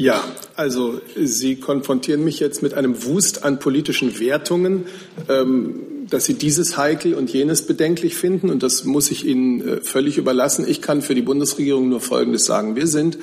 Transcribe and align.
Ja, 0.00 0.24
also 0.56 0.98
Sie 1.14 1.56
konfrontieren 1.56 2.24
mich 2.24 2.40
jetzt 2.40 2.62
mit 2.62 2.72
einem 2.72 3.04
Wust 3.04 3.44
an 3.44 3.58
politischen 3.58 4.18
Wertungen, 4.18 4.86
ähm, 5.28 6.06
dass 6.08 6.24
Sie 6.24 6.32
dieses 6.32 6.78
heikel 6.78 7.12
und 7.12 7.30
jenes 7.30 7.66
bedenklich 7.66 8.14
finden. 8.14 8.48
Und 8.48 8.62
das 8.62 8.84
muss 8.84 9.10
ich 9.10 9.26
Ihnen 9.26 9.60
äh, 9.60 9.80
völlig 9.82 10.16
überlassen. 10.16 10.66
Ich 10.66 10.80
kann 10.80 11.02
für 11.02 11.14
die 11.14 11.20
Bundesregierung 11.20 11.90
nur 11.90 12.00
Folgendes 12.00 12.46
sagen. 12.46 12.76
Wir 12.76 12.86
sind 12.86 13.18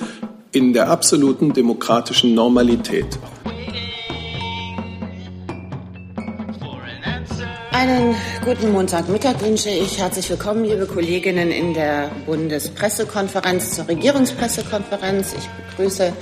in 0.52 0.72
der 0.72 0.88
absoluten 0.88 1.52
demokratischen 1.52 2.34
Normalität. 2.34 3.18
Einen 7.72 8.14
guten 8.44 8.70
Montagmittag 8.70 9.40
wünsche 9.40 9.70
ich. 9.70 9.98
Herzlich 9.98 10.30
willkommen, 10.30 10.64
liebe 10.64 10.86
Kolleginnen 10.86 11.50
in 11.50 11.74
der 11.74 12.12
Bundespressekonferenz 12.24 13.72
zur 13.72 13.88
Regierungspressekonferenz. 13.88 15.34
Ich 15.36 15.48
begrüße 15.70 16.12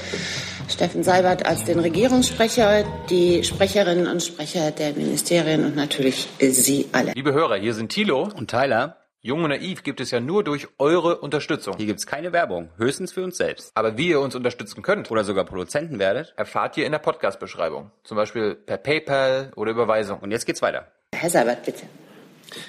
Steffen 0.68 1.02
Seibert 1.02 1.46
als 1.46 1.64
den 1.64 1.78
Regierungssprecher, 1.78 2.84
die 3.08 3.44
Sprecherinnen 3.44 4.06
und 4.06 4.22
Sprecher 4.22 4.70
der 4.70 4.92
Ministerien 4.94 5.64
und 5.64 5.76
natürlich 5.76 6.28
Sie 6.40 6.88
alle. 6.92 7.12
Liebe 7.12 7.32
Hörer, 7.32 7.56
hier 7.56 7.74
sind 7.74 7.90
Thilo 7.90 8.28
und 8.34 8.50
Tyler. 8.50 8.96
Jung 9.22 9.42
und 9.42 9.50
Naiv 9.50 9.82
gibt 9.82 10.00
es 10.00 10.12
ja 10.12 10.20
nur 10.20 10.44
durch 10.44 10.68
eure 10.78 11.18
Unterstützung. 11.18 11.74
Hier 11.76 11.86
gibt 11.86 11.98
es 11.98 12.06
keine 12.06 12.32
Werbung, 12.32 12.68
höchstens 12.76 13.12
für 13.12 13.24
uns 13.24 13.36
selbst. 13.36 13.72
Aber 13.74 13.98
wie 13.98 14.08
ihr 14.08 14.20
uns 14.20 14.36
unterstützen 14.36 14.82
könnt 14.82 15.10
oder 15.10 15.24
sogar 15.24 15.44
Produzenten 15.44 15.98
werdet, 15.98 16.32
erfahrt 16.36 16.76
ihr 16.76 16.86
in 16.86 16.92
der 16.92 17.00
Podcast-Beschreibung. 17.00 17.90
Zum 18.04 18.16
Beispiel 18.16 18.54
per 18.54 18.76
PayPal 18.76 19.52
oder 19.56 19.72
Überweisung. 19.72 20.20
Und 20.20 20.30
jetzt 20.30 20.46
geht's 20.46 20.62
weiter. 20.62 20.92
Herr 21.12 21.30
Seibert, 21.30 21.64
bitte. 21.64 21.86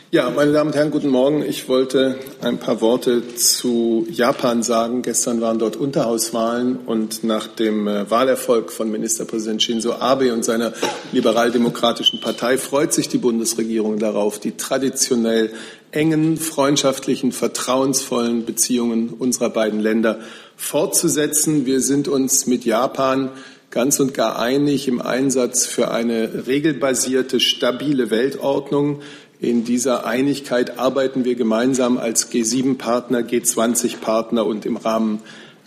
Ja, 0.10 0.30
meine 0.30 0.54
Damen 0.54 0.70
und 0.70 0.76
Herren, 0.76 0.92
guten 0.92 1.10
Morgen. 1.10 1.44
Ich 1.44 1.68
wollte 1.68 2.18
ein 2.42 2.60
paar 2.60 2.82
Worte 2.82 3.36
zu 3.36 4.08
Japan 4.10 4.64
sagen. 4.64 5.02
Gestern 5.02 5.42
waren 5.42 5.60
dort 5.60 5.76
Unterhauswahlen 5.76 6.78
und 6.86 7.24
nach 7.24 7.48
dem 7.48 7.88
äh, 7.88 8.10
Wahlerfolg 8.10 8.72
von 8.72 8.90
Ministerpräsident 8.90 9.62
Shinzo 9.62 9.94
Abe 9.94 10.34
und 10.34 10.46
seiner 10.46 10.74
liberaldemokratischen 11.12 12.22
Partei 12.22 12.58
freut 12.58 12.94
sich 12.94 13.10
die 13.10 13.18
Bundesregierung 13.18 14.00
darauf, 14.00 14.40
die 14.40 14.58
traditionell 14.58 15.52
engen, 15.92 16.38
freundschaftlichen, 16.38 17.32
vertrauensvollen 17.32 18.46
Beziehungen 18.46 19.10
unserer 19.10 19.50
beiden 19.50 19.80
Länder 19.80 20.20
fortzusetzen. 20.56 21.66
Wir 21.66 21.82
sind 21.82 22.08
uns 22.08 22.48
mit 22.48 22.66
Japan 22.66 23.32
ganz 23.70 24.00
und 24.00 24.14
gar 24.14 24.40
einig 24.40 24.88
im 24.88 25.02
Einsatz 25.02 25.66
für 25.66 25.92
eine 25.92 26.48
regelbasierte, 26.48 27.40
stabile 27.40 28.10
Weltordnung. 28.10 29.02
In 29.40 29.64
dieser 29.64 30.06
Einigkeit 30.06 30.80
arbeiten 30.80 31.24
wir 31.24 31.36
gemeinsam 31.36 32.00
als 32.00 32.32
G7-Partner, 32.32 33.20
G20-Partner 33.20 34.46
und 34.46 34.66
im 34.66 34.78
Rahmen 34.78 35.22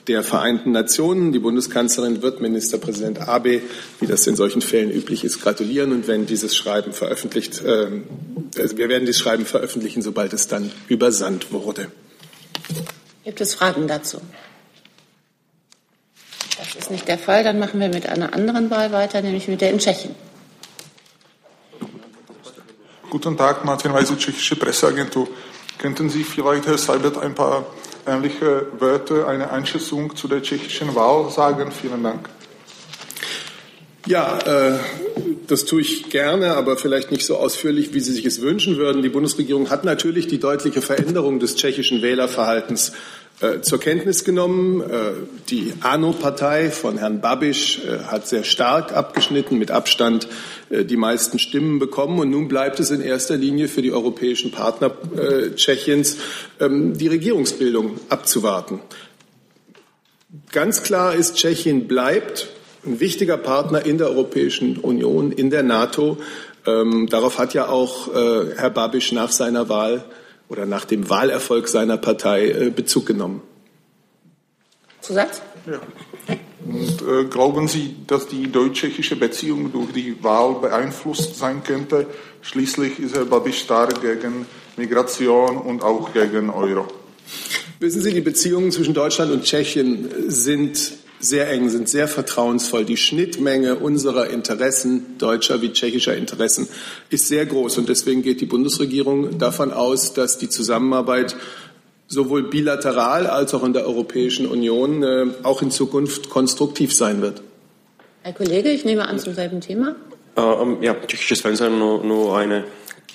der 0.09 0.25
Vereinten 0.25 0.73
Nationen. 0.73 1.31
Die 1.31 1.39
Bundeskanzlerin 1.39 2.21
wird 2.21 2.41
Ministerpräsident 2.41 3.29
Abe, 3.29 3.63
wie 4.01 4.07
das 4.07 4.27
in 4.27 4.35
solchen 4.35 4.61
Fällen 4.61 4.91
üblich 4.91 5.23
ist, 5.23 5.41
gratulieren. 5.41 5.93
Und 5.93 6.09
wenn 6.09 6.27
dieses 6.27 6.57
Schreiben 6.57 6.93
veröffentlicht, 6.93 7.63
äh, 7.63 7.87
also 8.59 8.77
wir 8.77 8.89
werden 8.89 9.07
dieses 9.07 9.21
Schreiben 9.21 9.47
veröffentlichen, 9.47 10.03
sobald 10.03 10.33
es 10.33 10.49
dann 10.49 10.73
übersandt 10.89 11.53
wurde. 11.53 11.87
Gibt 13.23 13.41
es 13.41 13.55
Fragen 13.55 13.87
dazu? 13.87 14.19
Das 16.59 16.75
ist 16.75 16.91
nicht 16.91 17.07
der 17.07 17.19
Fall. 17.19 17.45
Dann 17.45 17.61
machen 17.61 17.79
wir 17.79 17.89
mit 17.89 18.09
einer 18.09 18.35
anderen 18.35 18.69
Wahl 18.71 18.91
weiter, 18.91 19.23
nämlich 19.23 19.47
mit 19.47 19.61
der 19.61 19.71
in 19.71 19.79
Tschechien. 19.79 20.15
Guten 23.11 23.37
Tag, 23.37 23.65
Martin 23.65 23.93
Weise, 23.93 24.17
Tschechische 24.17 24.55
Presseagentur. 24.55 25.27
Könnten 25.79 26.09
Sie 26.09 26.23
vielleicht, 26.23 26.65
Herr 26.69 26.79
Seibert, 26.79 27.19
ein 27.19 27.35
paar 27.35 27.67
ähnliche 28.07 28.67
Wörter, 28.79 29.27
eine 29.27 29.51
Einschätzung 29.51 30.15
zu 30.15 30.29
der 30.29 30.41
tschechischen 30.43 30.95
Wahl 30.95 31.29
sagen? 31.29 31.73
Vielen 31.73 32.05
Dank. 32.05 32.31
Ja, 34.07 34.39
äh, 34.39 34.79
das 35.51 35.65
tue 35.65 35.81
ich 35.81 36.11
gerne, 36.11 36.55
aber 36.55 36.77
vielleicht 36.77 37.11
nicht 37.11 37.27
so 37.27 37.37
ausführlich, 37.37 37.93
wie 37.93 38.01
Sie 38.01 38.13
sich 38.13 38.25
es 38.25 38.41
wünschen 38.41 38.77
würden. 38.77 39.03
Die 39.03 39.09
Bundesregierung 39.09 39.71
hat 39.71 39.85
natürlich 39.85 40.27
die 40.27 40.39
deutliche 40.39 40.83
Veränderung 40.83 41.41
des 41.41 41.57
tschechischen 41.57 42.03
Wählerverhaltens 42.03 42.93
äh, 43.41 43.63
zur 43.63 43.81
Kenntnis 43.81 44.25
genommen. 44.25 44.83
Äh, 44.83 45.13
die 45.49 45.73
ANO-Partei 45.81 46.71
von 46.71 46.99
Herrn 46.99 47.21
Babiš 47.21 47.81
äh, 47.85 48.05
hat 48.05 48.29
sehr 48.29 48.45
stark 48.45 48.93
abgeschnitten, 48.93 49.59
mit 49.59 49.71
Abstand 49.71 50.29
die 50.73 50.97
meisten 50.97 51.41
Stimmen 51.41 51.81
bekommen. 51.81 52.21
Und 52.21 52.31
nun 52.31 52.47
bleibt 52.47 52.79
es 52.79 52.93
in 52.93 53.01
erster 53.01 53.37
Linie 53.37 53.67
für 53.67 53.83
die 53.83 53.91
europäischen 53.91 54.53
Partner 54.53 54.93
Tschechiens, 55.57 56.17
ähm, 56.61 56.97
die 56.97 57.09
Regierungsbildung 57.09 57.99
abzuwarten. 58.09 58.79
Ganz 60.53 60.85
klar 60.85 61.17
ist, 61.17 61.35
Tschechien 61.35 61.89
bleibt 61.89 62.49
ein 62.85 63.01
wichtiger 63.01 63.37
Partner 63.37 63.85
in 63.85 63.99
der 63.99 64.09
Europäischen 64.09 64.79
Union, 64.79 65.33
in 65.33 65.51
der 65.51 65.63
NATO. 65.63 66.19
Ähm, 66.67 67.09
darauf 67.09 67.39
hat 67.39 67.55
ja 67.55 67.69
auch 67.69 68.13
Herr 68.13 68.71
Babiš 68.71 69.13
nach 69.13 69.33
seiner 69.33 69.69
Wahl 69.69 70.05
oder 70.51 70.67
nach 70.67 70.85
dem 70.85 71.09
Wahlerfolg 71.09 71.69
seiner 71.69 71.97
Partei 71.97 72.51
äh, 72.51 72.71
Bezug 72.71 73.07
genommen. 73.07 73.41
Zusatz? 75.01 75.41
Ja. 75.67 75.81
Und 76.67 77.03
äh, 77.03 77.25
glauben 77.25 77.69
Sie, 77.69 77.97
dass 78.07 78.27
die 78.27 78.51
deutsch-tschechische 78.51 79.17
Beziehung 79.17 79.73
durch 79.73 79.93
die 79.93 80.23
Wahl 80.23 80.57
beeinflusst 80.61 81.37
sein 81.37 81.63
könnte? 81.63 82.07
Schließlich 82.43 82.99
ist 82.99 83.15
Herr 83.15 83.25
Babiš 83.25 83.61
stark 83.61 84.03
gegen 84.03 84.45
Migration 84.77 85.57
und 85.57 85.83
auch 85.83 86.13
gegen 86.13 86.51
Euro. 86.51 86.87
Wissen 87.79 88.03
Sie, 88.03 88.13
die 88.13 88.21
Beziehungen 88.21 88.73
zwischen 88.73 88.93
Deutschland 88.93 89.33
und 89.33 89.45
Tschechien 89.45 90.11
sind 90.29 90.93
sehr 91.21 91.49
eng, 91.51 91.69
sind 91.69 91.89
sehr 91.89 92.09
vertrauensvoll. 92.09 92.85
Die 92.85 92.97
Schnittmenge 92.97 93.77
unserer 93.77 94.29
Interessen, 94.29 95.19
deutscher 95.19 95.63
wie 95.63 95.73
tschechischer 95.73 96.17
Interessen, 96.17 96.69
ist 97.11 97.29
sehr 97.29 97.47
groß. 97.47 97.79
Und 97.79 97.89
deswegen 97.89 98.23
geht 98.23 98.41
die 98.41 98.47
Bundesregierung 98.47 99.39
davon 99.39 99.73
aus, 99.73 100.15
dass 100.15 100.39
die 100.39 100.49
Zusammenarbeit 100.49 101.37
sowohl 102.09 102.45
bilateral 102.45 103.27
als 103.27 103.55
auch 103.55 103.63
in 103.63 103.73
der 103.73 103.87
Europäischen 103.87 104.47
Union 104.47 105.03
äh, 105.03 105.27
auch 105.45 105.63
in 105.63 105.71
Zukunft 105.71 106.29
konstruktiv 106.29 106.93
sein 106.93 107.23
wird. 107.23 107.43
Herr 108.23 108.33
Kollege, 108.33 108.71
ich 108.71 108.85
nehme 108.85 109.07
an 109.07 109.19
zum 109.19 109.35
selben 109.35 109.61
Thema. 109.61 109.95
Äh, 110.37 110.41
um, 110.41 110.83
ja, 110.83 110.95
tschechisches 110.95 111.41
Fernsehen 111.41 111.79
nur, 111.79 112.03
nur 112.03 112.37
eine 112.37 112.65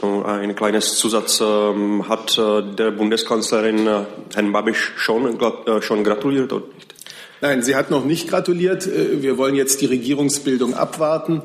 ein 0.02 0.56
kleines 0.56 0.98
Zusatz 0.98 1.42
ähm, 1.42 2.08
hat 2.10 2.38
äh, 2.38 2.62
der 2.76 2.92
Bundeskanzlerin 2.92 3.88
äh, 3.88 4.02
Herrn 4.34 4.52
Babiš 4.52 4.92
schon, 4.98 5.40
äh, 5.40 5.82
schon 5.82 6.04
gratuliert? 6.04 6.54
Nein, 7.42 7.64
sie 7.64 7.76
hat 7.76 7.92
noch 7.92 8.06
nicht 8.06 8.30
gratuliert. 8.30 8.88
Äh, 8.88 9.22
wir 9.22 9.38
wollen 9.38 9.56
jetzt 9.56 9.82
die 9.82 9.86
Regierungsbildung 9.86 10.74
abwarten 10.74 11.42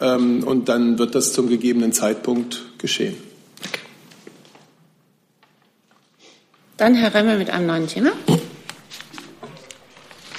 ähm, 0.00 0.44
und 0.44 0.68
dann 0.68 0.98
wird 0.98 1.14
das 1.14 1.32
zum 1.32 1.48
gegebenen 1.48 1.92
Zeitpunkt 1.92 2.62
geschehen. 2.78 3.16
Dann 6.76 6.94
Herr 6.94 7.14
Remmel 7.14 7.38
mit 7.38 7.50
einem 7.50 7.66
neuen 7.66 7.86
Thema. 7.86 8.10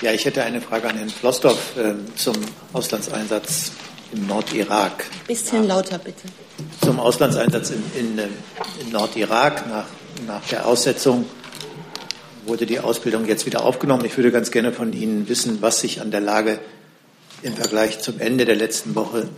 Ja, 0.02 0.12
ich 0.12 0.26
hätte 0.26 0.44
eine 0.44 0.60
Frage 0.60 0.90
an 0.90 0.98
Herrn 0.98 1.10
Flossdorf 1.10 1.78
äh, 1.78 1.94
zum 2.16 2.36
Auslandseinsatz 2.74 3.72
im 4.12 4.28
Nordirak. 4.28 5.06
Bisschen 5.26 5.68
lauter 5.68 5.98
bitte. 5.98 6.28
Zum 6.84 7.00
Auslandseinsatz 7.00 7.72
in, 7.72 7.84
in, 7.98 8.20
ähm, 8.20 8.30
in 8.82 8.92
Nordirak 8.92 9.68
nach, 9.70 9.86
nach 10.28 10.46
der 10.50 10.66
Aussetzung 10.66 11.26
wurde 12.46 12.66
die 12.66 12.80
Ausbildung 12.80 13.26
jetzt 13.26 13.46
wieder 13.46 13.64
aufgenommen. 13.64 14.06
Ich 14.06 14.18
würde 14.18 14.32
ganz 14.32 14.52
gerne 14.52 14.72
von 14.72 14.94
Ihnen 14.94 15.28
wissen, 15.28 15.62
was 15.62 15.80
sich 15.80 16.02
an 16.02 16.12
der 16.12 16.22
Lage 16.22 16.60
im 17.42 17.54
Vergleich 17.54 18.00
zum 18.00 18.20
Ende 18.20 18.46
der 18.46 18.56
letzten 18.56 18.96
Woche 18.96 19.30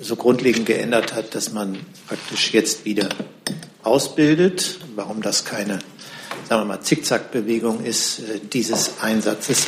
so 0.00 0.16
grundlegend 0.16 0.66
geändert 0.66 1.14
hat, 1.14 1.34
dass 1.34 1.52
man 1.52 1.78
praktisch 2.06 2.52
jetzt 2.52 2.84
wieder 2.84 3.08
ausbildet, 3.82 4.78
warum 4.94 5.22
das 5.22 5.44
keine, 5.44 5.80
sagen 6.48 6.62
wir 6.62 6.64
mal, 6.66 6.80
Zickzackbewegung 6.80 7.84
ist 7.84 8.20
äh, 8.20 8.40
dieses 8.52 9.00
Einsatzes. 9.00 9.66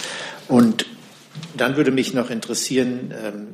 Und 0.49 0.87
dann 1.57 1.77
würde 1.77 1.91
mich 1.91 2.15
noch 2.15 2.31
interessieren, 2.31 3.15
ähm, 3.25 3.48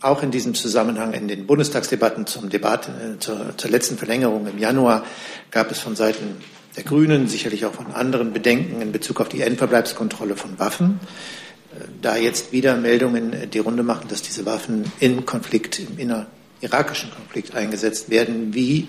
auch 0.00 0.22
in 0.22 0.30
diesem 0.30 0.54
Zusammenhang 0.54 1.12
in 1.12 1.28
den 1.28 1.46
Bundestagsdebatten 1.46 2.26
zum 2.26 2.48
Debatte, 2.48 2.92
äh, 2.92 3.18
zur, 3.18 3.56
zur 3.56 3.70
letzten 3.70 3.98
Verlängerung 3.98 4.46
im 4.46 4.58
Januar 4.58 5.04
gab 5.50 5.70
es 5.70 5.80
von 5.80 5.96
Seiten 5.96 6.36
der 6.76 6.84
Grünen, 6.84 7.26
sicherlich 7.26 7.64
auch 7.64 7.72
von 7.72 7.92
anderen 7.92 8.32
Bedenken 8.32 8.82
in 8.82 8.92
Bezug 8.92 9.20
auf 9.20 9.28
die 9.28 9.40
Endverbleibskontrolle 9.40 10.36
von 10.36 10.58
Waffen. 10.58 11.00
Äh, 11.74 11.84
da 12.02 12.16
jetzt 12.16 12.52
wieder 12.52 12.76
Meldungen 12.76 13.32
äh, 13.32 13.46
die 13.46 13.58
Runde 13.58 13.82
machen, 13.82 14.08
dass 14.08 14.22
diese 14.22 14.44
Waffen 14.44 14.90
in 15.00 15.24
Konflikt, 15.24 15.78
im 15.78 15.98
inner-irakischen 15.98 17.10
Konflikt 17.10 17.54
eingesetzt 17.54 18.10
werden, 18.10 18.52
wie 18.54 18.88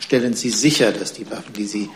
stellen 0.00 0.34
Sie 0.34 0.50
sicher, 0.50 0.92
dass 0.92 1.12
die 1.12 1.30
Waffen, 1.30 1.52
die 1.52 1.66
Sie 1.66 1.88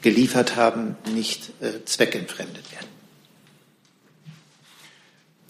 geliefert 0.00 0.54
haben, 0.54 0.96
nicht 1.12 1.50
äh, 1.60 1.84
zweckentfremdet 1.84 2.70
werden? 2.70 2.86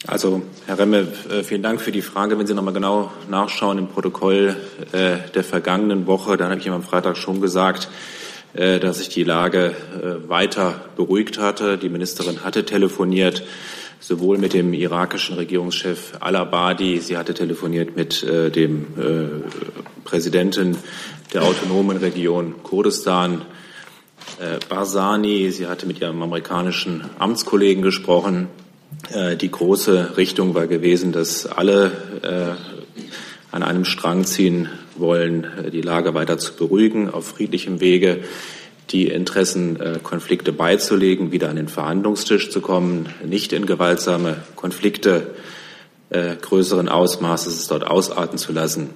Also, 0.07 0.43
Herr 0.67 0.79
Remme, 0.79 1.09
äh, 1.29 1.43
vielen 1.43 1.63
Dank 1.63 1.83
für 1.83 1.93
die 1.93 2.03
Frage. 2.03 2.39
Wenn 2.39 2.47
Sie 2.47 2.55
noch 2.55 2.63
mal 2.63 2.73
genau 2.73 3.13
nachschauen 3.29 3.77
im 3.77 3.89
Protokoll 3.89 4.57
der 4.93 5.45
vergangenen 5.45 6.07
Woche, 6.07 6.39
dann 6.39 6.51
habe 6.51 6.61
ich 6.61 6.67
Ihnen 6.67 6.77
am 6.77 6.83
Freitag 6.83 7.19
schon 7.19 7.41
gesagt, 7.43 7.89
äh, 7.89 8.19
dass 8.55 8.99
sich 8.99 9.09
die 9.09 9.25
Lage 9.25 9.75
äh, 10.03 10.29
weiter 10.29 10.81
beruhigt 10.97 11.39
hatte. 11.39 11.79
Die 11.79 11.89
Ministerin 11.89 12.45
hatte 12.45 12.65
telefoniert. 12.65 13.43
sowohl 14.01 14.39
mit 14.39 14.55
dem 14.55 14.73
irakischen 14.73 15.37
Regierungschef 15.37 16.15
al-Abadi, 16.21 17.01
sie 17.01 17.17
hatte 17.17 17.35
telefoniert 17.35 17.97
mit 17.97 18.23
äh, 18.23 18.51
dem 18.51 18.87
äh, 18.97 20.05
Präsidenten 20.05 20.79
der 21.35 21.43
autonomen 21.43 21.97
Region 21.97 22.63
Kurdistan, 22.63 23.43
äh, 24.39 24.59
Barzani, 24.69 25.51
sie 25.51 25.67
hatte 25.67 25.87
mit 25.87 26.01
ihrem 26.01 26.23
amerikanischen 26.23 27.05
Amtskollegen 27.19 27.83
gesprochen. 27.83 28.49
Äh, 29.13 29.37
die 29.37 29.51
große 29.51 30.17
Richtung 30.17 30.55
war 30.55 30.67
gewesen, 30.67 31.13
dass 31.13 31.47
alle 31.47 31.93
äh, 32.23 32.78
an 33.63 33.69
einem 33.69 33.85
Strang 33.85 34.25
ziehen 34.25 34.69
wollen, 34.97 35.45
äh, 35.45 35.71
die 35.71 35.83
Lage 35.83 36.15
weiter 36.15 36.39
zu 36.39 36.55
beruhigen, 36.55 37.11
auf 37.11 37.27
friedlichem 37.27 37.81
Wege 37.81 38.21
die 38.91 39.09
Interessenkonflikte 39.09 40.53
beizulegen, 40.53 41.31
wieder 41.31 41.51
an 41.51 41.57
den 41.57 41.69
Verhandlungstisch 41.69 42.51
zu 42.51 42.61
kommen, 42.61 43.07
nicht 43.25 43.53
in 43.53 43.67
gewaltsame 43.67 44.37
Konflikte 44.57 45.35
äh, 46.11 46.37
größeren 46.37 46.89
Ausmaßes 46.89 47.67
dort 47.69 47.87
ausarten 47.87 48.39
zu 48.39 48.53
lassen. 48.53 48.91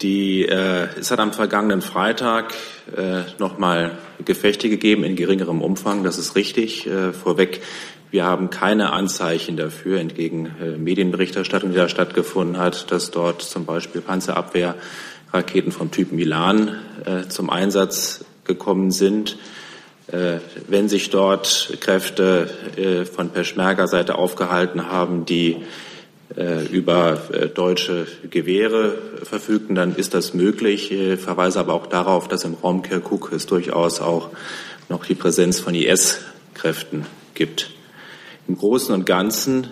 Die, 0.00 0.46
äh, 0.46 0.88
es 0.98 1.10
hat 1.10 1.18
am 1.18 1.34
vergangenen 1.34 1.82
Freitag 1.82 2.54
äh, 2.96 3.24
nochmal 3.38 3.98
Gefechte 4.24 4.70
gegeben 4.70 5.04
in 5.04 5.16
geringerem 5.16 5.60
Umfang. 5.60 6.04
Das 6.04 6.16
ist 6.16 6.36
richtig. 6.36 6.86
Äh, 6.86 7.12
vorweg, 7.12 7.60
wir 8.10 8.24
haben 8.24 8.50
keine 8.50 8.92
Anzeichen 8.92 9.56
dafür, 9.56 10.00
entgegen 10.00 10.50
äh, 10.60 10.76
Medienberichterstattung, 10.76 11.70
die 11.70 11.76
da 11.76 11.88
stattgefunden 11.88 12.58
hat, 12.58 12.90
dass 12.90 13.12
dort 13.12 13.42
zum 13.42 13.66
Beispiel 13.66 14.00
Panzerabwehrraketen 14.00 15.70
vom 15.70 15.92
Typ 15.92 16.10
Milan 16.10 16.76
äh, 17.04 17.28
zum 17.28 17.50
Einsatz 17.50 18.24
gekommen 18.42 18.90
sind. 18.90 19.38
Äh, 20.08 20.38
wenn 20.66 20.88
sich 20.88 21.10
dort 21.10 21.78
Kräfte 21.80 22.50
von 23.12 23.30
Peschmerga-Seite 23.30 24.16
aufgehalten 24.16 24.90
haben, 24.90 25.24
die 25.24 25.56
über 26.70 27.18
deutsche 27.54 28.06
Gewehre 28.30 28.96
verfügten, 29.24 29.74
dann 29.74 29.96
ist 29.96 30.14
das 30.14 30.32
möglich. 30.32 30.92
Ich 30.92 31.20
verweise 31.20 31.58
aber 31.58 31.74
auch 31.74 31.86
darauf, 31.86 32.28
dass 32.28 32.44
im 32.44 32.54
Raum 32.54 32.82
Kirkuk 32.82 33.32
es 33.32 33.46
durchaus 33.46 34.00
auch 34.00 34.30
noch 34.88 35.04
die 35.04 35.16
Präsenz 35.16 35.58
von 35.58 35.74
IS-Kräften 35.74 37.04
gibt. 37.34 37.70
Im 38.50 38.58
Großen 38.58 38.92
und 38.92 39.06
Ganzen 39.06 39.68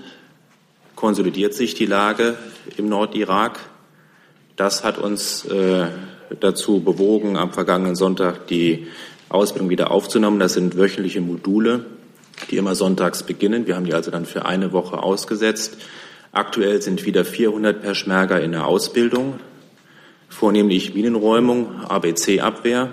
konsolidiert 0.95 1.53
sich 1.53 1.75
die 1.75 1.85
Lage 1.85 2.37
im 2.77 2.89
Nordirak. 2.89 3.59
Das 4.55 4.85
hat 4.85 4.99
uns 4.99 5.45
dazu 6.39 6.79
bewogen, 6.79 7.37
am 7.37 7.53
vergangenen 7.53 7.97
Sonntag 7.97 8.47
die 8.47 8.87
Ausbildung 9.31 9.69
wieder 9.69 9.91
aufzunehmen. 9.91 10.39
Das 10.39 10.53
sind 10.53 10.79
wöchentliche 10.79 11.21
Module, 11.21 11.87
die 12.53 12.57
immer 12.57 12.77
sonntags 12.77 13.25
beginnen. 13.25 13.67
Wir 13.67 13.75
haben 13.75 13.85
die 13.85 13.95
also 13.95 14.13
dann 14.13 14.27
für 14.27 14.47
eine 14.47 14.71
Woche 14.73 15.03
ausgesetzt. 15.03 15.79
Aktuell 16.31 16.81
sind 16.81 17.05
wieder 17.05 17.25
400 17.25 17.83
Peschmerga 17.83 18.39
in 18.39 18.53
der 18.53 18.69
Ausbildung, 18.69 19.41
vornehmlich 20.29 20.95
Minenräumung, 20.95 21.81
ABC-Abwehr. 21.89 22.91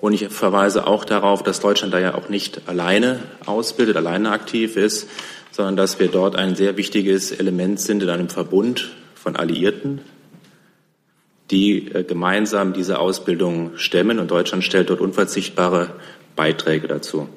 Und 0.00 0.12
ich 0.12 0.28
verweise 0.28 0.86
auch 0.86 1.04
darauf, 1.04 1.42
dass 1.42 1.60
Deutschland 1.60 1.92
da 1.92 1.98
ja 1.98 2.14
auch 2.14 2.28
nicht 2.28 2.68
alleine 2.68 3.20
ausbildet, 3.46 3.96
alleine 3.96 4.30
aktiv 4.30 4.76
ist, 4.76 5.08
sondern 5.50 5.76
dass 5.76 5.98
wir 5.98 6.08
dort 6.08 6.36
ein 6.36 6.54
sehr 6.54 6.76
wichtiges 6.76 7.32
Element 7.32 7.80
sind 7.80 8.02
in 8.02 8.10
einem 8.10 8.28
Verbund 8.28 8.90
von 9.16 9.34
Alliierten, 9.34 10.00
die 11.50 11.88
äh, 11.92 12.04
gemeinsam 12.04 12.72
diese 12.72 13.00
Ausbildung 13.00 13.76
stemmen. 13.76 14.20
Und 14.20 14.30
Deutschland 14.30 14.62
stellt 14.62 14.90
dort 14.90 15.00
unverzichtbare 15.00 15.90
Beiträge 16.36 16.86
dazu. 16.86 17.28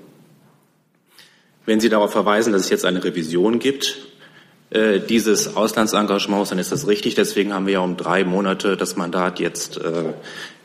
Wenn 1.66 1.80
Sie 1.80 1.90
darauf 1.90 2.12
verweisen, 2.12 2.54
dass 2.54 2.64
es 2.64 2.70
jetzt 2.70 2.86
eine 2.86 3.04
Revision 3.04 3.58
gibt, 3.58 3.98
äh, 4.70 5.00
dieses 5.00 5.56
Auslandsengagements, 5.56 6.50
dann 6.50 6.60
ist 6.60 6.72
das 6.72 6.88
richtig. 6.88 7.16
Deswegen 7.16 7.54
haben 7.54 7.66
wir 7.66 7.74
ja 7.74 7.80
um 7.80 7.98
drei 7.98 8.24
Monate 8.24 8.78
das 8.78 8.96
Mandat 8.96 9.40
jetzt 9.40 9.78
äh, 9.78 10.14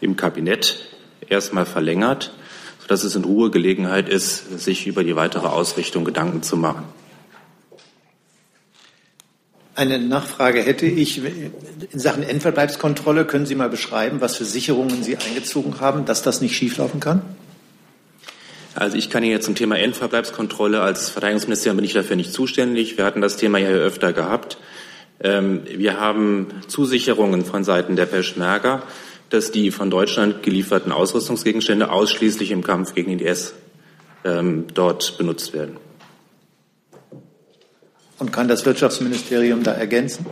im 0.00 0.16
Kabinett 0.16 0.95
erstmal 1.28 1.66
verlängert, 1.66 2.32
sodass 2.80 3.04
es 3.04 3.14
in 3.14 3.24
Ruhe 3.24 3.50
Gelegenheit 3.50 4.08
ist, 4.08 4.60
sich 4.60 4.86
über 4.86 5.04
die 5.04 5.16
weitere 5.16 5.46
Ausrichtung 5.46 6.04
Gedanken 6.04 6.42
zu 6.42 6.56
machen. 6.56 6.84
Eine 9.74 9.98
Nachfrage 9.98 10.62
hätte 10.62 10.86
ich. 10.86 11.20
In 11.22 11.98
Sachen 12.00 12.22
Endverbleibskontrolle 12.22 13.26
können 13.26 13.44
Sie 13.44 13.54
mal 13.54 13.68
beschreiben, 13.68 14.22
was 14.22 14.36
für 14.36 14.46
Sicherungen 14.46 15.02
Sie 15.02 15.18
eingezogen 15.18 15.80
haben, 15.80 16.06
dass 16.06 16.22
das 16.22 16.40
nicht 16.40 16.56
schieflaufen 16.56 16.98
kann? 16.98 17.20
Also 18.74 18.96
ich 18.96 19.10
kann 19.10 19.22
Ihnen 19.22 19.32
jetzt 19.32 19.44
zum 19.44 19.54
Thema 19.54 19.78
Endverbleibskontrolle 19.78 20.80
als 20.80 21.10
Verteidigungsministerium 21.10 21.76
bin 21.76 21.84
ich 21.84 21.92
dafür 21.92 22.16
nicht 22.16 22.32
zuständig. 22.32 22.96
Wir 22.96 23.04
hatten 23.04 23.20
das 23.20 23.36
Thema 23.36 23.58
ja 23.58 23.68
öfter 23.68 24.14
gehabt. 24.14 24.56
Ähm, 25.20 25.62
wir 25.66 26.00
haben 26.00 26.48
Zusicherungen 26.68 27.44
von 27.44 27.64
Seiten 27.64 27.96
der 27.96 28.06
Peschmerga, 28.06 28.82
dass 29.30 29.50
die 29.50 29.70
von 29.70 29.90
Deutschland 29.90 30.42
gelieferten 30.42 30.92
Ausrüstungsgegenstände 30.92 31.90
ausschließlich 31.90 32.50
im 32.50 32.62
Kampf 32.62 32.94
gegen 32.94 33.10
den 33.10 33.26
IS 33.26 33.54
ähm, 34.24 34.66
dort 34.74 35.18
benutzt 35.18 35.52
werden. 35.52 35.76
Und 38.18 38.32
kann 38.32 38.48
das 38.48 38.64
Wirtschaftsministerium 38.64 39.62
da 39.62 39.72
ergänzen? 39.72 40.26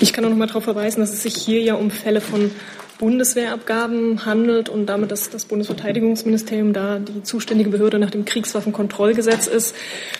Ich 0.00 0.12
kann 0.12 0.24
auch 0.24 0.30
noch 0.30 0.36
mal 0.36 0.46
darauf 0.46 0.64
verweisen, 0.64 1.00
dass 1.00 1.12
es 1.12 1.22
sich 1.22 1.36
hier 1.36 1.60
ja 1.60 1.74
um 1.74 1.90
Fälle 1.90 2.20
von 2.20 2.50
Bundeswehrabgaben 2.98 4.24
handelt 4.24 4.68
und 4.68 4.86
damit 4.86 5.10
dass 5.10 5.28
das 5.28 5.44
Bundesverteidigungsministerium 5.46 6.72
da 6.72 6.98
die 6.98 7.22
zuständige 7.22 7.70
Behörde 7.70 7.98
nach 7.98 8.10
dem 8.10 8.24
Kriegswaffenkontrollgesetz 8.24 9.46
ist. 9.46 9.74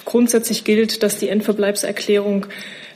Grundsätzlich 0.05 0.65
gilt, 0.65 1.03
dass 1.03 1.19
die 1.19 1.29
Endverbleibserklärung 1.29 2.47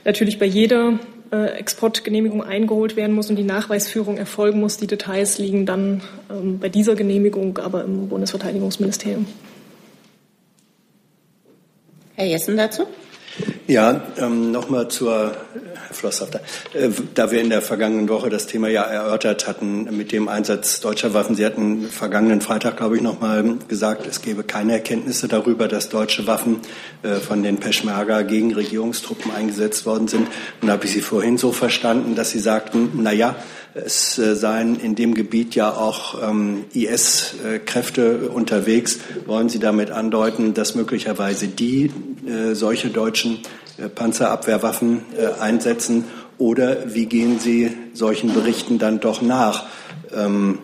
natürlich 0.03 0.39
bei 0.39 0.45
jeder 0.45 0.99
Exportgenehmigung 1.31 2.43
eingeholt 2.43 2.95
werden 2.95 3.13
muss 3.13 3.29
und 3.29 3.35
die 3.35 3.43
Nachweisführung 3.43 4.17
erfolgen 4.17 4.59
muss. 4.59 4.77
Die 4.77 4.87
Details 4.87 5.37
liegen 5.37 5.65
dann 5.65 6.01
ähm, 6.29 6.59
bei 6.59 6.69
dieser 6.69 6.95
Genehmigung 6.95 7.57
aber 7.57 7.83
im 7.83 8.09
Bundesverteidigungsministerium. 8.09 9.25
Herr 12.15 12.25
Jessen 12.25 12.57
dazu? 12.57 12.87
Ja, 13.67 14.01
ähm, 14.17 14.51
nochmal 14.51 14.87
zur 14.87 15.35
Flosshafter. 15.97 16.41
Äh, 16.73 16.89
da 17.13 17.31
wir 17.31 17.41
in 17.41 17.49
der 17.49 17.61
vergangenen 17.61 18.09
Woche 18.09 18.29
das 18.29 18.47
Thema 18.47 18.69
ja 18.69 18.83
erörtert 18.83 19.47
hatten 19.47 19.95
mit 19.95 20.11
dem 20.11 20.27
Einsatz 20.27 20.79
deutscher 20.79 21.13
Waffen. 21.13 21.35
Sie 21.35 21.45
hatten 21.45 21.87
vergangenen 21.89 22.41
Freitag, 22.41 22.77
glaube 22.77 22.97
ich, 22.97 23.01
noch 23.01 23.19
mal 23.19 23.57
gesagt, 23.67 24.07
es 24.07 24.21
gebe 24.21 24.43
keine 24.43 24.73
Erkenntnisse 24.73 25.27
darüber, 25.27 25.67
dass 25.67 25.89
deutsche 25.89 26.27
Waffen 26.27 26.57
äh, 27.03 27.15
von 27.15 27.43
den 27.43 27.57
Peschmerga 27.57 28.21
gegen 28.21 28.53
Regierungstruppen 28.53 29.31
eingesetzt 29.31 29.85
worden 29.85 30.07
sind. 30.07 30.27
Und 30.61 30.67
da 30.67 30.73
habe 30.73 30.85
ich 30.85 30.91
Sie 30.91 31.01
vorhin 31.01 31.37
so 31.37 31.51
verstanden, 31.51 32.15
dass 32.15 32.31
Sie 32.31 32.39
sagten, 32.39 32.91
na 32.95 33.11
ja, 33.11 33.35
es 33.73 34.17
äh, 34.17 34.35
seien 34.35 34.79
in 34.79 34.95
dem 34.95 35.13
Gebiet 35.13 35.55
ja 35.55 35.71
auch 35.71 36.21
ähm, 36.21 36.65
IS-Kräfte 36.73 38.29
unterwegs. 38.29 38.99
Wollen 39.25 39.49
Sie 39.49 39.59
damit 39.59 39.91
andeuten, 39.91 40.53
dass 40.53 40.75
möglicherweise 40.75 41.47
die 41.47 41.91
äh, 42.27 42.55
solche 42.55 42.89
deutschen 42.89 43.39
äh, 43.77 43.89
Panzerabwehrwaffen 43.89 45.01
äh, 45.17 45.41
einsetzen? 45.41 46.05
Oder 46.37 46.93
wie 46.93 47.07
gehen 47.07 47.39
Sie 47.39 47.71
solchen 47.93 48.33
Berichten 48.33 48.77
dann 48.77 48.99
doch 48.99 49.21
nach? 49.21 49.65
Ähm, 50.15 50.59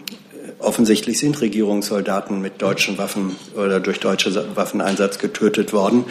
offensichtlich 0.59 1.19
sind 1.19 1.39
Regierungssoldaten 1.41 2.41
mit 2.41 2.61
deutschen 2.61 2.97
Waffen 2.97 3.35
oder 3.55 3.79
durch 3.79 3.99
deutsche 3.99 4.55
Waffeneinsatz 4.55 5.19
getötet 5.19 5.73
worden. 5.73 6.05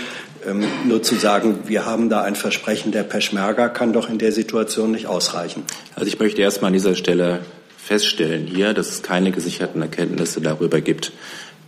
Ähm, 0.47 0.65
nur 0.87 1.03
zu 1.03 1.15
sagen, 1.15 1.61
wir 1.67 1.87
haben 1.87 2.09
da 2.09 2.23
ein 2.23 2.35
Versprechen 2.35 2.93
der 2.93 3.05
Peschmerga, 3.05 3.69
kann 3.69 3.93
doch 3.93 4.09
in 4.09 4.19
der 4.19 4.33
Situation 4.33 4.91
nicht 4.91 5.07
ausreichen. 5.07 5.63
Also 5.95 6.09
ich 6.09 6.19
möchte 6.19 6.43
erst 6.43 6.61
mal 6.61 6.69
an 6.69 6.75
dieser 6.75 6.95
Stelle 6.95 7.41
feststellen 7.77 8.47
hier, 8.47 8.75
dass 8.75 8.89
es 8.89 9.03
keine 9.03 9.33
gesicherten 9.33 9.83
Erkenntnisse 9.83 10.41
darüber 10.41 10.81
gibt, 10.81 11.13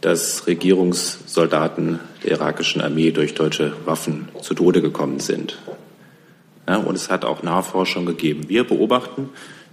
dass 0.05 0.47
Regierungssoldaten 0.47 1.99
der 2.23 2.33
irakischen 2.33 2.83
Armee 2.83 3.11
durch 3.11 3.33
deutsche 3.33 3.73
Waffen 3.87 4.29
zu 4.43 4.53
Tode 4.53 4.83
gekommen 4.83 5.19
sind. 5.19 5.57
Ja, 6.69 6.77
und 6.77 6.95
es 6.95 7.11
hat 7.11 7.25
auch 7.25 7.43
Nachforschung 7.43 8.05
gegeben. 8.05 8.43
Wir 8.49 8.65
beobachten 8.65 9.31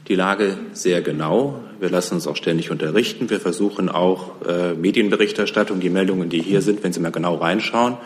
die 0.08 0.16
Lage 0.16 0.58
sehr 0.72 1.02
genau. 1.02 1.62
Wir 1.82 1.90
lassen 1.90 2.16
uns 2.16 2.28
auch 2.28 2.38
ständig 2.38 2.72
unterrichten. 2.72 3.30
Wir 3.30 3.42
versuchen 3.42 3.90
auch 3.90 4.42
äh, 4.48 4.74
Medienberichterstattung, 4.74 5.82
die 5.82 5.90
Meldungen, 5.90 6.30
die 6.30 6.42
hier 6.42 6.62
sind, 6.62 6.82
wenn 6.82 6.94
Sie 6.94 7.02
mal 7.02 7.12
genau 7.12 7.36
reinschauen, 7.36 7.98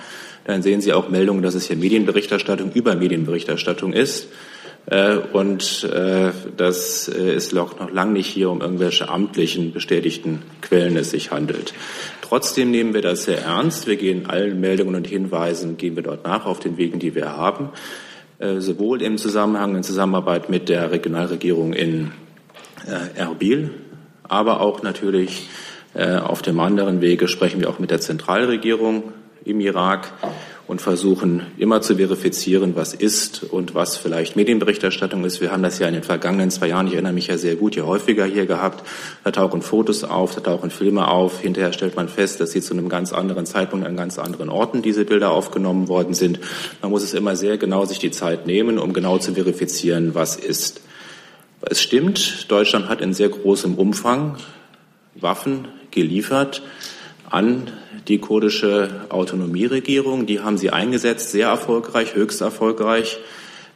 dann 0.46 0.64
sehen 0.64 0.82
Sie 0.82 0.94
auch 0.94 1.10
Meldungen, 1.10 1.44
dass 1.44 1.54
es 1.54 1.68
hier 1.68 1.78
Medienberichterstattung 1.78 2.72
über 2.72 2.96
Medienberichterstattung 2.96 3.94
ist. 3.94 4.30
Äh, 4.88 5.18
und 5.34 5.84
äh, 5.84 6.32
das 6.56 7.08
äh, 7.08 7.36
ist 7.36 7.58
auch 7.58 7.80
noch 7.80 7.92
lange 7.92 8.14
nicht 8.14 8.28
hier 8.28 8.50
um 8.50 8.62
irgendwelche 8.62 9.10
amtlichen 9.10 9.74
bestätigten 9.74 10.42
Quellen 10.62 10.96
es 10.98 11.12
sich 11.12 11.32
handelt. 11.32 11.74
Trotzdem 12.22 12.72
nehmen 12.72 12.94
wir 12.94 13.02
das 13.02 13.26
sehr 13.26 13.42
ernst. 13.42 13.88
Wir 13.88 13.98
gehen 13.98 14.28
allen 14.28 14.60
Meldungen 14.60 14.96
und 14.96 15.08
Hinweisen, 15.08 15.78
gehen 15.78 15.96
wir 15.96 16.04
dort 16.04 16.24
nach 16.24 16.46
auf 16.46 16.60
den 16.60 16.78
Wegen, 16.78 17.00
die 17.00 17.14
wir 17.14 17.38
haben, 17.38 17.70
sowohl 18.40 19.04
im 19.04 19.20
Zusammenhang, 19.20 19.76
in 19.76 19.84
Zusammenarbeit 19.84 20.50
mit 20.50 20.68
der 20.68 20.90
Regionalregierung 20.90 21.74
in 21.74 22.12
Erbil, 23.16 23.70
aber 24.24 24.60
auch 24.60 24.82
natürlich 24.82 25.48
Äh, 25.96 26.18
auf 26.18 26.42
dem 26.42 26.60
anderen 26.60 27.00
Wege 27.00 27.30
sprechen 27.30 27.62
wir 27.62 27.70
auch 27.70 27.80
mit 27.80 27.90
der 27.90 28.02
Zentralregierung 28.02 29.14
im 29.46 29.62
Irak 29.62 30.12
und 30.68 30.82
versuchen 30.82 31.44
immer 31.58 31.82
zu 31.82 31.98
verifizieren, 31.98 32.76
was 32.76 32.94
ist 32.94 33.44
und 33.44 33.76
was 33.76 33.98
vielleicht 33.98 34.36
Medienberichterstattung 34.36 35.24
ist. 35.24 35.40
Wir 35.40 35.52
haben 35.52 35.62
das 35.62 35.78
ja 35.78 35.88
in 35.88 35.94
den 35.94 36.04
vergangenen 36.04 36.50
zwei 36.50 36.68
Jahren, 36.70 36.88
ich 36.88 36.94
erinnere 36.94 37.14
mich 37.14 37.28
ja 37.28 37.38
sehr 37.38 37.56
gut, 37.56 37.76
ja 37.76 37.84
häufiger 37.84 38.26
hier 38.26 38.48
gehabt. 38.48 38.84
Da 39.24 39.32
tauchen 39.32 39.62
Fotos 39.62 40.04
auf, 40.04 40.34
da 40.34 40.42
tauchen 40.42 40.72
Filme 40.72 41.08
auf. 41.08 41.40
Hinterher 41.40 41.72
stellt 41.72 41.96
man 41.96 42.10
fest, 42.10 42.40
dass 42.40 42.52
sie 42.52 42.62
zu 42.62 42.74
einem 42.74 42.90
ganz 42.90 43.14
anderen 43.14 43.46
Zeitpunkt 43.46 43.86
an 43.86 43.96
ganz 43.96 44.18
anderen 44.18 44.50
Orten 44.50 44.82
diese 44.82 45.06
Bilder 45.06 45.32
aufgenommen 45.32 45.88
worden 45.88 46.16
sind. 46.16 46.40
Man 46.82 46.90
muss 46.90 47.04
es 47.04 47.14
immer 47.14 47.36
sehr 47.36 47.58
genau 47.58 47.86
sich 47.86 48.00
die 48.00 48.12
Zeit 48.12 48.48
nehmen, 48.48 48.80
um 48.80 48.94
genau 48.94 49.20
zu 49.20 49.36
verifizieren, 49.36 50.16
was 50.16 50.36
ist. 50.36 50.82
Es 51.62 51.82
stimmt, 51.82 52.50
Deutschland 52.50 52.90
hat 52.90 53.02
in 53.02 53.14
sehr 53.14 53.30
großem 53.30 53.76
Umfang 53.76 54.38
Waffen 55.16 55.68
geliefert 55.92 56.62
an 57.36 57.70
die 58.08 58.20
kurdische 58.20 59.08
Autonomieregierung. 59.10 60.26
Die 60.26 60.40
haben 60.40 60.58
sie 60.58 60.70
eingesetzt, 60.70 61.32
sehr 61.32 61.50
erfolgreich, 61.50 62.16
höchst 62.16 62.40
erfolgreich 62.40 63.18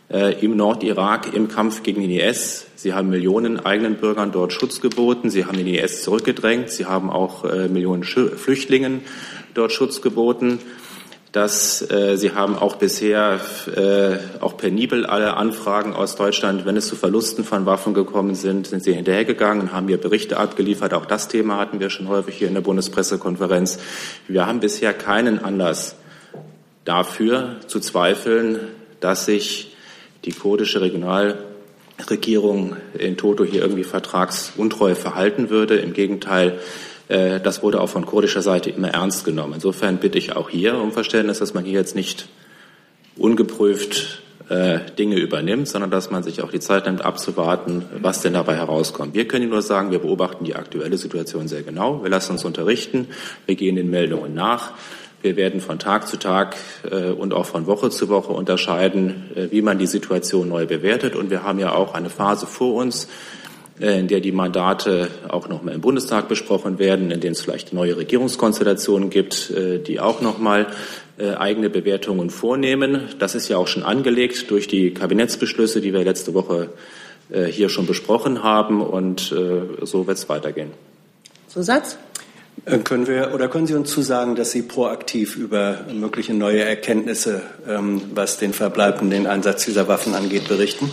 äh, 0.09 0.43
im 0.43 0.55
Nordirak 0.55 1.33
im 1.33 1.49
Kampf 1.49 1.83
gegen 1.83 2.01
den 2.01 2.11
IS. 2.11 2.67
Sie 2.75 2.93
haben 2.93 3.09
Millionen 3.09 3.59
eigenen 3.59 3.95
Bürgern 3.95 4.31
dort 4.31 4.53
Schutz 4.53 4.79
geboten. 4.79 5.29
Sie 5.29 5.43
haben 5.43 5.57
den 5.57 5.67
IS 5.67 6.03
zurückgedrängt. 6.03 6.69
Sie 6.69 6.85
haben 6.85 7.09
auch 7.09 7.43
äh, 7.43 7.67
Millionen 7.67 8.03
Flüchtlingen 8.03 9.01
dort 9.53 9.73
Schutz 9.73 10.01
geboten 10.01 10.59
dass 11.31 11.89
äh, 11.91 12.17
Sie 12.17 12.33
haben 12.33 12.57
auch 12.57 12.77
bisher 12.77 13.39
äh, 13.75 14.17
auch 14.41 14.57
penibel 14.57 15.05
alle 15.05 15.38
Anfragen 15.38 15.93
aus 15.93 16.15
Deutschland, 16.15 16.65
wenn 16.65 16.75
es 16.75 16.88
zu 16.88 16.95
Verlusten 16.95 17.43
von 17.43 17.67
Waffen 17.67 17.93
gekommen 17.93 18.33
sind, 18.33 18.65
sind 18.67 18.83
Sie 18.83 18.93
hinterhergegangen 18.93 19.62
und 19.62 19.74
haben 19.74 19.88
hier 19.88 20.00
Berichte 20.00 20.38
abgeliefert. 20.38 20.93
Auch 20.93 21.05
das 21.05 21.27
Thema 21.27 21.57
hatten 21.57 21.79
wir 21.79 21.91
schon 21.91 22.07
häufig 22.07 22.36
hier 22.36 22.48
in 22.48 22.55
der 22.55 22.62
Bundespressekonferenz. 22.62 23.77
Wir 24.27 24.48
haben 24.48 24.59
bisher 24.59 24.93
keinen 24.93 25.43
Anlass 25.43 25.95
dafür 26.83 27.57
zu 27.67 27.79
zweifeln, 27.79 28.59
dass 29.00 29.25
sich 29.25 29.75
die 30.25 30.31
kurdische 30.31 30.81
Regionalregierung 30.81 32.75
in 32.98 33.17
Toto 33.17 33.43
hier 33.45 33.62
irgendwie 33.62 33.83
vertragsuntreu 33.83 34.95
verhalten 34.95 35.51
würde. 35.51 35.75
Im 35.75 35.93
Gegenteil, 35.93 36.59
das 37.09 37.63
wurde 37.63 37.81
auch 37.81 37.89
von 37.89 38.05
kurdischer 38.05 38.43
Seite 38.43 38.69
immer 38.69 38.89
ernst 38.89 39.25
genommen. 39.25 39.53
Insofern 39.55 39.97
bitte 39.97 40.19
ich 40.19 40.35
auch 40.35 40.47
hier 40.47 40.77
um 40.77 40.91
Verständnis, 40.91 41.39
dass 41.39 41.55
man 41.55 41.65
hier 41.65 41.79
jetzt 41.79 41.95
nicht 41.95 42.29
ungeprüft 43.17 44.21
äh, 44.49 44.79
Dinge 44.97 45.17
übernimmt, 45.17 45.67
sondern 45.67 45.91
dass 45.91 46.09
man 46.09 46.23
sich 46.23 46.41
auch 46.41 46.51
die 46.51 46.59
Zeit 46.59 46.85
nimmt, 46.85 47.03
abzuwarten, 47.03 47.85
was 48.01 48.21
denn 48.21 48.33
dabei 48.33 48.55
herauskommt. 48.55 49.13
Wir 49.13 49.27
können 49.27 49.49
nur 49.49 49.61
sagen, 49.61 49.91
wir 49.91 49.99
beobachten 49.99 50.43
die 50.43 50.55
aktuelle 50.55 50.97
Situation 50.97 51.47
sehr 51.47 51.61
genau. 51.61 52.03
Wir 52.03 52.09
lassen 52.09 52.31
uns 52.33 52.45
unterrichten. 52.45 53.07
Wir 53.45 53.55
gehen 53.55 53.75
den 53.75 53.89
Meldungen 53.89 54.33
nach. 54.33 54.71
Wir 55.21 55.35
werden 55.35 55.59
von 55.59 55.79
Tag 55.79 56.07
zu 56.07 56.17
Tag 56.17 56.55
äh, 56.89 57.09
und 57.11 57.33
auch 57.33 57.45
von 57.45 57.67
Woche 57.67 57.89
zu 57.89 58.09
Woche 58.09 58.31
unterscheiden, 58.31 59.29
wie 59.51 59.61
man 59.61 59.77
die 59.77 59.87
Situation 59.87 60.49
neu 60.49 60.65
bewertet. 60.65 61.15
Und 61.15 61.29
wir 61.29 61.43
haben 61.43 61.59
ja 61.59 61.73
auch 61.73 61.93
eine 61.93 62.09
Phase 62.09 62.47
vor 62.47 62.75
uns, 62.75 63.05
äh, 63.05 63.07
in 63.79 64.07
der 64.07 64.19
die 64.19 64.31
Mandate 64.31 65.07
auch 65.29 65.48
noch 65.48 65.63
mal 65.63 65.74
im 65.74 65.81
Bundestag 65.81 66.27
besprochen 66.27 66.79
werden, 66.79 67.12
in 67.12 67.21
denen 67.21 67.33
es 67.33 67.41
vielleicht 67.41 67.71
neue 67.74 67.98
Regierungskonstellationen 67.98 69.09
gibt, 69.09 69.51
äh, 69.51 69.79
die 69.79 70.00
auch 70.00 70.21
noch 70.21 70.38
mal 70.38 70.67
äh, 71.17 71.31
eigene 71.31 71.69
Bewertungen 71.69 72.29
vornehmen. 72.29 73.09
Das 73.19 73.36
ist 73.36 73.48
ja 73.48 73.57
auch 73.57 73.67
schon 73.67 73.83
angelegt 73.83 74.51
durch 74.51 74.67
die 74.67 74.93
Kabinettsbeschlüsse, 74.93 75.81
die 75.81 75.93
wir 75.93 76.03
letzte 76.03 76.33
Woche 76.33 76.69
hier 77.31 77.69
schon 77.69 77.86
besprochen 77.86 78.41
haben. 78.41 78.81
Und 78.81 79.21
so 79.83 80.07
wird 80.07 80.17
es 80.17 80.27
weitergehen. 80.29 80.71
Zusatz? 81.48 81.95
Können 82.83 83.07
wir 83.07 83.33
oder 83.33 83.48
können 83.48 83.67
Sie 83.67 83.75
uns 83.75 83.91
zusagen, 83.91 84.36
dass 84.36 84.51
Sie 84.51 84.63
proaktiv 84.63 85.36
über 85.36 85.86
mögliche 85.93 86.33
neue 86.33 86.63
Erkenntnisse, 86.63 87.41
ähm, 87.67 88.01
was 88.13 88.38
den 88.38 88.53
Verbleib 88.53 89.01
und 89.01 89.12
den 89.12 89.27
Einsatz 89.27 89.65
dieser 89.65 89.88
Waffen 89.88 90.13
angeht, 90.13 90.48
berichten? 90.48 90.89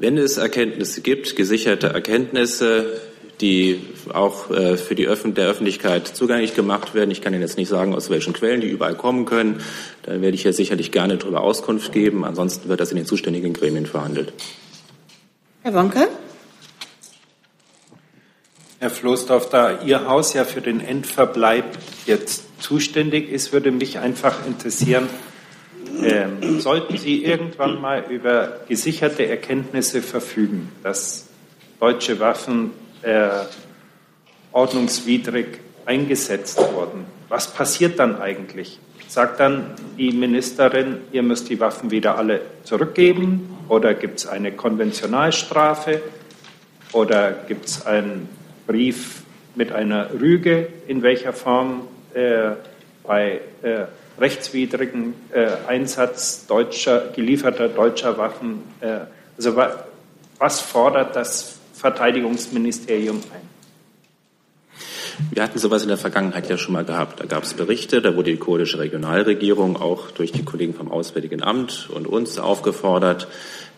Wenn 0.00 0.16
es 0.16 0.38
Erkenntnisse 0.38 1.02
gibt, 1.02 1.36
gesicherte 1.36 1.88
Erkenntnisse, 1.88 2.98
die 3.42 3.80
auch 4.14 4.50
äh, 4.50 4.78
für 4.78 4.94
die 4.94 5.06
Öffn 5.06 5.34
der 5.34 5.46
Öffentlichkeit 5.46 6.08
zugänglich 6.08 6.54
gemacht 6.54 6.94
werden. 6.94 7.10
Ich 7.10 7.20
kann 7.20 7.34
Ihnen 7.34 7.42
jetzt 7.42 7.58
nicht 7.58 7.68
sagen, 7.68 7.94
aus 7.94 8.08
welchen 8.08 8.32
Quellen 8.32 8.62
die 8.62 8.68
überall 8.68 8.94
kommen 8.94 9.26
können. 9.26 9.60
Da 10.04 10.22
werde 10.22 10.34
ich 10.34 10.44
ja 10.44 10.54
sicherlich 10.54 10.90
gerne 10.90 11.18
darüber 11.18 11.42
Auskunft 11.42 11.92
geben. 11.92 12.24
Ansonsten 12.24 12.70
wird 12.70 12.80
das 12.80 12.90
in 12.90 12.96
den 12.96 13.04
zuständigen 13.04 13.52
Gremien 13.52 13.84
verhandelt. 13.84 14.32
Herr 15.64 15.74
Wonke? 15.74 16.08
Herr 18.78 18.90
Floßdorf, 18.90 19.50
da 19.50 19.82
Ihr 19.82 20.08
Haus 20.08 20.32
ja 20.32 20.46
für 20.46 20.62
den 20.62 20.80
Endverbleib 20.80 21.76
jetzt 22.06 22.44
zuständig 22.62 23.30
ist, 23.30 23.52
würde 23.52 23.70
mich 23.70 23.98
einfach 23.98 24.46
interessieren, 24.46 25.10
ähm, 26.02 26.60
sollten 26.60 26.96
Sie 26.96 27.24
irgendwann 27.24 27.80
mal 27.80 28.04
über 28.08 28.60
gesicherte 28.68 29.26
Erkenntnisse 29.26 30.02
verfügen, 30.02 30.70
dass 30.82 31.28
deutsche 31.78 32.20
Waffen 32.20 32.72
äh, 33.02 33.28
ordnungswidrig 34.52 35.58
eingesetzt 35.86 36.58
wurden, 36.58 37.04
was 37.28 37.52
passiert 37.52 37.98
dann 37.98 38.20
eigentlich? 38.20 38.78
Sagt 39.08 39.40
dann 39.40 39.74
die 39.98 40.12
Ministerin, 40.12 40.98
ihr 41.12 41.22
müsst 41.22 41.48
die 41.48 41.58
Waffen 41.58 41.90
wieder 41.90 42.16
alle 42.16 42.42
zurückgeben? 42.64 43.56
Oder 43.68 43.94
gibt 43.94 44.18
es 44.18 44.26
eine 44.26 44.52
Konventionalstrafe? 44.52 46.00
Oder 46.92 47.32
gibt 47.46 47.66
es 47.66 47.86
einen 47.86 48.28
Brief 48.66 49.22
mit 49.54 49.72
einer 49.72 50.10
Rüge, 50.12 50.68
in 50.86 51.02
welcher 51.02 51.32
Form 51.32 51.88
äh, 52.14 52.50
bei 53.04 53.40
äh, 53.62 53.84
rechtswidrigen 54.20 55.14
äh, 55.32 55.48
Einsatz 55.66 56.46
deutscher, 56.46 57.08
gelieferter 57.14 57.68
deutscher 57.68 58.18
Waffen. 58.18 58.62
Äh, 58.80 59.00
also 59.36 59.56
wa 59.56 59.84
was 60.38 60.60
fordert 60.60 61.16
das 61.16 61.58
Verteidigungsministerium 61.74 63.16
ein? 63.34 63.50
Wir 65.30 65.42
hatten 65.42 65.58
sowas 65.58 65.82
in 65.82 65.88
der 65.88 65.98
Vergangenheit 65.98 66.48
ja 66.48 66.56
schon 66.56 66.72
mal 66.72 66.84
gehabt. 66.84 67.20
Da 67.20 67.26
gab 67.26 67.42
es 67.42 67.52
Berichte, 67.52 68.00
da 68.00 68.16
wurde 68.16 68.30
die 68.30 68.38
kurdische 68.38 68.78
Regionalregierung 68.78 69.76
auch 69.76 70.10
durch 70.10 70.32
die 70.32 70.44
Kollegen 70.44 70.72
vom 70.72 70.90
Auswärtigen 70.90 71.42
Amt 71.42 71.90
und 71.92 72.06
uns 72.06 72.38
aufgefordert, 72.38 73.28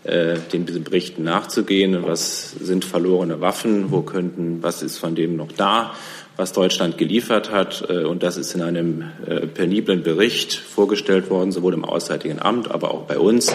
äh, 0.05 0.39
den 0.53 0.65
Berichten 0.65 1.25
nachzugehen. 1.25 2.05
Was 2.07 2.53
sind 2.53 2.85
verlorene 2.85 3.41
Waffen? 3.41 3.91
Wo 3.91 4.03
könnten, 4.03 4.63
was 4.63 4.83
ist 4.83 4.99
von 4.99 5.15
dem 5.15 5.37
noch 5.37 5.51
da? 5.53 5.95
Was 6.37 6.53
Deutschland 6.53 6.99
geliefert 6.99 7.51
hat. 7.51 7.85
Äh, 7.89 8.05
und 8.05 8.23
das 8.23 8.37
ist 8.37 8.55
in 8.55 8.63
einem 8.63 9.05
äh, 9.27 9.47
peniblen 9.47 10.03
Bericht 10.03 10.55
vorgestellt 10.55 11.31
worden, 11.31 11.53
sowohl 11.53 11.75
im 11.75 11.85
Auswärtigen 11.85 12.41
Amt, 12.41 12.71
aber 12.71 12.93
auch 12.93 13.03
bei 13.03 13.19
uns 13.19 13.55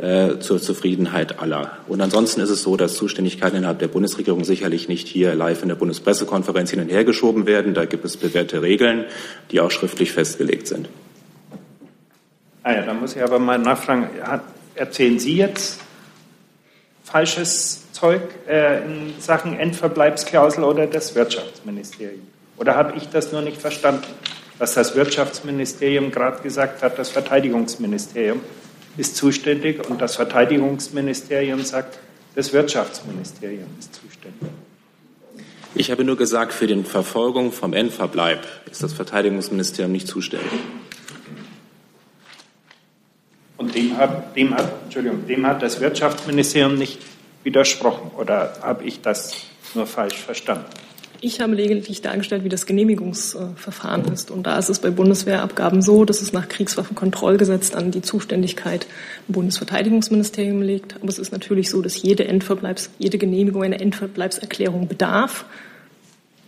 äh, 0.00 0.38
zur 0.38 0.60
Zufriedenheit 0.60 1.40
aller. 1.40 1.78
Und 1.88 2.00
ansonsten 2.00 2.40
ist 2.40 2.50
es 2.50 2.62
so, 2.62 2.76
dass 2.76 2.94
Zuständigkeiten 2.94 3.56
innerhalb 3.56 3.80
der 3.80 3.88
Bundesregierung 3.88 4.44
sicherlich 4.44 4.88
nicht 4.88 5.08
hier 5.08 5.34
live 5.34 5.62
in 5.62 5.68
der 5.68 5.76
Bundespressekonferenz 5.76 6.70
hin 6.70 6.80
und 6.80 6.88
her 6.88 7.04
geschoben 7.04 7.46
werden. 7.46 7.74
Da 7.74 7.84
gibt 7.84 8.04
es 8.04 8.16
bewährte 8.16 8.62
Regeln, 8.62 9.04
die 9.50 9.60
auch 9.60 9.70
schriftlich 9.70 10.12
festgelegt 10.12 10.68
sind. 10.68 10.88
Ah 12.62 12.74
ja, 12.74 12.82
da 12.82 12.94
muss 12.94 13.16
ich 13.16 13.22
aber 13.22 13.38
mal 13.38 13.58
nachfragen. 13.58 14.08
Erzählen 14.74 15.18
Sie 15.18 15.36
jetzt 15.36 15.80
falsches 17.10 17.90
Zeug 17.92 18.22
äh, 18.48 18.84
in 18.84 19.14
Sachen 19.18 19.58
Endverbleibsklausel 19.58 20.64
oder 20.64 20.86
das 20.86 21.14
Wirtschaftsministerium? 21.14 22.26
Oder 22.56 22.74
habe 22.74 22.96
ich 22.96 23.08
das 23.08 23.32
nur 23.32 23.42
nicht 23.42 23.60
verstanden, 23.60 24.04
was 24.58 24.74
das 24.74 24.94
Wirtschaftsministerium 24.94 26.10
gerade 26.10 26.42
gesagt 26.42 26.82
hat, 26.82 26.98
das 26.98 27.10
Verteidigungsministerium 27.10 28.40
ist 28.96 29.16
zuständig 29.16 29.88
und 29.88 30.00
das 30.00 30.16
Verteidigungsministerium 30.16 31.62
sagt, 31.62 31.98
das 32.34 32.52
Wirtschaftsministerium 32.52 33.68
ist 33.78 33.94
zuständig. 33.94 34.50
Ich 35.74 35.90
habe 35.90 36.02
nur 36.02 36.16
gesagt, 36.16 36.52
für 36.52 36.66
die 36.66 36.82
Verfolgung 36.82 37.52
vom 37.52 37.72
Endverbleib 37.72 38.44
ist 38.70 38.82
das 38.82 38.92
Verteidigungsministerium 38.92 39.92
nicht 39.92 40.08
zuständig. 40.08 40.50
Und 43.58 43.74
dem 43.74 43.96
hat, 43.98 44.34
dem 44.36 44.54
hat, 44.54 44.72
Entschuldigung, 44.84 45.26
dem 45.26 45.46
hat 45.46 45.60
das 45.62 45.80
Wirtschaftsministerium 45.80 46.76
nicht 46.76 46.98
widersprochen 47.42 48.12
oder 48.16 48.54
habe 48.62 48.84
ich 48.84 49.02
das 49.02 49.34
nur 49.74 49.86
falsch 49.86 50.16
verstanden? 50.16 50.64
Ich 51.20 51.40
habe 51.40 51.52
lediglich 51.52 52.00
dargestellt, 52.00 52.44
wie 52.44 52.48
das 52.48 52.64
Genehmigungsverfahren 52.66 54.04
ist. 54.12 54.30
Und 54.30 54.46
da 54.46 54.56
ist 54.56 54.68
es 54.68 54.78
bei 54.78 54.90
Bundeswehrabgaben 54.90 55.82
so, 55.82 56.04
dass 56.04 56.22
es 56.22 56.32
nach 56.32 56.48
Kriegswaffenkontrollgesetz 56.48 57.72
dann 57.72 57.90
die 57.90 58.02
Zuständigkeit 58.02 58.86
im 59.26 59.34
Bundesverteidigungsministerium 59.34 60.62
liegt. 60.62 60.94
Aber 60.94 61.08
es 61.08 61.18
ist 61.18 61.32
natürlich 61.32 61.70
so, 61.70 61.82
dass 61.82 62.00
jede 62.00 62.28
Endverbleibs, 62.28 62.90
jede 62.98 63.18
Genehmigung 63.18 63.64
einer 63.64 63.80
Endverbleibserklärung 63.80 64.86
bedarf. 64.86 65.44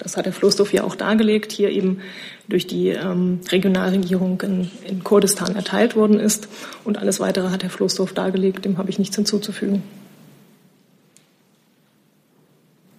Das 0.00 0.16
hat 0.16 0.24
Herr 0.24 0.32
Floßdorf 0.32 0.72
ja 0.72 0.82
auch 0.82 0.96
dargelegt, 0.96 1.52
hier 1.52 1.70
eben 1.70 2.00
durch 2.48 2.66
die 2.66 2.88
ähm, 2.88 3.40
Regionalregierung 3.50 4.40
in, 4.40 4.70
in 4.86 5.04
Kurdistan 5.04 5.54
erteilt 5.54 5.94
worden 5.94 6.18
ist. 6.18 6.48
Und 6.84 6.98
alles 6.98 7.20
Weitere 7.20 7.50
hat 7.50 7.62
Herr 7.62 7.70
Floßdorf 7.70 8.12
dargelegt, 8.14 8.64
dem 8.64 8.78
habe 8.78 8.90
ich 8.90 8.98
nichts 8.98 9.16
hinzuzufügen. 9.16 9.82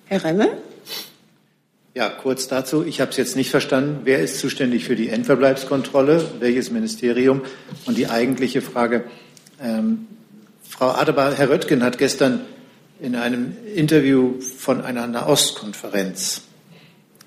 Herr 0.06 0.24
Remme? 0.24 0.50
Ja, 1.94 2.10
kurz 2.10 2.48
dazu. 2.48 2.86
Ich 2.86 3.02
habe 3.02 3.12
es 3.12 3.18
jetzt 3.18 3.36
nicht 3.36 3.50
verstanden. 3.50 4.02
Wer 4.04 4.20
ist 4.20 4.40
zuständig 4.40 4.86
für 4.86 4.96
die 4.96 5.10
Endverbleibskontrolle? 5.10 6.24
Welches 6.40 6.72
Ministerium? 6.72 7.42
Und 7.86 7.98
die 7.98 8.08
eigentliche 8.08 8.62
Frage. 8.62 9.04
Ähm, 9.62 10.08
Frau 10.64 10.90
Adebar, 10.90 11.34
Herr 11.34 11.50
Röttgen 11.50 11.84
hat 11.84 11.98
gestern 11.98 12.42
in 13.02 13.16
einem 13.16 13.58
Interview 13.76 14.40
von 14.40 14.82
einer 14.82 15.08
Nahostkonferenz 15.08 16.44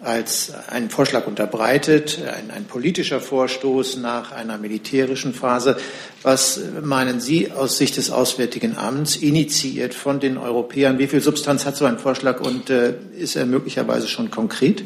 als 0.05 0.53
einen 0.69 0.91
Vorschlag 0.91 1.27
unterbreitet, 1.27 2.21
ein, 2.23 2.51
ein, 2.51 2.65
politischer 2.65 3.21
Vorstoß 3.21 3.97
nach 3.97 4.33
einer 4.33 4.59
militärischen 4.59 5.35
Phase. 5.35 5.77
Was 6.23 6.61
meinen 6.83 7.21
Sie 7.21 7.51
aus 7.51 7.79
Sicht 7.79 7.97
des 7.97 8.11
Auswärtigen 8.11 8.77
Amts, 8.77 9.17
initiiert 9.17 9.95
von 9.95 10.21
den 10.21 10.39
Europäern? 10.39 10.99
Wie 10.99 11.07
viel 11.07 11.21
Substanz 11.21 11.67
hat 11.67 11.77
so 11.77 11.85
ein 11.85 11.99
Vorschlag 11.99 12.41
und 12.41 12.71
äh, 12.71 12.95
ist 13.17 13.37
er 13.37 13.47
möglicherweise 13.47 14.09
schon 14.09 14.31
konkret? 14.31 14.85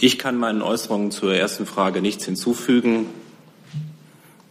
Ich 0.00 0.18
kann 0.18 0.36
meinen 0.36 0.60
Äußerungen 0.60 1.12
zur 1.12 1.34
ersten 1.34 1.66
Frage 1.66 2.02
nichts 2.02 2.24
hinzufügen. 2.24 3.06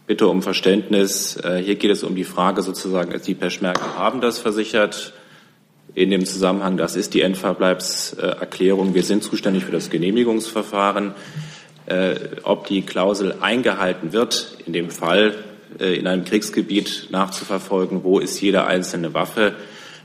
Bitte 0.06 0.26
um 0.26 0.42
Verständnis. 0.42 1.36
Äh, 1.36 1.62
hier 1.64 1.76
geht 1.76 1.90
es 1.90 2.02
um 2.02 2.14
die 2.14 2.24
Frage 2.24 2.62
sozusagen, 2.62 3.20
die 3.24 3.34
Peschmerga 3.34 3.94
haben 3.94 4.20
das 4.20 4.38
versichert 4.38 5.12
in 5.94 6.10
dem 6.10 6.26
Zusammenhang, 6.26 6.76
das 6.76 6.96
ist 6.96 7.14
die 7.14 7.20
Endverbleibserklärung. 7.20 8.94
Wir 8.94 9.04
sind 9.04 9.22
zuständig 9.22 9.64
für 9.64 9.72
das 9.72 9.90
Genehmigungsverfahren. 9.90 11.14
Äh, 11.86 12.14
ob 12.44 12.66
die 12.66 12.80
Klausel 12.80 13.34
eingehalten 13.42 14.14
wird, 14.14 14.56
in 14.64 14.72
dem 14.72 14.88
Fall 14.88 15.34
äh, 15.78 15.94
in 15.98 16.06
einem 16.06 16.24
Kriegsgebiet 16.24 17.08
nachzuverfolgen, 17.10 18.04
wo 18.04 18.20
ist 18.20 18.40
jede 18.40 18.64
einzelne 18.64 19.12
Waffe, 19.12 19.52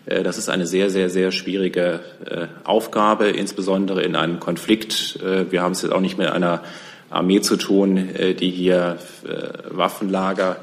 äh, 0.05 0.21
das 0.21 0.37
ist 0.37 0.49
eine 0.49 0.67
sehr, 0.67 0.89
sehr, 0.89 1.09
sehr 1.09 1.31
schwierige 1.31 2.01
Aufgabe, 2.65 3.29
insbesondere 3.29 4.03
in 4.03 4.15
einem 4.15 4.39
Konflikt. 4.39 5.19
Wir 5.49 5.61
haben 5.61 5.71
es 5.71 5.81
jetzt 5.81 5.91
auch 5.91 6.01
nicht 6.01 6.17
mit 6.17 6.27
einer 6.27 6.63
Armee 7.09 7.41
zu 7.41 7.55
tun, 7.55 8.09
die 8.39 8.49
hier 8.49 8.97
Waffenlager 9.69 10.57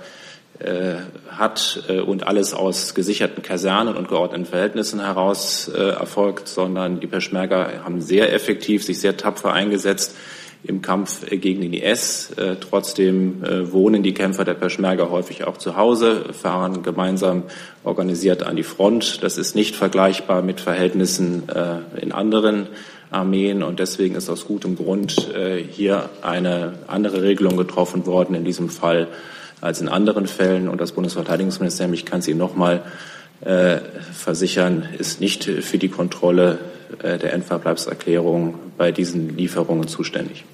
hat 1.29 1.85
äh, 1.89 2.01
und 2.01 2.27
alles 2.27 2.55
aus 2.55 2.95
gesicherten 2.95 3.43
Kasernen 3.43 3.97
und 3.97 4.09
geordneten 4.09 4.47
Verhältnissen 4.47 5.01
heraus 5.01 5.69
äh, 5.69 5.91
erfolgt, 5.91 6.49
sondern 6.49 7.01
die 7.01 7.07
Peschmerga 7.07 7.85
haben 7.85 8.01
sehr 8.01 8.33
effektiv, 8.33 8.85
sich 8.85 9.01
sehr 9.01 9.17
tapfer 9.17 9.53
eingesetzt 9.53 10.17
im 10.65 10.83
Kampf 10.83 11.25
gegen 11.31 11.61
den 11.61 11.73
IS. 11.75 12.33
Trotzdem 12.61 13.41
wohnen 13.71 14.03
die 14.03 14.15
Kämpfer 14.15 14.45
der 14.45 14.55
Peschmerga 14.55 15.11
häufig 15.11 15.45
auch 15.45 15.59
zu 15.59 15.77
Hause, 15.77 16.25
fahren 16.33 16.83
gemeinsam 16.83 17.45
organisiert 17.85 18.43
an 18.43 18.57
die 18.57 18.65
Front. 18.65 19.23
Das 19.23 19.39
ist 19.39 19.55
nicht 19.55 19.77
vergleichbar 19.77 20.43
mit 20.43 20.61
Verhältnissen 20.61 21.45
in 22.01 22.11
anderen 22.11 22.67
Armeen 23.13 23.63
und 23.63 23.79
deswegen 23.79 24.17
ist 24.17 24.29
aus 24.29 24.47
gutem 24.47 24.75
Grund 24.75 25.31
hier 25.71 26.09
eine 26.23 26.81
andere 26.89 27.23
Regelung 27.23 27.57
getroffen 27.57 28.05
worden, 28.07 28.35
in 28.35 28.45
diesem 28.45 28.69
Fall 28.69 29.07
als 29.61 29.81
in 29.81 29.89
anderen 29.89 30.27
Fällen. 30.27 30.69
Und 30.69 30.81
das 30.81 30.93
Bundesverteidigungsministerium, 30.93 31.95
ich 31.95 32.05
kann 32.05 32.21
es 32.21 32.29
Ihnen 32.29 32.39
noch 32.39 32.57
mal 32.57 32.83
äh, 33.41 33.79
versichern, 34.13 34.89
ist 34.99 35.21
nicht 35.21 35.45
für 35.45 35.79
die 35.79 35.89
Kontrolle 35.89 36.59
äh, 37.03 37.19
der 37.19 37.33
Endverbleibserklärung 37.33 38.55
bei 38.77 38.93
diesen 38.93 39.37
Lieferungen 39.37 39.89
zuständig. 39.89 40.45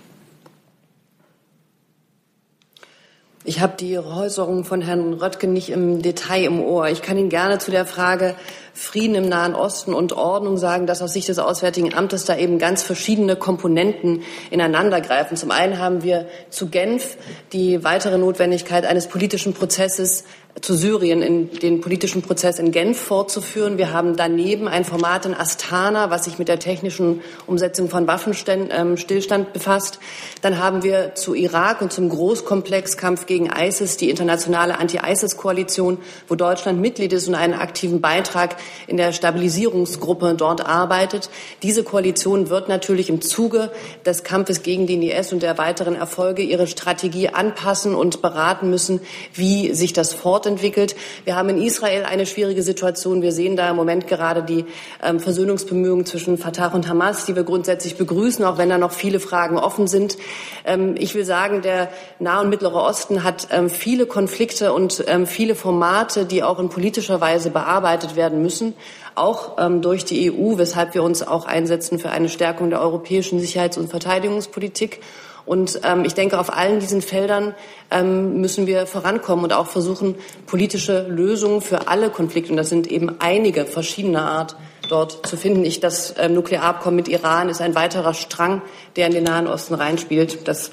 Ich 3.45 3.61
habe 3.61 3.75
die 3.79 3.99
Äußerungen 3.99 4.65
von 4.65 4.83
Herrn 4.83 5.15
Röttgen 5.15 5.53
nicht 5.53 5.71
im 5.71 6.01
Detail 6.01 6.45
im 6.45 6.61
Ohr. 6.61 6.89
Ich 6.89 7.03
kann 7.03 7.19
Ihnen 7.19 7.29
gerne 7.29 7.59
zu 7.59 7.73
der 7.73 7.87
Frage 7.87 8.37
Frieden 8.75 9.14
im 9.14 9.29
Nahen 9.29 9.55
Osten 9.55 9.93
und 9.93 10.12
Ordnung 10.12 10.57
sagen, 10.57 10.87
dass 10.87 11.02
aus 11.02 11.12
Sicht 11.12 11.29
des 11.29 11.38
Auswärtigen 11.38 11.95
Amtes 11.95 12.25
da 12.25 12.37
eben 12.37 12.59
ganz 12.59 12.83
verschiedene 12.83 13.37
Komponenten 13.37 14.23
ineinandergreifen. 14.50 15.37
Zum 15.37 15.50
einen 15.50 15.79
haben 15.79 16.02
wir 16.02 16.26
zu 16.49 16.69
Genf 16.69 17.17
die 17.53 17.85
weitere 17.85 18.16
Notwendigkeit 18.16 18.87
eines 18.87 19.09
politischen 19.09 19.53
Prozesses 19.53 20.25
zu 20.61 20.75
Syrien 20.75 21.23
in 21.23 21.51
den 21.51 21.81
politischen 21.81 22.21
Prozess 22.21 22.59
in 22.59 22.73
Genf 22.73 23.01
fortzuführen. 23.01 23.79
Wir 23.79 23.93
haben 23.93 24.17
daneben 24.17 24.69
ein 24.69 24.85
Format 24.85 25.25
in 25.25 25.35
Astana, 25.35 26.11
was 26.11 26.25
sich 26.25 26.38
mit 26.38 26.47
der 26.47 26.59
technischen 26.59 27.23
Umsetzung 27.47 27.88
von 27.88 28.07
Waffenstillstand 28.07 28.71
ähm, 28.71 29.47
befasst. 29.53 29.99
Dann 30.43 30.59
haben 30.59 30.83
wir 30.83 31.15
zu 31.15 31.35
Irak 31.35 31.81
und 31.81 31.93
zum 31.93 32.11
Großkomplex 32.11 32.99
Kampf 32.99 33.25
gegen 33.27 33.47
ISIS 33.47 33.97
die 33.97 34.11
internationale 34.11 34.79
Anti-ISIS-Koalition, 34.79 35.99
wo 36.29 36.35
Deutschland 36.35 36.81
Mitglied 36.81 37.15
ist 37.15 37.29
und 37.29 37.35
einen 37.35 37.55
aktiven 37.55 38.03
Beitrag 38.03 38.57
in 38.87 38.99
der 38.99 39.12
Stabilisierungsgruppe 39.12 40.35
dort 40.35 40.67
arbeitet. 40.67 41.31
Diese 41.62 41.83
Koalition 41.83 42.51
wird 42.51 42.69
natürlich 42.69 43.09
im 43.09 43.23
Zuge 43.23 43.73
des 44.05 44.23
Kampfes 44.23 44.62
gegen 44.62 44.87
den 44.87 45.03
IS 45.03 45.33
und 45.33 45.43
der 45.43 45.57
weiteren 45.57 45.95
Erfolge 45.95 46.43
ihre 46.43 46.67
Strategie 46.67 47.31
anpassen 47.31 47.95
und 47.95 48.21
beraten 48.21 48.69
müssen, 48.69 49.01
wie 49.33 49.73
sich 49.75 49.95
das 49.95 50.12
fortentwickelt. 50.42 50.96
Wir 51.24 51.37
haben 51.37 51.50
in 51.50 51.62
Israel 51.62 52.05
eine 52.05 52.26
schwierige 52.26 52.64
Situation. 52.64 53.22
Wir 53.22 53.31
sehen 53.31 53.55
da 53.55 53.70
im 53.70 53.76
Moment 53.76 54.09
gerade 54.09 54.42
die 54.42 54.64
ähm, 55.00 55.20
Versöhnungsbemühungen 55.20 56.05
zwischen 56.05 56.37
Fatah 56.37 56.72
und 56.74 56.88
Hamas, 56.88 57.26
die 57.26 57.37
wir 57.37 57.44
grundsätzlich 57.44 57.96
begrüßen, 57.96 58.44
auch 58.44 58.59
wenn 58.59 58.68
da 58.68 58.76
noch 58.76 58.90
viele 58.90 59.20
Fragen 59.20 59.57
offen 59.57 59.87
sind. 59.87 60.16
Ähm, 60.64 60.96
ich 60.98 61.14
will 61.14 61.24
sagen, 61.24 61.62
der 61.62 61.90
Nahe 62.18 62.42
und 62.42 62.50
Mittlere 62.50 62.83
Osten 62.83 63.22
hat 63.22 63.48
ähm, 63.52 63.70
viele 63.70 64.07
Konflikte 64.07 64.72
und 64.72 65.05
ähm, 65.07 65.28
viele 65.28 65.55
Formate, 65.55 66.24
die 66.24 66.42
auch 66.42 66.59
in 66.59 66.68
politischer 66.68 67.20
Weise 67.20 67.50
bearbeitet 67.50 68.16
werden 68.16 68.42
müssen 68.42 68.74
auch 69.14 69.59
ähm, 69.59 69.83
durch 69.83 70.07
die 70.07 70.33
EU, 70.33 70.57
weshalb 70.57 70.94
wir 70.94 71.02
uns 71.02 71.22
auch 71.22 71.44
einsetzen 71.44 71.98
für 71.98 72.09
eine 72.09 72.31
Stärkung 72.31 72.70
der 72.70 72.81
europäischen 72.81 73.40
Sicherheits- 73.40 73.76
und 73.76 73.90
Verteidigungspolitik. 73.90 75.00
Und 75.44 75.81
ähm, 75.85 76.05
ich 76.05 76.14
denke, 76.14 76.38
auf 76.38 76.57
allen 76.57 76.81
diesen 76.81 77.02
Feldern 77.02 77.55
ähm, 77.90 78.40
müssen 78.40 78.66
wir 78.66 78.87
vorankommen 78.87 79.44
und 79.44 79.52
auch 79.52 79.66
versuchen, 79.66 80.14
politische 80.46 81.07
Lösungen 81.09 81.61
für 81.61 81.88
alle 81.88 82.11
Konflikte, 82.11 82.52
und 82.52 82.57
das 82.57 82.68
sind 82.68 82.87
eben 82.87 83.16
einige 83.18 83.66
verschiedener 83.66 84.31
Art, 84.31 84.57
dort 84.88 85.26
zu 85.26 85.37
finden. 85.37 85.64
Ich, 85.64 85.81
das 85.81 86.14
ähm, 86.18 86.35
Nuklearabkommen 86.35 86.96
mit 86.96 87.09
Iran 87.09 87.48
ist 87.48 87.61
ein 87.61 87.74
weiterer 87.74 88.14
Strang, 88.14 88.62
der 88.96 89.07
in 89.07 89.14
den 89.14 89.24
Nahen 89.24 89.46
Osten 89.46 89.74
reinspielt. 89.74 90.46
Das, 90.46 90.70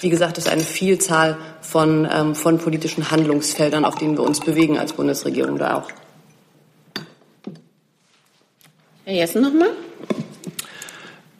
wie 0.00 0.10
gesagt, 0.10 0.36
ist 0.38 0.48
eine 0.48 0.62
Vielzahl 0.62 1.38
von, 1.60 2.08
ähm, 2.10 2.34
von 2.34 2.58
politischen 2.58 3.10
Handlungsfeldern, 3.10 3.84
auf 3.84 3.94
denen 3.94 4.16
wir 4.16 4.24
uns 4.24 4.40
bewegen 4.40 4.78
als 4.78 4.92
Bundesregierung 4.92 5.58
da 5.58 5.76
auch. 5.76 5.88
Herr 9.04 9.14
Jessen 9.14 9.42
nochmal. 9.42 9.70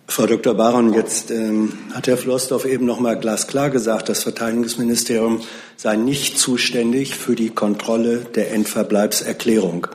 Frau 0.09 0.27
Dr. 0.27 0.55
Baron, 0.55 0.95
jetzt 0.95 1.31
ähm, 1.31 1.73
hat 1.93 2.07
Herr 2.07 2.17
Flossdorf 2.17 2.65
eben 2.65 2.87
noch 2.87 3.01
mal 3.01 3.19
glasklar 3.19 3.71
gesagt, 3.71 4.09
das 4.09 4.23
Verteidigungsministerium 4.23 5.41
sei 5.77 5.97
nicht 5.97 6.39
zuständig 6.39 7.17
für 7.17 7.35
die 7.35 7.51
Kontrolle 7.51 8.19
der 8.35 8.53
Endverbleibserklärung. 8.53 9.89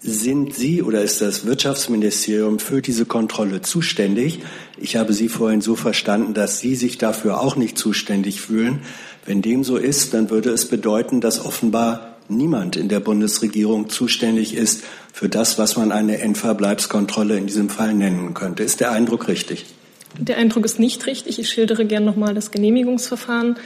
Sind 0.00 0.54
Sie 0.54 0.82
oder 0.82 1.02
ist 1.02 1.22
das 1.22 1.46
Wirtschaftsministerium 1.46 2.58
für 2.58 2.82
diese 2.82 3.06
Kontrolle 3.06 3.62
zuständig? 3.62 4.40
Ich 4.76 4.96
habe 4.96 5.14
Sie 5.14 5.28
vorhin 5.28 5.62
so 5.62 5.74
verstanden, 5.74 6.34
dass 6.34 6.60
Sie 6.60 6.76
sich 6.76 6.98
dafür 6.98 7.40
auch 7.40 7.56
nicht 7.56 7.78
zuständig 7.78 8.40
fühlen. 8.40 8.82
Wenn 9.24 9.42
dem 9.42 9.64
so 9.64 9.78
ist, 9.78 10.14
dann 10.14 10.30
würde 10.30 10.50
es 10.50 10.68
bedeuten, 10.68 11.20
dass 11.20 11.44
offenbar 11.44 12.18
niemand 12.28 12.76
in 12.76 12.88
der 12.88 13.00
Bundesregierung 13.00 13.88
zuständig 13.88 14.54
ist 14.54 14.82
für 15.16 15.30
das, 15.30 15.58
was 15.58 15.78
man 15.78 15.92
eine 15.92 16.18
Endverbleibskontrolle 16.18 17.38
in 17.38 17.46
diesem 17.46 17.70
Fall 17.70 17.94
nennen 17.94 18.34
könnte. 18.34 18.62
Ist 18.62 18.80
der 18.80 18.92
Eindruck 18.92 19.28
richtig? 19.28 19.64
Der 20.18 20.36
Eindruck 20.36 20.66
ist 20.66 20.78
nicht 20.78 21.06
richtig. 21.06 21.38
Ich 21.38 21.48
schildere 21.48 21.86
gerne 21.86 22.04
noch 22.04 22.16
mal 22.16 22.34
das 22.34 22.50
Genehmigungsverfahren. 22.50 23.56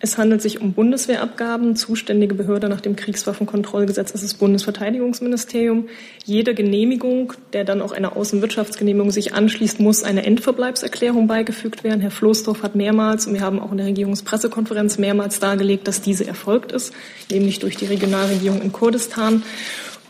Es 0.00 0.16
handelt 0.16 0.40
sich 0.40 0.62
um 0.62 0.72
Bundeswehrabgaben. 0.72 1.76
Zuständige 1.76 2.34
Behörde 2.34 2.70
nach 2.70 2.80
dem 2.80 2.96
Kriegswaffenkontrollgesetz 2.96 4.12
ist 4.12 4.24
das 4.24 4.32
Bundesverteidigungsministerium. 4.32 5.88
Jede 6.24 6.54
Genehmigung, 6.54 7.34
der 7.52 7.64
dann 7.64 7.82
auch 7.82 7.92
eine 7.92 8.16
Außenwirtschaftsgenehmigung 8.16 9.10
sich 9.10 9.34
anschließt, 9.34 9.80
muss 9.80 10.02
eine 10.02 10.24
Endverbleibserklärung 10.24 11.26
beigefügt 11.26 11.84
werden. 11.84 12.00
Herr 12.00 12.10
Floßdorf 12.10 12.62
hat 12.62 12.76
mehrmals, 12.76 13.26
und 13.26 13.34
wir 13.34 13.42
haben 13.42 13.60
auch 13.60 13.72
in 13.72 13.76
der 13.76 13.88
Regierungspressekonferenz 13.88 14.96
mehrmals 14.96 15.38
dargelegt, 15.38 15.86
dass 15.86 16.00
diese 16.00 16.26
erfolgt 16.26 16.72
ist, 16.72 16.94
nämlich 17.30 17.58
durch 17.58 17.76
die 17.76 17.84
Regionalregierung 17.84 18.62
in 18.62 18.72
Kurdistan. 18.72 19.42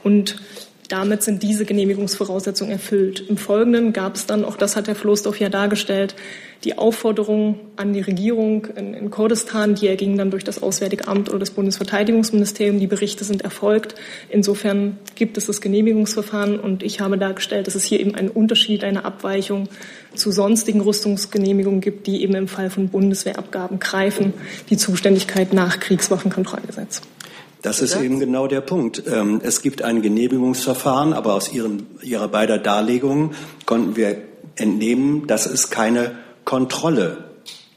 Und 0.04 0.36
damit 0.88 1.22
sind 1.22 1.42
diese 1.42 1.66
Genehmigungsvoraussetzungen 1.66 2.72
erfüllt. 2.72 3.20
Im 3.28 3.36
Folgenden 3.36 3.92
gab 3.92 4.16
es 4.16 4.26
dann, 4.26 4.44
auch 4.44 4.56
das 4.56 4.74
hat 4.74 4.88
Herr 4.88 4.94
Floßdorf 4.94 5.38
ja 5.38 5.50
dargestellt, 5.50 6.14
die 6.64 6.76
Aufforderung 6.76 7.60
an 7.76 7.92
die 7.92 8.00
Regierung 8.00 8.66
in, 8.74 8.94
in 8.94 9.10
Kurdistan, 9.10 9.74
die 9.74 9.86
erging 9.86 10.16
dann 10.16 10.30
durch 10.30 10.42
das 10.44 10.60
Auswärtige 10.60 11.06
Amt 11.06 11.28
oder 11.28 11.38
das 11.38 11.50
Bundesverteidigungsministerium. 11.50 12.80
Die 12.80 12.86
Berichte 12.86 13.22
sind 13.22 13.42
erfolgt. 13.42 13.94
Insofern 14.28 14.98
gibt 15.14 15.36
es 15.36 15.46
das 15.46 15.60
Genehmigungsverfahren 15.60 16.58
und 16.58 16.82
ich 16.82 17.00
habe 17.00 17.18
dargestellt, 17.18 17.66
dass 17.66 17.74
es 17.74 17.84
hier 17.84 18.00
eben 18.00 18.14
einen 18.14 18.30
Unterschied, 18.30 18.82
eine 18.82 19.04
Abweichung 19.04 19.68
zu 20.14 20.32
sonstigen 20.32 20.80
Rüstungsgenehmigungen 20.80 21.80
gibt, 21.80 22.06
die 22.06 22.22
eben 22.22 22.34
im 22.34 22.48
Fall 22.48 22.70
von 22.70 22.88
Bundeswehrabgaben 22.88 23.78
greifen, 23.78 24.32
die 24.70 24.78
Zuständigkeit 24.78 25.52
nach 25.52 25.78
Kriegswaffenkontrollgesetz. 25.78 27.02
Das 27.68 27.82
ist 27.82 28.00
eben 28.00 28.18
genau 28.18 28.46
der 28.46 28.62
Punkt. 28.62 29.02
Ähm, 29.06 29.42
es 29.44 29.60
gibt 29.60 29.82
ein 29.82 30.00
Genehmigungsverfahren, 30.00 31.12
aber 31.12 31.34
aus 31.34 31.52
ihren, 31.52 31.86
Ihrer 32.00 32.26
beider 32.28 32.56
Darlegungen 32.56 33.32
konnten 33.66 33.94
wir 33.94 34.22
entnehmen, 34.56 35.26
dass 35.26 35.44
es 35.44 35.68
keine 35.68 36.12
Kontrolle 36.46 37.24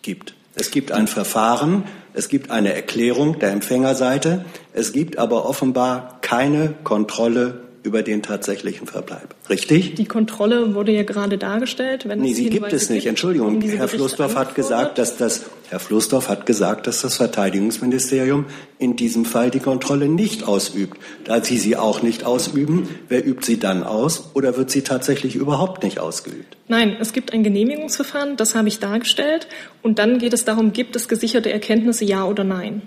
gibt. 0.02 0.34
Es 0.56 0.72
gibt 0.72 0.94
ein 0.94 1.08
Verfahren, 1.08 1.84
es 2.14 2.30
gibt 2.30 2.52
eine 2.52 2.74
Erklärung 2.74 3.40
der 3.40 3.52
Empfängerseite, 3.52 4.46
es 4.72 4.94
gibt 4.94 5.18
aber 5.18 5.46
offenbar 5.46 6.20
keine 6.22 6.74
Kontrolle 6.86 7.60
über 7.84 8.04
den 8.04 8.22
tatsächlichen 8.22 8.88
Verbleib. 8.88 9.36
Richtig? 9.50 9.96
Die 9.96 10.06
Kontrolle 10.06 10.76
wurde 10.76 10.92
ja 10.92 11.04
gerade 11.04 11.38
dargestellt. 11.38 12.08
Wenn 12.08 12.20
nee, 12.20 12.34
die 12.34 12.50
gibt 12.50 12.72
es 12.74 12.90
nicht. 12.90 13.08
Entschuldigung, 13.08 13.62
Herr 13.62 13.88
Flussdorf 13.88 14.36
hat 14.36 14.56
gesagt, 14.56 14.98
dass 14.98 15.18
das 15.18 15.46
Herr 15.70 15.80
Flussdorf 15.80 16.28
hat 16.28 16.46
gesagt, 16.46 16.86
dass 16.86 17.02
das 17.02 17.16
Verteidigungsministerium 17.16 18.46
in 18.78 18.98
diesem 18.98 19.26
Fall 19.26 19.50
die 19.52 19.60
Kontrolle 19.60 20.10
nicht 20.10 20.44
ausübt. 20.48 20.98
Da 21.24 21.44
Sie 21.44 21.58
sie 21.58 21.76
auch 21.76 22.02
nicht 22.02 22.26
ausüben, 22.26 22.90
wer 23.08 23.26
übt 23.26 23.46
sie 23.46 23.58
dann 23.58 23.84
aus 23.84 24.32
oder 24.34 24.58
wird 24.58 24.70
sie 24.70 24.82
tatsächlich 24.82 25.36
überhaupt 25.36 25.84
nicht 25.84 26.00
ausgeübt? 26.00 26.58
Nein, 26.68 26.98
es 27.00 27.14
gibt 27.14 27.34
ein 27.34 27.44
Genehmigungsverfahren, 27.44 28.38
das 28.38 28.54
habe 28.54 28.68
ich 28.68 28.80
dargestellt. 28.80 29.48
Und 29.82 29.98
dann 29.98 30.20
geht 30.20 30.34
es 30.34 30.46
darum, 30.46 30.74
gibt 30.74 30.96
es 30.96 31.08
gesicherte 31.08 31.52
Erkenntnisse, 31.52 32.06
ja 32.06 32.26
oder 32.26 32.44
nein? 32.44 32.82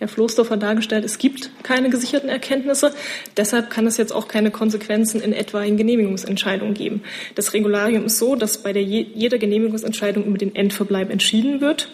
Herr 0.00 0.08
Floßdorf 0.08 0.48
hat 0.48 0.62
dargestellt, 0.62 1.04
es 1.04 1.18
gibt 1.18 1.50
keine 1.62 1.90
gesicherten 1.90 2.30
Erkenntnisse. 2.30 2.94
Deshalb 3.36 3.68
kann 3.68 3.86
es 3.86 3.98
jetzt 3.98 4.14
auch 4.14 4.28
keine 4.28 4.50
Konsequenzen 4.50 5.20
in 5.20 5.34
etwaigen 5.34 5.76
Genehmigungsentscheidungen 5.76 6.72
geben. 6.72 7.02
Das 7.34 7.52
Regularium 7.52 8.06
ist 8.06 8.16
so, 8.16 8.34
dass 8.34 8.62
bei 8.62 8.72
der 8.72 8.82
jeder 8.82 9.36
Genehmigungsentscheidung 9.36 10.24
über 10.24 10.38
den 10.38 10.56
Endverbleib 10.56 11.10
entschieden 11.10 11.60
wird. 11.60 11.90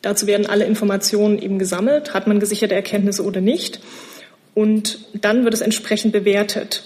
Dazu 0.00 0.26
werden 0.26 0.46
alle 0.46 0.64
Informationen 0.64 1.38
eben 1.38 1.58
gesammelt. 1.58 2.14
Hat 2.14 2.26
man 2.26 2.40
gesicherte 2.40 2.74
Erkenntnisse 2.74 3.22
oder 3.22 3.42
nicht? 3.42 3.80
Und 4.54 5.00
dann 5.12 5.44
wird 5.44 5.52
es 5.52 5.60
entsprechend 5.60 6.12
bewertet. 6.14 6.84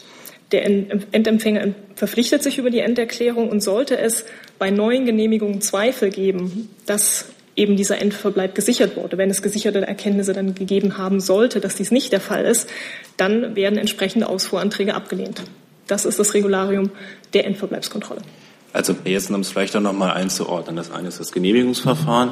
Der 0.51 0.65
Endempfänger 0.65 1.75
verpflichtet 1.95 2.43
sich 2.43 2.59
über 2.59 2.71
die 2.71 2.81
Enderklärung 2.81 3.51
und 3.51 3.61
sollte 3.61 3.97
es 3.99 4.25
bei 4.59 4.71
neuen 4.71 5.05
Genehmigungen 5.05 5.61
Zweifel 5.61 6.11
geben, 6.11 6.71
dass 6.87 7.27
eben 7.59 7.77
dieser 7.77 8.01
Endverbleib 8.01 8.55
gesichert 8.55 8.97
wurde. 8.97 9.19
Wenn 9.19 9.31
es 9.31 9.43
gesicherte 9.43 9.87
Erkenntnisse 9.87 10.33
dann 10.33 10.55
gegeben 10.55 10.97
haben 10.97 11.21
sollte, 11.21 11.61
dass 11.61 11.75
dies 11.75 11.91
nicht 11.91 12.13
der 12.13 12.21
Fall 12.21 12.45
ist, 12.45 12.71
dann 13.17 13.57
werden 13.57 13.79
entsprechende 13.79 14.29
Ausfuhranträge 14.29 14.95
abgelehnt. 14.95 15.43
Das 15.87 16.05
ist 16.05 16.19
das 16.19 16.35
Regularium 16.35 16.91
der 17.35 17.47
Endverbleibskontrolle. 17.47 18.23
Also 18.73 18.95
jetzt, 19.05 19.31
um 19.31 19.41
es 19.41 19.51
vielleicht 19.51 19.75
auch 19.75 19.81
noch 19.81 19.93
mal 19.93 20.13
einzuordnen. 20.13 20.77
Das 20.77 20.91
eine 20.91 21.09
ist 21.09 21.19
das 21.19 21.33
Genehmigungsverfahren. 21.33 22.31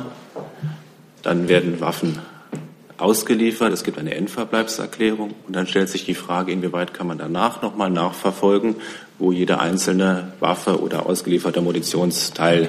Dann 1.22 1.48
werden 1.48 1.80
Waffen 1.80 2.20
ausgeliefert. 2.98 3.72
Es 3.72 3.82
gibt 3.82 3.98
eine 3.98 4.14
Endverbleibserklärung. 4.14 5.34
Und 5.46 5.56
dann 5.56 5.66
stellt 5.66 5.88
sich 5.88 6.04
die 6.04 6.14
Frage, 6.14 6.52
inwieweit 6.52 6.94
kann 6.94 7.06
man 7.06 7.18
danach 7.18 7.62
noch 7.62 7.74
mal 7.74 7.90
nachverfolgen, 7.90 8.76
wo 9.18 9.32
jede 9.32 9.58
einzelne 9.58 10.32
Waffe 10.40 10.80
oder 10.80 11.06
ausgelieferter 11.06 11.62
Munitionsteil 11.62 12.68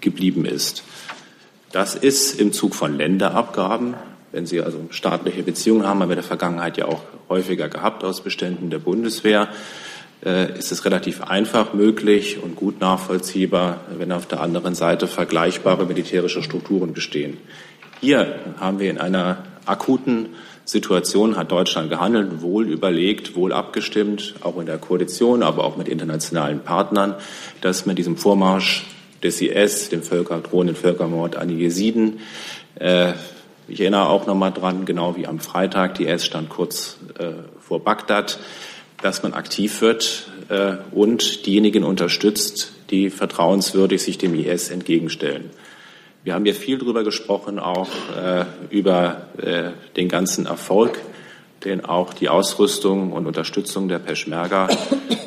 geblieben 0.00 0.44
ist. 0.44 0.82
Das 1.76 1.94
ist 1.94 2.40
im 2.40 2.54
Zug 2.54 2.74
von 2.74 2.96
Länderabgaben. 2.96 3.96
Wenn 4.32 4.46
Sie 4.46 4.62
also 4.62 4.78
staatliche 4.88 5.42
Beziehungen 5.42 5.86
haben, 5.86 6.00
haben 6.00 6.08
wir 6.08 6.14
in 6.14 6.22
der 6.22 6.24
Vergangenheit 6.24 6.78
ja 6.78 6.86
auch 6.86 7.02
häufiger 7.28 7.68
gehabt 7.68 8.02
aus 8.02 8.22
Beständen 8.22 8.70
der 8.70 8.78
Bundeswehr, 8.78 9.48
äh, 10.24 10.58
ist 10.58 10.72
es 10.72 10.86
relativ 10.86 11.20
einfach 11.20 11.74
möglich 11.74 12.42
und 12.42 12.56
gut 12.56 12.80
nachvollziehbar, 12.80 13.82
wenn 13.98 14.10
auf 14.10 14.24
der 14.24 14.40
anderen 14.40 14.74
Seite 14.74 15.06
vergleichbare 15.06 15.84
militärische 15.84 16.42
Strukturen 16.42 16.94
bestehen. 16.94 17.36
Hier 18.00 18.36
haben 18.58 18.78
wir 18.78 18.88
in 18.88 18.96
einer 18.96 19.44
akuten 19.66 20.30
Situation 20.64 21.36
hat 21.36 21.52
Deutschland 21.52 21.90
gehandelt, 21.90 22.40
wohl 22.40 22.70
überlegt, 22.70 23.36
wohl 23.36 23.52
abgestimmt, 23.52 24.34
auch 24.40 24.58
in 24.58 24.64
der 24.64 24.78
Koalition, 24.78 25.42
aber 25.42 25.64
auch 25.64 25.76
mit 25.76 25.88
internationalen 25.88 26.60
Partnern, 26.60 27.16
dass 27.60 27.84
mit 27.84 27.98
diesem 27.98 28.16
Vormarsch 28.16 28.86
des 29.22 29.40
IS, 29.40 29.88
dem 29.88 30.02
Völker, 30.02 30.40
drohenden 30.40 30.76
Völkermord 30.76 31.36
an 31.36 31.48
die 31.48 31.56
Jesiden. 31.56 32.20
Äh, 32.76 33.12
ich 33.68 33.80
erinnere 33.80 34.08
auch 34.08 34.26
noch 34.26 34.34
mal 34.34 34.50
dran, 34.50 34.84
genau 34.84 35.16
wie 35.16 35.26
am 35.26 35.40
Freitag, 35.40 35.94
die 35.94 36.06
IS 36.06 36.24
stand 36.24 36.48
kurz 36.48 36.98
äh, 37.18 37.32
vor 37.60 37.82
Bagdad, 37.82 38.38
dass 39.02 39.22
man 39.22 39.34
aktiv 39.34 39.80
wird 39.80 40.28
äh, 40.48 40.76
und 40.92 41.46
diejenigen 41.46 41.84
unterstützt, 41.84 42.72
die 42.90 43.10
vertrauenswürdig 43.10 44.02
sich 44.02 44.18
dem 44.18 44.34
IS 44.34 44.70
entgegenstellen. 44.70 45.50
Wir 46.22 46.34
haben 46.34 46.46
ja 46.46 46.54
viel 46.54 46.78
darüber 46.78 47.04
gesprochen, 47.04 47.58
auch 47.58 47.88
äh, 48.16 48.44
über 48.70 49.28
äh, 49.38 49.70
den 49.96 50.08
ganzen 50.08 50.46
Erfolg 50.46 51.00
den 51.64 51.84
auch 51.84 52.12
die 52.12 52.28
Ausrüstung 52.28 53.12
und 53.12 53.26
Unterstützung 53.26 53.88
der 53.88 53.98
Peschmerga 53.98 54.68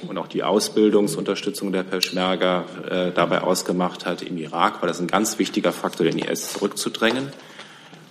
und 0.07 0.17
auch 0.17 0.27
die 0.27 0.43
Ausbildungsunterstützung 0.43 1.71
der 1.71 1.83
Peschmerga 1.83 2.65
äh, 2.89 3.11
dabei 3.11 3.41
ausgemacht 3.41 4.05
hat 4.05 4.21
im 4.21 4.37
Irak, 4.37 4.81
war 4.81 4.87
das 4.87 4.99
ein 4.99 5.07
ganz 5.07 5.39
wichtiger 5.39 5.71
Faktor, 5.71 6.05
den 6.05 6.19
IS 6.19 6.53
zurückzudrängen. 6.53 7.29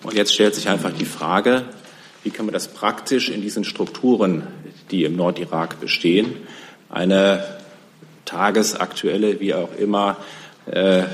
Und 0.02 0.14
jetzt 0.14 0.34
stellt 0.34 0.54
sich 0.54 0.68
einfach 0.68 0.92
die 0.92 1.04
Frage, 1.04 1.64
wie 2.22 2.30
kann 2.30 2.46
man 2.46 2.52
das 2.52 2.68
praktisch 2.68 3.30
in 3.30 3.40
diesen 3.40 3.64
Strukturen, 3.64 4.46
die 4.90 5.04
im 5.04 5.16
Nordirak 5.16 5.80
bestehen, 5.80 6.34
eine 6.88 7.44
tagesaktuelle, 8.24 9.40
wie 9.40 9.54
auch 9.54 9.74
immer, 9.78 10.16
äh, 10.66 11.04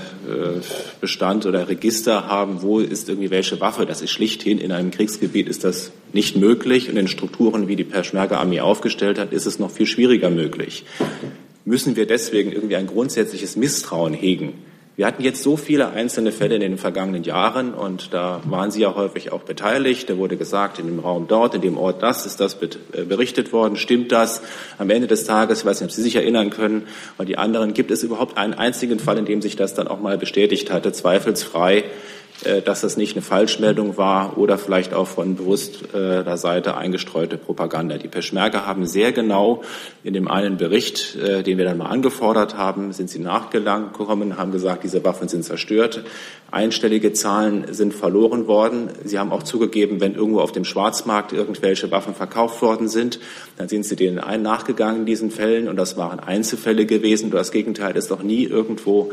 Bestand 1.01 1.47
oder 1.47 1.69
Register 1.69 2.27
haben, 2.27 2.63
wo 2.63 2.81
ist 2.81 3.09
irgendwie 3.09 3.31
welche 3.31 3.61
Waffe. 3.61 3.87
Das 3.87 4.03
ist 4.03 4.11
schlichthin 4.11 4.59
in 4.59 4.73
einem 4.73 4.91
Kriegsgebiet 4.91 5.49
ist 5.49 5.65
das 5.65 5.93
nicht 6.15 6.37
möglich 6.37 6.89
und 6.89 6.97
in 6.97 7.09
Strukturen, 7.09 7.69
wie 7.69 7.77
die 7.77 7.85
Peschmerga-Armee 7.85 8.61
aufgestellt 8.61 9.19
hat, 9.19 9.33
ist 9.33 9.47
es 9.47 9.59
noch 9.59 9.71
viel 9.71 9.87
schwieriger 9.87 10.31
möglich. 10.31 10.85
Müssen 11.65 11.97
wir 11.97 12.07
deswegen 12.07 12.53
irgendwie 12.53 12.77
ein 12.77 12.87
grundsätzliches 12.87 13.57
Misstrauen 13.57 14.15
hegen 14.15 14.55
wir 14.97 15.07
hatten 15.07 15.25
jetzt 15.25 15.43
so 15.43 15.57
viele 15.57 15.91
einzelne 15.91 16.31
Fälle 16.31 16.55
in 16.55 16.61
den 16.61 16.79
vergangenen 16.79 17.25
Jahren 17.25 17.75
und 17.75 18.15
da 18.15 18.41
waren 18.45 18.71
Sie 18.71 18.83
ja 18.83 18.95
häufig 18.95 19.33
auch 19.33 19.43
beteiligt. 19.43 20.09
Da 20.09 20.19
wurde 20.19 20.37
gesagt, 20.37 20.79
in 20.79 20.87
dem 20.87 21.01
Raum 21.01 21.27
dort, 21.27 21.57
in 21.57 21.63
dem 21.63 21.77
Ort 21.77 22.01
das 22.01 22.27
ist 22.27 22.39
das 22.39 22.55
äh, 22.55 23.03
berichtet 23.03 23.53
worden. 23.53 23.77
Stimmt 23.77 24.13
das? 24.13 24.41
Am 24.79 24.91
Ende 24.91 25.09
des 25.09 25.25
Tages, 25.25 25.61
ich 25.61 25.65
weiß 25.65 25.81
nicht, 25.81 25.91
ob 25.91 25.93
Sie 25.93 26.03
sich 26.03 26.15
erinnern 26.15 26.51
können, 26.51 26.87
und 27.19 27.29
die 27.29 27.39
anderen, 27.39 27.75
gibt 27.75 27.91
es 27.91 28.05
überhaupt 28.05 28.39
einen 28.39 28.55
einzigen 28.55 29.01
Fall, 29.01 29.19
in 29.19 29.25
dem 29.25 29.43
sich 29.43 29.57
das 29.57 29.75
dann 29.75 29.89
auch 29.89 30.01
mal 30.01 30.17
bestätigt 30.17 30.71
hatte, 30.71 30.93
zweifelsfrei 30.93 31.83
dass 32.65 32.81
das 32.81 32.97
nicht 32.97 33.15
eine 33.15 33.23
Falschmeldung 33.23 33.97
war 33.97 34.37
oder 34.39 34.59
vielleicht 34.59 34.93
auch 34.93 35.07
von 35.07 35.37
bewusster 35.37 36.27
äh, 36.27 36.37
Seite 36.37 36.77
eingestreute 36.77 37.39
Propaganda. 37.39 37.97
Die 37.97 38.09
Peschmerga 38.09 38.67
haben 38.67 38.87
sehr 38.87 39.13
genau 39.13 39.63
in 40.03 40.15
dem 40.15 40.29
einen 40.29 40.57
Bericht, 40.57 41.17
äh, 41.17 41.43
den 41.43 41.59
wir 41.59 41.65
dann 41.65 41.79
mal 41.79 41.87
angefordert 41.87 42.57
haben, 42.57 42.93
sind 42.93 43.09
sie 43.09 43.21
nachgekommen, 43.21 44.37
haben 44.37 44.53
gesagt, 44.53 44.85
diese 44.85 45.05
Waffen 45.05 45.29
sind 45.29 45.45
zerstört. 45.45 46.03
Einstellige 46.51 47.13
Zahlen 47.13 47.73
sind 47.73 47.95
verloren 47.95 48.47
worden. 48.47 48.91
Sie 49.05 49.19
haben 49.19 49.33
auch 49.33 49.43
zugegeben, 49.43 50.01
wenn 50.01 50.15
irgendwo 50.15 50.41
auf 50.41 50.53
dem 50.53 50.65
Schwarzmarkt 50.65 51.33
irgendwelche 51.33 51.91
Waffen 51.91 52.15
verkauft 52.15 52.61
worden 52.63 52.89
sind, 52.89 53.19
dann 53.57 53.69
sind 53.69 53.85
sie 53.85 53.97
denen 53.97 54.19
ein 54.19 54.43
nachgegangen 54.43 55.01
in 55.01 55.07
diesen 55.07 55.31
Fällen 55.31 55.69
und 55.69 55.77
das 55.77 55.97
waren 55.97 56.21
Einzelfälle 56.21 56.87
gewesen. 56.87 57.31
Das 57.31 57.53
Gegenteil 57.53 57.97
ist 57.97 58.11
doch 58.11 58.23
nie 58.23 58.45
irgendwo 58.45 59.11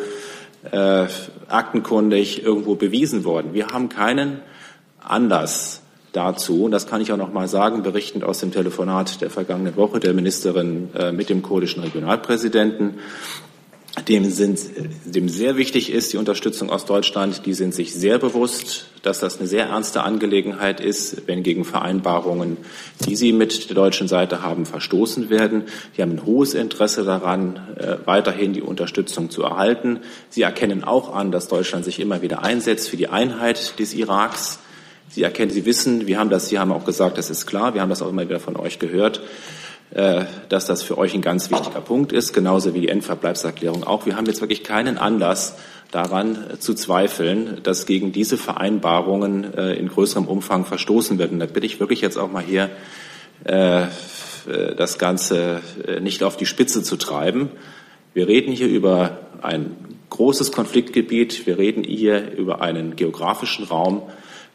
äh, 0.70 1.08
aktenkundig 1.48 2.44
irgendwo 2.44 2.76
bewiesen 2.76 3.24
worden. 3.24 3.54
Wir 3.54 3.68
haben 3.68 3.90
keinen 3.90 4.42
Anlass 5.00 5.82
dazu, 6.14 6.66
und 6.66 6.72
das 6.72 6.88
kann 6.88 7.02
ich 7.02 7.12
auch 7.12 7.18
noch 7.18 7.34
mal 7.34 7.48
sagen, 7.48 7.84
berichtend 7.84 8.24
aus 8.24 8.40
dem 8.40 8.52
Telefonat 8.52 9.22
der 9.22 9.30
vergangenen 9.30 9.76
Woche 9.76 10.00
der 10.00 10.14
Ministerin 10.14 10.90
äh, 10.96 11.12
mit 11.12 11.30
dem 11.30 11.42
kurdischen 11.42 11.82
Regionalpräsidenten, 11.84 12.96
dem, 14.08 14.30
sind, 14.30 14.60
dem 15.06 15.28
sehr 15.28 15.58
wichtig 15.58 15.92
ist, 15.92 16.14
die 16.14 16.18
Unterstützung 16.18 16.70
aus 16.70 16.86
Deutschland. 16.86 17.46
Die 17.46 17.54
sind 17.54 17.74
sich 17.74 17.94
sehr 17.94 18.20
bewusst, 18.20 18.86
dass 19.02 19.20
das 19.20 19.40
eine 19.40 19.48
sehr 19.48 19.66
ernste 19.66 20.04
Angelegenheit 20.04 20.80
ist, 20.80 21.28
wenn 21.28 21.44
gegen 21.44 21.66
Vereinbarungen, 21.66 22.58
die 23.06 23.18
sie 23.18 23.34
mit 23.34 23.70
der 23.70 23.76
deutschen 23.76 24.08
Seite 24.08 24.42
haben, 24.42 24.66
verstoßen 24.66 25.30
werden. 25.30 25.64
Sie 25.96 26.02
haben 26.02 26.12
ein 26.12 26.26
hohes 26.26 26.54
Interesse 26.54 27.04
daran, 27.04 27.60
äh, 27.78 27.98
weiterhin 28.06 28.54
die 28.54 28.62
Unterstützung 28.62 29.30
zu 29.30 29.44
erhalten. 29.44 30.00
Sie 30.30 30.44
erkennen 30.44 30.86
auch 30.86 31.14
an, 31.14 31.32
dass 31.32 31.50
Deutschland 31.50 31.84
sich 31.84 32.00
immer 32.00 32.22
wieder 32.22 32.44
einsetzt 32.44 32.90
für 32.90 32.98
die 32.98 33.10
Einheit 33.10 33.78
des 33.78 33.94
Iraks. 33.94 34.60
Sie 35.10 35.24
erkennen, 35.24 35.52
Sie 35.52 35.66
wissen, 35.66 36.08
wir 36.08 36.18
haben 36.18 36.30
das, 36.30 36.48
Sie 36.48 36.58
haben 36.58 36.72
auch 36.72 36.86
gesagt, 36.86 37.18
das 37.18 37.30
ist 37.30 37.46
klar, 37.46 37.74
wir 37.74 37.82
haben 37.82 37.90
das 37.90 38.02
auch 38.02 38.10
immer 38.10 38.24
wieder 38.24 38.40
von 38.40 38.56
euch 38.56 38.80
gehört 38.80 39.22
dass 39.92 40.66
das 40.66 40.84
für 40.84 40.98
euch 40.98 41.14
ein 41.14 41.22
ganz 41.22 41.52
wichtiger 41.52 41.82
Punkt 41.82 42.14
ist, 42.14 42.32
genauso 42.32 42.74
wie 42.74 42.80
die 42.80 42.88
Endverbleibserklärung 42.88 43.84
auch. 43.84 44.06
Wir 44.06 44.16
haben 44.16 44.26
jetzt 44.26 44.40
wirklich 44.40 44.64
keinen 44.64 44.98
Anlass 44.98 45.58
daran 45.92 46.52
äh, 46.52 46.60
zu 46.60 46.74
zweifeln, 46.74 47.60
dass 47.64 47.86
gegen 47.86 48.12
diese 48.12 48.38
Vereinbarungen 48.38 49.54
äh, 49.54 49.74
in 49.74 49.90
größerem 49.90 50.28
Umfang 50.28 50.66
verstoßen 50.66 51.20
wird. 51.20 51.32
Und 51.32 51.40
da 51.40 51.46
bitte 51.46 51.66
ich 51.66 51.80
wirklich 51.80 52.02
jetzt 52.02 52.18
auch 52.18 52.32
mal 52.32 52.44
hier, 52.44 52.70
das 54.78 55.00
Ganze 55.00 55.62
nicht 56.00 56.22
auf 56.22 56.38
die 56.38 56.46
Spitze 56.46 56.84
zu 56.84 56.96
treiben. 56.96 57.50
Wir 58.14 58.28
reden 58.28 58.52
hier 58.52 58.68
über 58.68 59.18
ein 59.42 59.76
großes 60.12 60.52
Konfliktgebiet. 60.52 61.48
Wir 61.48 61.58
reden 61.58 61.84
hier 61.84 62.32
über 62.34 62.62
einen 62.62 62.96
geografischen 62.96 63.66
Raum, 63.66 64.04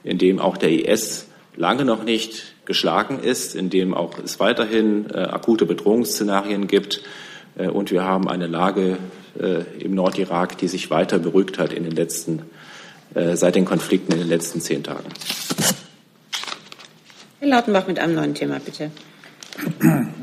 in 0.04 0.18
dem 0.18 0.38
auch 0.38 0.56
der 0.56 0.70
IS 0.70 1.26
lange 1.56 1.84
noch 1.84 2.04
nicht 2.04 2.54
geschlagen 2.66 3.20
ist, 3.20 3.54
in 3.54 3.70
dem 3.70 3.94
auch 3.94 4.18
es 4.18 4.38
weiterhin 4.38 5.06
äh, 5.10 5.18
akute 5.18 5.66
Bedrohungsszenarien 5.66 6.66
gibt. 6.66 7.02
Äh, 7.56 7.68
und 7.68 7.90
wir 7.90 8.04
haben 8.04 8.28
eine 8.28 8.46
Lage 8.46 8.98
äh, 9.40 9.62
im 9.78 9.94
Nordirak, 9.94 10.58
die 10.58 10.68
sich 10.68 10.90
weiter 10.90 11.18
beruhigt 11.18 11.58
hat 11.58 11.72
in 11.72 11.84
den 11.84 11.92
letzten, 11.92 12.42
äh, 13.14 13.36
seit 13.36 13.54
den 13.54 13.64
Konflikten 13.64 14.12
in 14.12 14.18
den 14.18 14.28
letzten 14.28 14.60
zehn 14.60 14.82
Tagen. 14.82 15.08
Herr 17.40 17.48
Lautenbach 17.48 17.86
mit 17.86 17.98
einem 17.98 18.14
neuen 18.14 18.34
Thema, 18.34 18.58
bitte. 18.58 18.90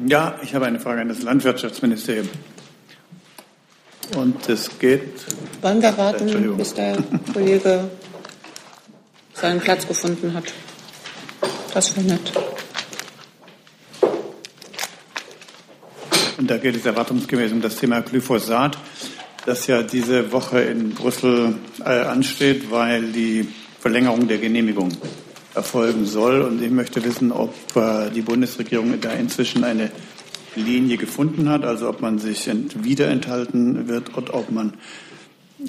Ja, 0.08 0.36
ich 0.44 0.54
habe 0.54 0.66
eine 0.66 0.80
Frage 0.80 1.02
an 1.02 1.10
das 1.10 1.24
Landwirtschaftsministerium. 1.24 2.30
Und 4.16 4.48
es 4.50 4.78
geht. 4.80 5.26
Wollen 5.62 5.82
wir 5.82 5.98
warten, 5.98 6.58
bis 6.58 6.74
der 6.74 6.98
Kollege 7.34 7.90
seinen 9.34 9.60
Platz 9.60 9.88
gefunden 9.88 10.34
hat? 10.34 10.54
Das 11.74 11.98
nett. 11.98 12.32
Und 16.38 16.50
da 16.50 16.58
geht 16.58 16.76
es 16.76 16.86
erwartungsgemäß 16.86 17.52
um 17.52 17.62
das 17.62 17.78
Thema 17.78 18.02
Glyphosat, 18.02 18.78
das 19.48 19.66
ja 19.66 19.82
diese 19.82 20.32
Woche 20.32 20.62
in 20.62 20.92
Brüssel 20.92 21.56
äh, 21.80 21.84
ansteht, 21.84 22.70
weil 22.70 23.12
die 23.12 23.48
Verlängerung 23.80 24.28
der 24.28 24.38
Genehmigung 24.38 24.90
erfolgen 25.56 26.06
soll. 26.06 26.42
Und 26.42 26.62
ich 26.62 26.70
möchte 26.70 27.04
wissen, 27.04 27.32
ob 27.32 27.56
äh, 27.76 28.12
die 28.12 28.22
Bundesregierung 28.22 29.02
da 29.02 29.12
inzwischen 29.12 29.64
eine 29.64 29.90
Linie 30.56 30.98
gefunden 30.98 31.50
hat, 31.50 31.66
also 31.66 31.90
ob 31.90 32.02
man 32.02 32.20
sich 32.20 32.48
wieder 32.76 33.08
enthalten 33.08 33.88
wird 33.88 34.16
und 34.16 34.32
ob 34.32 34.52
man 34.52 34.74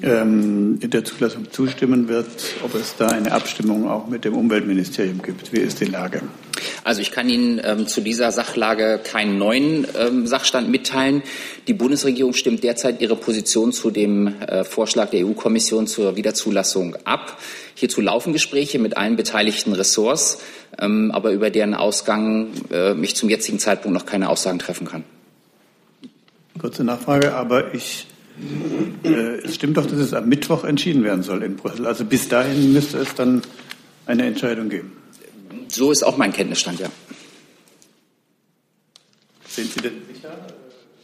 ähm, 0.02 0.78
der 0.80 1.04
Zulassung 1.04 1.50
zustimmen 1.50 2.08
wird, 2.08 2.26
ob 2.62 2.74
es 2.74 2.96
da 2.96 3.08
eine 3.08 3.32
Abstimmung 3.32 3.88
auch 3.88 4.08
mit 4.08 4.24
dem 4.24 4.34
Umweltministerium 4.34 5.22
gibt. 5.22 5.52
Wie 5.52 5.60
ist 5.60 5.80
die 5.80 5.86
Lage? 5.86 6.22
Also 6.84 7.00
ich 7.00 7.10
kann 7.10 7.28
Ihnen 7.28 7.60
ähm, 7.64 7.86
zu 7.86 8.00
dieser 8.00 8.32
Sachlage 8.32 9.00
keinen 9.02 9.38
neuen 9.38 9.86
ähm, 9.98 10.26
Sachstand 10.26 10.68
mitteilen. 10.68 11.22
Die 11.66 11.74
Bundesregierung 11.74 12.34
stimmt 12.34 12.62
derzeit 12.62 13.00
ihre 13.00 13.16
Position 13.16 13.72
zu 13.72 13.90
dem 13.90 14.26
äh, 14.40 14.64
Vorschlag 14.64 15.10
der 15.10 15.26
EU-Kommission 15.26 15.86
zur 15.86 16.16
Wiederzulassung 16.16 16.96
ab. 17.04 17.38
Hierzu 17.74 18.00
laufen 18.00 18.32
Gespräche 18.32 18.78
mit 18.78 18.96
allen 18.96 19.16
beteiligten 19.16 19.72
Ressorts, 19.72 20.40
ähm, 20.78 21.10
aber 21.12 21.32
über 21.32 21.50
deren 21.50 21.74
Ausgang 21.74 22.48
äh, 22.70 22.94
ich 23.00 23.16
zum 23.16 23.28
jetzigen 23.28 23.58
Zeitpunkt 23.58 23.96
noch 23.96 24.06
keine 24.06 24.28
Aussagen 24.28 24.58
treffen 24.58 24.86
kann. 24.86 25.04
Kurze 26.58 26.84
Nachfrage, 26.84 27.34
aber 27.34 27.74
ich 27.74 28.06
es 29.44 29.54
stimmt 29.54 29.76
doch, 29.76 29.86
dass 29.86 29.98
es 29.98 30.12
am 30.12 30.28
Mittwoch 30.28 30.64
entschieden 30.64 31.04
werden 31.04 31.22
soll 31.22 31.42
in 31.42 31.56
Brüssel. 31.56 31.86
Also 31.86 32.04
bis 32.04 32.28
dahin 32.28 32.72
müsste 32.72 32.98
es 32.98 33.14
dann 33.14 33.42
eine 34.06 34.26
Entscheidung 34.26 34.68
geben. 34.68 34.92
So 35.68 35.90
ist 35.92 36.02
auch 36.02 36.16
mein 36.16 36.32
Kenntnisstand, 36.32 36.80
ja. 36.80 36.88
Sind 39.48 39.72
Sie 39.72 39.80
denn 39.80 39.92
sicher? 40.12 40.36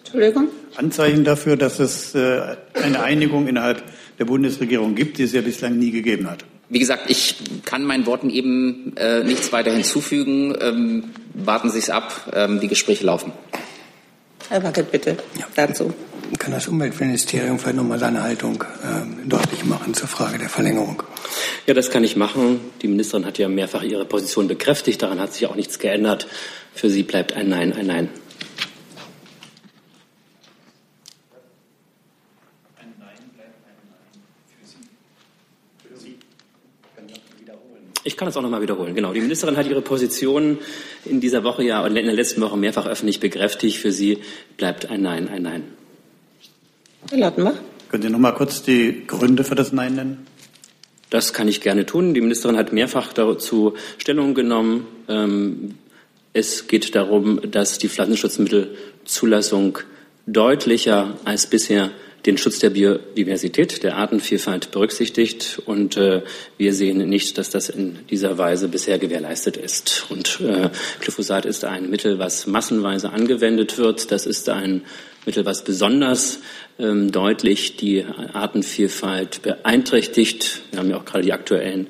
Entschuldigung? 0.01 0.49
Anzeichen 0.77 1.25
dafür, 1.25 1.57
dass 1.57 1.79
es 1.79 2.15
äh, 2.15 2.57
eine 2.75 3.03
Einigung 3.03 3.47
innerhalb 3.47 3.83
der 4.19 4.25
Bundesregierung 4.25 4.95
gibt, 4.95 5.19
die 5.19 5.23
es 5.23 5.33
ja 5.33 5.41
bislang 5.41 5.79
nie 5.79 5.91
gegeben 5.93 6.29
hat. 6.29 6.45
Wie 6.69 6.79
gesagt, 6.79 7.11
ich 7.11 7.37
kann 7.65 7.85
meinen 7.85 8.07
Worten 8.07 8.31
eben 8.31 8.97
äh, 8.97 9.25
nichts 9.25 9.53
weiter 9.53 9.73
hinzufügen. 9.73 10.57
Ähm, 10.61 11.05
warten 11.35 11.71
Sie 11.71 11.79
es 11.79 11.91
ab. 11.91 12.31
Ähm, 12.33 12.61
die 12.61 12.69
Gespräche 12.69 13.05
laufen. 13.05 13.33
Herr 14.51 14.65
Wackert, 14.65 14.91
bitte 14.91 15.17
ja. 15.39 15.47
dazu. 15.55 15.95
Kann 16.39 16.51
das 16.53 16.67
Umweltministerium 16.67 17.59
vielleicht 17.59 17.77
nochmal 17.77 18.01
seine 18.01 18.23
Haltung 18.23 18.65
äh, 18.83 19.29
deutlich 19.29 19.65
machen 19.65 19.95
zur 19.95 20.09
Frage 20.09 20.39
der 20.39 20.49
Verlängerung? 20.49 21.03
Ja, 21.67 21.75
das 21.75 21.91
kann 21.91 22.03
ich 22.03 22.17
machen. 22.17 22.61
Die 22.83 22.89
Ministerin 22.89 23.27
hat 23.27 23.39
ja 23.39 23.49
mehrfach 23.49 23.83
ihre 23.83 24.05
Position 24.05 24.49
bekräftigt. 24.49 25.03
Daran 25.03 25.21
hat 25.21 25.33
sich 25.33 25.47
auch 25.47 25.55
nichts 25.55 25.79
geändert. 25.79 26.27
Für 26.75 26.91
sie 26.91 27.05
bleibt 27.05 27.33
ein 27.33 27.49
Nein, 27.49 27.73
ein 27.73 27.87
Nein. 27.87 28.09
Ich 38.03 38.17
kann 38.17 38.29
es 38.29 38.37
auch 38.37 38.43
noch 38.43 38.51
mal 38.51 38.63
wiederholen. 38.63 38.95
Genau. 38.95 39.13
Die 39.13 39.21
Ministerin 39.21 39.57
hat 39.57 39.67
ihre 39.67 39.83
Position 39.83 40.59
in 41.05 41.21
dieser 41.21 41.45
Woche 41.45 41.63
ja 41.63 41.87
in 41.87 41.95
der 41.95 42.15
letzten 42.15 42.41
Woche 42.41 42.57
mehrfach 42.57 42.87
öffentlich 42.87 43.21
bekräftigt. 43.21 43.77
Für 43.77 43.93
sie 43.93 44.19
bleibt 44.57 44.91
ein 44.91 45.03
Nein, 45.03 45.29
ein 45.29 45.43
Nein. 45.43 45.65
Herr 47.11 47.19
Lautenbach. 47.19 47.57
Können 47.91 48.03
Sie 48.05 48.11
noch 48.11 48.19
mal 48.19 48.33
kurz 48.33 48.63
die 48.63 49.03
Gründe 49.07 49.45
für 49.45 49.55
das 49.55 49.73
Nein 49.73 49.97
nennen? 49.97 50.27
Das 51.11 51.33
kann 51.33 51.49
ich 51.49 51.61
gerne 51.61 51.85
tun. 51.85 52.15
Die 52.15 52.21
Ministerin 52.21 52.57
hat 52.57 52.73
mehrfach 52.73 53.13
dazu 53.13 53.75
Stellung 53.99 54.33
genommen. 54.35 54.87
Ähm, 55.09 55.75
es 56.33 56.69
geht 56.69 56.95
darum, 56.95 57.41
dass 57.51 57.79
die 57.79 57.89
Pflanzenschutzmittelzulassung 57.89 59.79
deutlicher 60.27 61.19
als 61.25 61.49
bisher 61.49 61.91
den 62.27 62.37
Schutz 62.39 62.59
der 62.59 62.71
Biodiversität, 62.71 63.83
der 63.83 63.97
Artenvielfalt 63.97 64.71
berücksichtigt. 64.71 65.63
Und 65.65 65.97
äh, 65.97 66.23
wir 66.59 66.75
sehen 66.75 67.09
nicht, 67.09 67.39
dass 67.39 67.51
das 67.51 67.69
in 67.69 68.01
dieser 68.11 68.37
Weise 68.39 68.69
bisher 68.69 68.99
gewährleistet 68.99 69.57
ist. 69.57 70.07
Und 70.11 70.41
äh, 70.41 70.71
Glyphosat 71.01 71.47
ist 71.47 71.65
ein 71.65 71.91
Mittel, 71.91 72.19
was 72.19 72.47
massenweise 72.47 73.11
angewendet 73.11 73.79
wird. 73.79 74.11
Das 74.11 74.27
ist 74.27 74.49
ein 74.49 74.83
Mittel, 75.25 75.45
was 75.45 75.65
besonders 75.65 76.41
ähm, 76.79 77.13
deutlich 77.13 77.77
die 77.77 78.05
Artenvielfalt 78.33 79.43
beeinträchtigt. 79.43 80.63
Wir 80.71 80.81
haben 80.81 80.91
ja 80.91 80.99
auch 80.99 81.05
gerade 81.05 81.25
die 81.25 81.33
aktuellen 81.33 81.87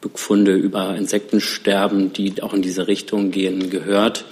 Befunde 0.00 0.54
über 0.54 0.96
Insektensterben, 0.96 2.12
die 2.12 2.42
auch 2.42 2.54
in 2.54 2.62
diese 2.62 2.88
Richtung 2.88 3.30
gehen, 3.30 3.68
gehört. 3.68 4.24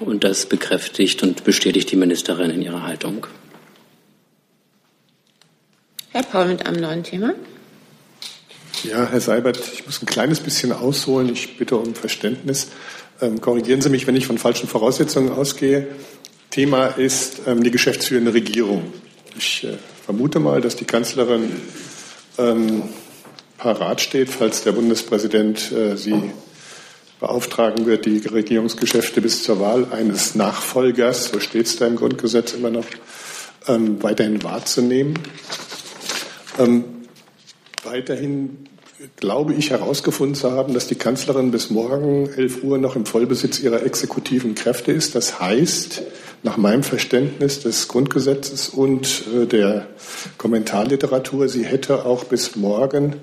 Und 0.00 0.24
das 0.24 0.46
bekräftigt 0.46 1.22
und 1.22 1.44
bestätigt 1.44 1.92
die 1.92 1.96
Ministerin 1.96 2.50
in 2.50 2.62
ihrer 2.62 2.82
Haltung. 2.82 3.26
Herr 6.12 6.24
Paul 6.24 6.48
mit 6.48 6.66
einem 6.66 6.82
neuen 6.82 7.02
Thema. 7.04 7.32
Ja, 8.84 9.08
Herr 9.10 9.20
Seibert, 9.22 9.58
ich 9.72 9.86
muss 9.86 10.02
ein 10.02 10.06
kleines 10.06 10.40
bisschen 10.40 10.70
ausholen. 10.70 11.30
Ich 11.32 11.56
bitte 11.56 11.76
um 11.76 11.94
Verständnis. 11.94 12.68
Ähm, 13.22 13.40
korrigieren 13.40 13.80
Sie 13.80 13.88
mich, 13.88 14.06
wenn 14.06 14.14
ich 14.14 14.26
von 14.26 14.36
falschen 14.36 14.68
Voraussetzungen 14.68 15.32
ausgehe. 15.32 15.86
Thema 16.50 16.88
ist 16.88 17.42
ähm, 17.46 17.62
die 17.62 17.70
geschäftsführende 17.70 18.34
Regierung. 18.34 18.92
Ich 19.38 19.64
äh, 19.64 19.78
vermute 20.04 20.38
mal, 20.38 20.60
dass 20.60 20.76
die 20.76 20.84
Kanzlerin 20.84 21.50
ähm, 22.36 22.82
parat 23.56 24.02
steht, 24.02 24.28
falls 24.28 24.64
der 24.64 24.72
Bundespräsident 24.72 25.72
äh, 25.72 25.96
sie 25.96 26.30
beauftragen 27.20 27.86
wird, 27.86 28.04
die 28.04 28.18
Regierungsgeschäfte 28.18 29.22
bis 29.22 29.44
zur 29.44 29.60
Wahl 29.60 29.86
eines 29.90 30.34
Nachfolgers, 30.34 31.30
so 31.30 31.40
steht 31.40 31.66
es 31.66 31.76
da 31.76 31.86
im 31.86 31.96
Grundgesetz 31.96 32.52
immer 32.52 32.68
noch, 32.68 32.84
ähm, 33.66 34.02
weiterhin 34.02 34.42
wahrzunehmen. 34.42 35.18
Ähm, 36.58 36.84
weiterhin 37.84 38.68
glaube 39.16 39.54
ich 39.54 39.70
herausgefunden 39.70 40.34
zu 40.34 40.52
haben, 40.52 40.74
dass 40.74 40.86
die 40.86 40.94
Kanzlerin 40.94 41.50
bis 41.50 41.70
morgen 41.70 42.28
11 42.28 42.62
Uhr 42.62 42.78
noch 42.78 42.94
im 42.96 43.06
Vollbesitz 43.06 43.60
ihrer 43.60 43.82
exekutiven 43.84 44.54
Kräfte 44.54 44.92
ist. 44.92 45.14
Das 45.14 45.40
heißt, 45.40 46.02
nach 46.42 46.56
meinem 46.56 46.82
Verständnis 46.82 47.60
des 47.60 47.88
Grundgesetzes 47.88 48.68
und 48.68 49.24
äh, 49.34 49.46
der 49.46 49.86
Kommentarliteratur, 50.38 51.48
sie 51.48 51.64
hätte 51.64 52.04
auch 52.04 52.24
bis 52.24 52.56
morgen 52.56 53.16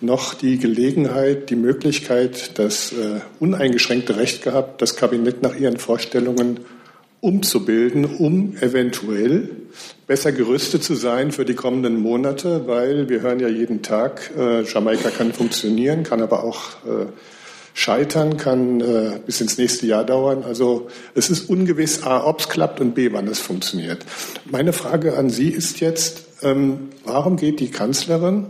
noch 0.00 0.34
die 0.34 0.58
Gelegenheit, 0.58 1.50
die 1.50 1.56
Möglichkeit, 1.56 2.58
das 2.58 2.92
äh, 2.92 3.20
uneingeschränkte 3.40 4.16
Recht 4.16 4.42
gehabt, 4.42 4.82
das 4.82 4.96
Kabinett 4.96 5.42
nach 5.42 5.56
ihren 5.56 5.78
Vorstellungen 5.78 6.60
umzubilden, 7.20 8.04
um 8.04 8.56
eventuell 8.60 9.48
besser 10.06 10.32
gerüstet 10.32 10.84
zu 10.84 10.94
sein 10.94 11.32
für 11.32 11.44
die 11.44 11.54
kommenden 11.54 12.00
Monate, 12.00 12.66
weil 12.66 13.08
wir 13.08 13.22
hören 13.22 13.40
ja 13.40 13.48
jeden 13.48 13.82
Tag, 13.82 14.30
äh, 14.36 14.62
Jamaika 14.62 15.10
kann 15.10 15.32
funktionieren, 15.32 16.02
kann 16.02 16.20
aber 16.20 16.44
auch 16.44 16.84
äh, 16.84 17.06
scheitern, 17.72 18.36
kann 18.36 18.80
äh, 18.80 19.18
bis 19.24 19.40
ins 19.40 19.58
nächste 19.58 19.86
Jahr 19.86 20.04
dauern. 20.04 20.44
Also 20.44 20.88
es 21.14 21.30
ist 21.30 21.48
ungewiss, 21.48 22.02
a, 22.02 22.24
ob 22.24 22.40
es 22.40 22.48
klappt 22.48 22.80
und 22.80 22.94
b, 22.94 23.12
wann 23.12 23.28
es 23.28 23.40
funktioniert. 23.40 24.04
Meine 24.44 24.72
Frage 24.72 25.16
an 25.16 25.30
Sie 25.30 25.48
ist 25.48 25.80
jetzt, 25.80 26.24
ähm, 26.42 26.90
warum 27.04 27.36
geht 27.36 27.60
die 27.60 27.70
Kanzlerin 27.70 28.46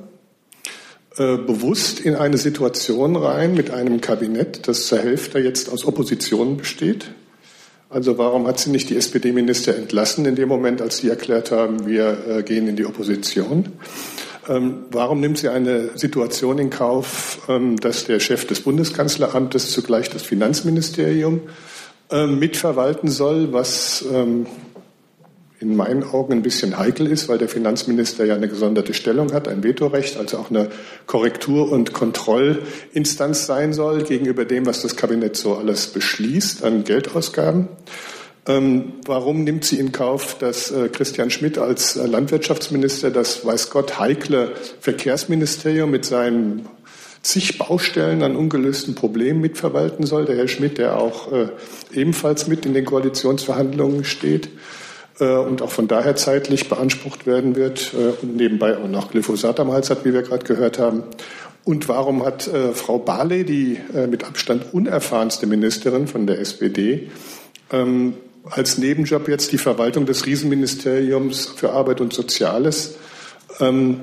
äh, 1.17 1.37
bewusst 1.37 2.01
in 2.01 2.17
eine 2.17 2.37
Situation 2.37 3.17
rein 3.17 3.55
mit 3.55 3.71
einem 3.71 4.01
Kabinett, 4.01 4.67
das 4.67 4.87
zur 4.87 4.99
Hälfte 4.99 5.39
jetzt 5.39 5.71
aus 5.71 5.87
Opposition 5.87 6.57
besteht? 6.57 7.07
Also 7.95 8.19
warum 8.19 8.49
hat 8.49 8.59
sie 8.59 8.71
nicht 8.71 8.91
die 8.91 8.97
SPD-Minister 8.97 9.77
entlassen 9.77 10.27
in 10.27 10.35
dem 10.35 10.49
Moment, 10.49 10.83
als 10.83 10.97
sie 10.97 11.09
erklärt 11.09 11.53
haben, 11.53 11.87
wir 11.87 12.19
äh, 12.27 12.43
gehen 12.43 12.67
in 12.67 12.75
die 12.75 12.87
Opposition? 12.87 13.67
Ähm, 14.49 14.87
warum 14.91 15.21
nimmt 15.21 15.39
sie 15.39 15.49
eine 15.49 15.97
Situation 15.97 16.59
in 16.59 16.71
Kauf, 16.71 17.43
ähm, 17.49 17.77
dass 17.79 18.05
der 18.05 18.19
Chef 18.19 18.49
des 18.49 18.63
Bundeskanzleramtes 18.63 19.71
zugleich 19.71 20.11
das 20.11 20.23
Finanzministerium 20.23 21.43
ähm, 22.11 22.41
mitverwalten 22.41 23.11
soll, 23.11 23.53
was 23.53 24.05
in 25.65 25.75
in 25.75 25.79
meinen 25.79 26.05
Augen 26.05 26.33
ein 26.33 26.43
bisschen 26.43 26.79
heikel 26.79 27.07
ist, 27.09 27.29
weil 27.29 27.39
der 27.39 27.49
Finanzminister 27.49 28.25
ja 28.25 28.35
eine 28.35 28.49
gesonderte 28.49 28.93
Stellung 28.95 29.33
hat, 29.33 29.49
ein 29.49 29.65
Vetorecht, 29.65 30.19
also 30.19 30.39
auch 30.39 30.51
eine 30.51 30.69
Korrektur- 31.07 31.73
und 31.73 31.93
Kontrollinstanz 31.93 33.47
sein 33.47 33.73
soll 33.73 34.03
gegenüber 34.03 34.45
dem, 34.45 34.67
was 34.67 34.83
das 34.83 34.95
Kabinett 34.95 35.37
so 35.37 35.57
alles 35.57 35.89
beschließt 35.89 36.63
an 36.65 36.85
Geldausgaben. 36.85 37.69
Ähm, 38.47 38.93
warum 39.07 39.43
nimmt 39.43 39.65
sie 39.65 39.79
in 39.79 39.91
Kauf, 39.91 40.37
dass 40.39 40.71
äh, 40.71 40.91
Christian 40.91 41.31
Schmidt 41.31 41.57
als 41.57 41.97
äh, 41.97 42.07
Landwirtschaftsminister 42.07 43.11
das, 43.11 43.47
weiß 43.47 43.71
Gott, 43.71 43.99
heikle 43.99 44.53
Verkehrsministerium 44.81 45.91
mit 45.91 46.05
seinen 46.05 46.69
zig 47.23 47.57
Baustellen 47.57 48.23
an 48.23 48.37
ungelösten 48.37 48.95
Problemen 48.95 49.41
mitverwalten 49.41 50.05
soll? 50.05 50.27
Der 50.27 50.37
Herr 50.37 50.49
Schmidt, 50.49 50.77
der 50.77 50.99
auch 50.99 51.33
äh, 51.33 51.49
ebenfalls 51.95 52.47
mit 52.47 52.67
in 52.67 52.75
den 52.75 52.85
Koalitionsverhandlungen 52.85 54.05
steht 54.05 54.51
und 55.19 55.63
auch 55.63 55.71
von 55.71 55.87
daher 55.87 56.17
zeitlich 56.17 56.69
beansprucht 56.69 57.27
werden 57.27 57.55
wird 57.55 57.95
äh, 57.95 58.23
und 58.23 58.37
nebenbei 58.37 58.77
auch 58.77 58.89
noch 58.89 59.11
Glyphosat 59.11 59.61
am 59.61 59.73
Hals 59.73 59.91
hat, 59.91 60.05
wie 60.05 60.13
wir 60.13 60.23
gerade 60.23 60.45
gehört 60.45 60.79
haben. 60.79 61.05
Und 61.65 61.89
warum 61.89 62.25
hat 62.25 62.47
äh, 62.47 62.73
Frau 62.73 62.99
Barley, 62.99 63.45
die 63.45 63.79
äh, 63.95 64.07
mit 64.07 64.25
Abstand 64.25 64.73
unerfahrenste 64.73 65.47
Ministerin 65.47 66.09
von 66.09 66.27
der 66.27 66.41
SPD, 66.41 67.11
ähm, 67.73 68.15
als 68.45 68.77
Nebenjob 68.77 69.29
jetzt 69.29 69.53
die 69.53 69.59
Verwaltung 69.59 70.05
des 70.05 70.27
Riesenministeriums 70.27 71.47
für 71.57 71.73
Arbeit 71.73 72.03
und 72.03 72.13
Soziales 72.13 72.97
ähm, 73.61 74.01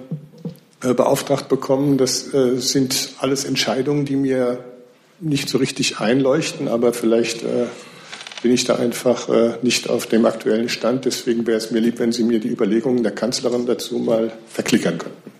äh, 0.81 0.95
beauftragt 0.95 1.47
bekommen. 1.47 1.97
Das 1.97 2.33
äh, 2.33 2.57
sind 2.57 3.11
alles 3.19 3.45
Entscheidungen, 3.45 4.05
die 4.05 4.15
mir 4.15 4.63
nicht 5.19 5.49
so 5.49 5.59
richtig 5.59 5.99
einleuchten, 5.99 6.67
aber 6.67 6.93
vielleicht 6.93 7.43
äh, 7.43 7.67
bin 8.41 8.51
ich 8.51 8.63
da 8.63 8.75
einfach 8.75 9.29
äh, 9.29 9.57
nicht 9.61 9.89
auf 9.89 10.07
dem 10.07 10.25
aktuellen 10.25 10.69
Stand. 10.69 11.05
Deswegen 11.05 11.45
wäre 11.47 11.57
es 11.57 11.71
mir 11.71 11.79
lieb, 11.79 11.99
wenn 11.99 12.11
Sie 12.11 12.23
mir 12.23 12.39
die 12.39 12.49
Überlegungen 12.49 13.03
der 13.03 13.13
Kanzlerin 13.13 13.65
dazu 13.65 13.97
mal 13.99 14.31
verklickern 14.47 14.97
könnten. 14.97 15.31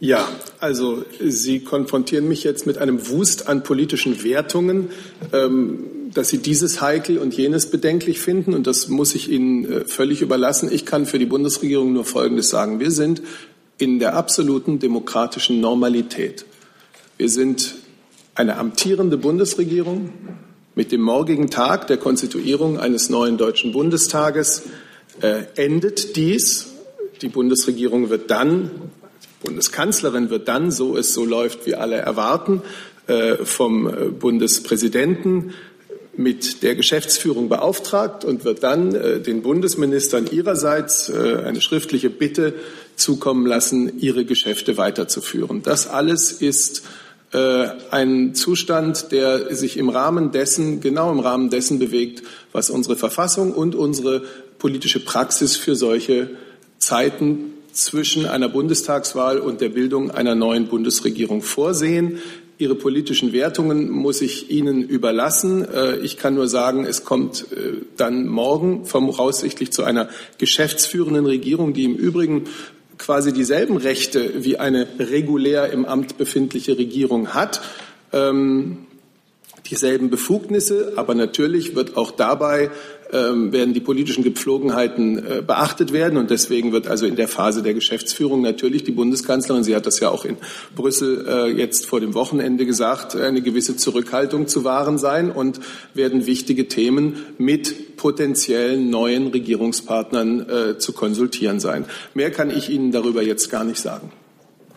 Ja, 0.00 0.28
also 0.58 1.04
Sie 1.20 1.60
konfrontieren 1.60 2.26
mich 2.28 2.44
jetzt 2.44 2.66
mit 2.66 2.78
einem 2.78 3.08
Wust 3.08 3.48
an 3.48 3.62
politischen 3.62 4.24
Wertungen. 4.24 4.90
Ähm, 5.32 6.02
dass 6.14 6.28
Sie 6.28 6.38
dieses 6.38 6.80
heikel 6.80 7.18
und 7.18 7.34
jenes 7.34 7.70
bedenklich 7.70 8.20
finden. 8.20 8.54
Und 8.54 8.66
das 8.66 8.88
muss 8.88 9.14
ich 9.14 9.30
Ihnen 9.30 9.64
äh, 9.64 9.84
völlig 9.84 10.22
überlassen. 10.22 10.70
Ich 10.70 10.86
kann 10.86 11.06
für 11.06 11.18
die 11.18 11.26
Bundesregierung 11.26 11.92
nur 11.92 12.04
Folgendes 12.04 12.50
sagen. 12.50 12.80
Wir 12.80 12.90
sind 12.90 13.22
in 13.78 13.98
der 13.98 14.14
absoluten 14.14 14.78
demokratischen 14.78 15.60
Normalität. 15.60 16.44
Wir 17.18 17.28
sind 17.28 17.76
eine 18.34 18.56
amtierende 18.56 19.16
Bundesregierung 19.16 20.10
mit 20.74 20.92
dem 20.92 21.02
morgigen 21.02 21.50
Tag 21.50 21.86
der 21.86 21.98
Konstituierung 21.98 22.78
eines 22.78 23.10
neuen 23.10 23.36
Deutschen 23.36 23.72
Bundestages 23.72 24.62
äh, 25.20 25.44
endet 25.56 26.16
dies. 26.16 26.68
Die 27.20 27.28
Bundesregierung 27.28 28.08
wird 28.10 28.30
dann, 28.30 28.70
die 29.22 29.46
Bundeskanzlerin 29.46 30.30
wird 30.30 30.48
dann, 30.48 30.70
so 30.70 30.96
es 30.96 31.12
so 31.12 31.24
läuft, 31.24 31.66
wie 31.66 31.74
alle 31.74 31.96
erwarten, 31.96 32.62
äh, 33.06 33.36
vom 33.44 33.86
äh, 33.86 34.08
Bundespräsidenten 34.08 35.52
mit 36.14 36.62
der 36.62 36.74
Geschäftsführung 36.74 37.48
beauftragt 37.48 38.24
und 38.24 38.44
wird 38.44 38.62
dann 38.62 38.94
äh, 38.94 39.20
den 39.20 39.42
Bundesministern 39.42 40.26
ihrerseits 40.30 41.08
äh, 41.08 41.42
eine 41.44 41.60
schriftliche 41.60 42.10
Bitte 42.10 42.54
zukommen 42.96 43.46
lassen, 43.46 43.98
ihre 43.98 44.24
Geschäfte 44.24 44.76
weiterzuführen. 44.76 45.62
Das 45.62 45.86
alles 45.86 46.32
ist 46.32 46.82
äh, 47.32 47.68
ein 47.90 48.34
Zustand, 48.34 49.10
der 49.10 49.54
sich 49.54 49.76
im 49.76 49.88
Rahmen 49.88 50.32
dessen, 50.32 50.80
genau 50.80 51.10
im 51.10 51.20
Rahmen 51.20 51.50
dessen 51.50 51.78
bewegt, 51.78 52.22
was 52.52 52.70
unsere 52.70 52.96
Verfassung 52.96 53.52
und 53.52 53.74
unsere 53.74 54.22
politische 54.58 55.00
Praxis 55.00 55.56
für 55.56 55.74
solche 55.74 56.30
Zeiten 56.78 57.52
zwischen 57.72 58.26
einer 58.26 58.48
Bundestagswahl 58.48 59.38
und 59.38 59.60
der 59.60 59.70
Bildung 59.70 60.10
einer 60.10 60.34
neuen 60.34 60.68
Bundesregierung 60.68 61.42
vorsehen. 61.42 62.18
Ihre 62.58 62.74
politischen 62.74 63.32
Wertungen 63.32 63.90
muss 63.90 64.20
ich 64.20 64.50
Ihnen 64.50 64.82
überlassen. 64.82 65.66
Äh, 65.68 65.96
ich 65.96 66.16
kann 66.16 66.34
nur 66.34 66.48
sagen, 66.48 66.84
es 66.84 67.02
kommt 67.04 67.46
äh, 67.50 67.72
dann 67.96 68.28
morgen 68.28 68.84
voraussichtlich 68.84 69.72
zu 69.72 69.84
einer 69.84 70.08
geschäftsführenden 70.38 71.26
Regierung, 71.26 71.72
die 71.72 71.84
im 71.84 71.94
Übrigen 71.94 72.44
quasi 73.02 73.32
dieselben 73.32 73.76
Rechte 73.76 74.44
wie 74.44 74.58
eine 74.58 74.86
regulär 74.98 75.70
im 75.72 75.84
Amt 75.84 76.18
befindliche 76.18 76.78
Regierung 76.78 77.34
hat. 77.34 77.60
Ähm, 78.12 78.86
dieselben 79.66 80.10
Befugnisse, 80.10 80.94
aber 80.96 81.14
natürlich 81.14 81.74
wird 81.74 81.96
auch 81.96 82.10
dabei 82.10 82.70
ähm, 83.12 83.52
werden 83.52 83.74
die 83.74 83.80
politischen 83.80 84.24
Gepflogenheiten 84.24 85.18
äh, 85.18 85.42
beachtet 85.42 85.92
werden. 85.92 86.16
Und 86.16 86.30
deswegen 86.30 86.72
wird 86.72 86.88
also 86.88 87.06
in 87.06 87.14
der 87.14 87.28
Phase 87.28 87.62
der 87.62 87.74
Geschäftsführung 87.74 88.40
natürlich 88.40 88.84
die 88.84 88.92
Bundeskanzlerin, 88.92 89.64
sie 89.64 89.76
hat 89.76 89.86
das 89.86 90.00
ja 90.00 90.08
auch 90.08 90.24
in 90.24 90.38
Brüssel 90.74 91.26
äh, 91.28 91.50
jetzt 91.50 91.86
vor 91.86 92.00
dem 92.00 92.14
Wochenende 92.14 92.64
gesagt, 92.64 93.14
eine 93.14 93.42
gewisse 93.42 93.76
Zurückhaltung 93.76 94.48
zu 94.48 94.64
wahren 94.64 94.98
sein 94.98 95.30
und 95.30 95.60
werden 95.94 96.26
wichtige 96.26 96.68
Themen 96.68 97.16
mit 97.38 97.96
potenziellen 97.96 98.88
neuen 98.88 99.28
Regierungspartnern 99.28 100.48
äh, 100.48 100.78
zu 100.78 100.92
konsultieren 100.92 101.60
sein. 101.60 101.84
Mehr 102.14 102.30
kann 102.30 102.50
ich 102.50 102.70
Ihnen 102.70 102.92
darüber 102.92 103.22
jetzt 103.22 103.50
gar 103.50 103.64
nicht 103.64 103.78
sagen. 103.78 104.10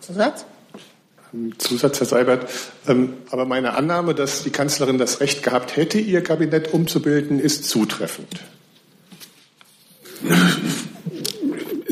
Zusatz? 0.02 0.46
Zusatz, 1.58 2.00
Herr 2.00 2.08
Seibert. 2.08 2.50
Ähm, 2.88 3.14
aber 3.30 3.46
meine 3.46 3.76
Annahme, 3.76 4.16
dass 4.16 4.44
die 4.44 4.50
Kanzlerin 4.50 4.98
das 4.98 5.20
Recht 5.20 5.44
gehabt 5.44 5.76
hätte, 5.76 6.00
ihr 6.00 6.24
Kabinett 6.24 6.74
umzubilden, 6.74 7.40
ist 7.40 7.66
zutreffend. 7.66 8.42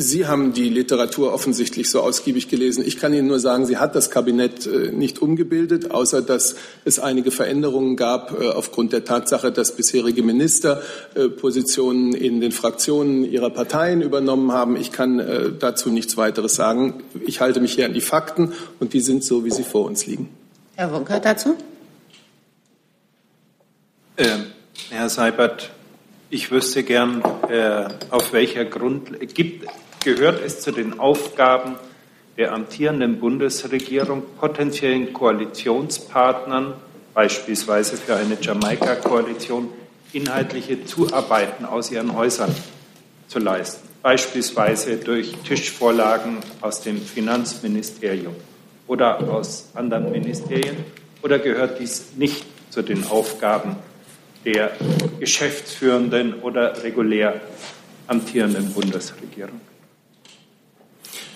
Sie 0.04 0.28
haben 0.28 0.52
die 0.54 0.70
Literatur 0.70 1.34
offensichtlich 1.34 1.90
so 1.90 2.02
ausgiebig 2.02 2.50
gelesen. 2.50 2.84
Ich 2.86 2.98
kann 2.98 3.14
Ihnen 3.14 3.28
nur 3.28 3.40
sagen, 3.40 3.66
sie 3.66 3.78
hat 3.78 3.96
das 3.96 4.12
Kabinett 4.12 4.68
äh, 4.68 4.92
nicht 4.92 5.22
umgebildet, 5.22 5.92
außer 5.92 6.22
dass 6.22 6.56
es 6.84 7.00
einige 7.00 7.32
Veränderungen 7.32 7.96
gab 7.96 8.40
äh, 8.40 8.50
aufgrund 8.50 8.92
der 8.92 9.06
Tatsache, 9.06 9.52
dass 9.52 9.76
bisherige 9.76 10.22
Minister 10.22 10.82
äh, 11.16 11.30
Positionen 11.30 12.14
in 12.14 12.42
den 12.42 12.52
Fraktionen 12.52 13.24
ihrer 13.24 13.50
Parteien 13.50 14.02
übernommen 14.02 14.52
haben. 14.52 14.76
Ich 14.76 14.92
kann 14.92 15.14
dazu 15.60 15.90
nichts 15.90 16.18
weiteres 16.18 16.56
sagen. 16.56 17.04
Ich 17.26 17.40
halte 17.40 17.62
mich 17.62 17.74
hier 17.74 17.86
an 17.86 17.94
die 17.94 18.02
Fakten 18.02 18.52
und 18.80 18.94
die 18.94 19.00
sind 19.00 19.24
so, 19.24 19.46
wie 19.46 19.52
sie 19.52 19.64
vor 19.64 19.86
uns 19.86 20.06
liegen. 20.06 20.30
Herr 20.76 20.92
Wunker 20.92 21.20
dazu? 21.20 21.56
Äh, 24.18 24.26
Herr 24.90 25.10
Seibert, 25.10 25.72
ich 26.30 26.52
wüsste 26.52 26.84
gern, 26.84 27.24
äh, 27.48 27.88
auf 28.10 28.34
welcher 28.34 28.66
Grund 28.66 29.12
gibt, 29.34 29.68
gehört 30.04 30.44
es 30.44 30.60
zu 30.60 30.72
den 30.72 31.00
Aufgaben 31.00 31.76
der 32.38 32.54
amtierenden 32.54 33.20
Bundesregierung, 33.20 34.24
potenziellen 34.40 35.14
Koalitionspartnern, 35.14 36.74
beispielsweise 37.14 37.98
für 37.98 38.16
eine 38.16 38.38
Jamaika-Koalition, 38.42 39.70
inhaltliche 40.14 40.86
Zuarbeiten 40.86 41.66
aus 41.66 41.92
ihren 41.92 42.16
Häusern 42.16 42.54
zu 43.28 43.40
leisten, 43.40 43.88
beispielsweise 44.02 44.98
durch 44.98 45.34
Tischvorlagen 45.48 46.38
aus 46.62 46.82
dem 46.82 47.02
Finanzministerium 47.02 48.36
oder 48.88 49.20
aus 49.30 49.70
anderen 49.74 50.12
Ministerien, 50.12 50.78
oder 51.22 51.40
gehört 51.40 51.80
dies 51.80 52.14
nicht 52.18 52.46
zu 52.70 52.82
den 52.82 53.08
Aufgaben 53.08 53.78
der 54.44 54.72
geschäftsführenden 55.20 56.42
oder 56.42 56.84
regulär 56.84 57.40
amtierenden 58.08 58.74
Bundesregierung? 58.74 59.62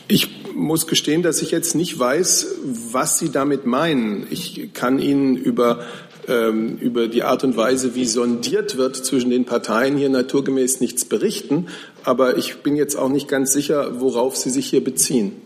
Ich 0.08 0.54
muss 0.54 0.88
gestehen, 0.88 1.22
dass 1.22 1.42
ich 1.42 1.52
jetzt 1.52 1.76
nicht 1.76 2.00
weiß, 2.00 2.56
was 2.92 3.20
Sie 3.20 3.30
damit 3.30 3.66
meinen. 3.66 4.26
Ich 4.30 4.74
kann 4.74 5.00
Ihnen 5.00 5.36
über, 5.36 5.86
ähm, 6.28 6.78
über 6.78 7.08
die 7.08 7.24
Art 7.24 7.44
und 7.44 7.58
Weise, 7.58 7.94
wie 7.94 8.06
sondiert 8.06 8.78
wird 8.78 8.96
zwischen 8.96 9.30
den 9.30 9.44
Parteien, 9.44 9.98
hier 9.98 10.10
naturgemäß 10.10 10.80
nichts 10.80 11.04
berichten. 11.04 11.68
Aber 12.04 12.38
ich 12.38 12.58
bin 12.58 12.78
jetzt 12.78 12.96
auch 12.96 13.10
nicht 13.10 13.28
ganz 13.28 13.52
sicher, 13.52 14.00
worauf 14.00 14.38
Sie 14.38 14.50
sich 14.50 14.68
hier 14.68 14.84
beziehen. 14.84 15.42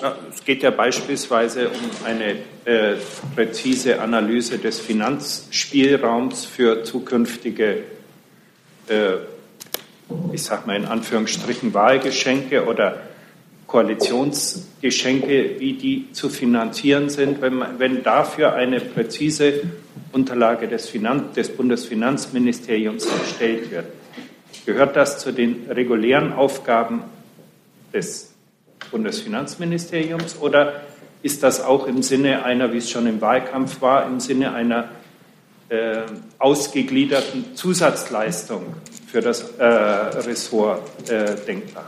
Ja, 0.00 0.16
es 0.32 0.44
geht 0.44 0.62
ja 0.62 0.70
beispielsweise 0.70 1.68
um 1.68 2.06
eine 2.06 2.36
äh, 2.64 2.96
präzise 3.34 4.00
Analyse 4.00 4.58
des 4.58 4.78
Finanzspielraums 4.78 6.44
für 6.44 6.84
zukünftige, 6.84 7.82
äh, 8.86 9.14
ich 10.32 10.44
sage 10.44 10.66
mal 10.66 10.76
in 10.76 10.84
Anführungsstrichen, 10.84 11.74
Wahlgeschenke 11.74 12.66
oder 12.66 13.09
Koalitionsgeschenke, 13.70 15.60
wie 15.60 15.74
die 15.74 16.10
zu 16.10 16.28
finanzieren 16.28 17.08
sind, 17.08 17.40
wenn, 17.40 17.54
man, 17.54 17.78
wenn 17.78 18.02
dafür 18.02 18.54
eine 18.54 18.80
präzise 18.80 19.62
Unterlage 20.12 20.66
des, 20.66 20.88
Finanz, 20.88 21.34
des 21.36 21.50
Bundesfinanzministeriums 21.50 23.06
erstellt 23.06 23.70
wird. 23.70 23.84
Gehört 24.66 24.96
das 24.96 25.20
zu 25.20 25.30
den 25.32 25.66
regulären 25.70 26.32
Aufgaben 26.32 27.04
des 27.94 28.34
Bundesfinanzministeriums 28.90 30.36
oder 30.40 30.80
ist 31.22 31.44
das 31.44 31.60
auch 31.60 31.86
im 31.86 32.02
Sinne 32.02 32.44
einer, 32.44 32.72
wie 32.72 32.78
es 32.78 32.90
schon 32.90 33.06
im 33.06 33.20
Wahlkampf 33.20 33.80
war, 33.80 34.04
im 34.04 34.18
Sinne 34.18 34.52
einer 34.52 34.88
äh, 35.68 35.98
ausgegliederten 36.40 37.54
Zusatzleistung 37.54 38.74
für 39.06 39.20
das 39.20 39.52
äh, 39.58 39.64
Ressort 39.64 41.08
äh, 41.08 41.36
denkbar? 41.46 41.86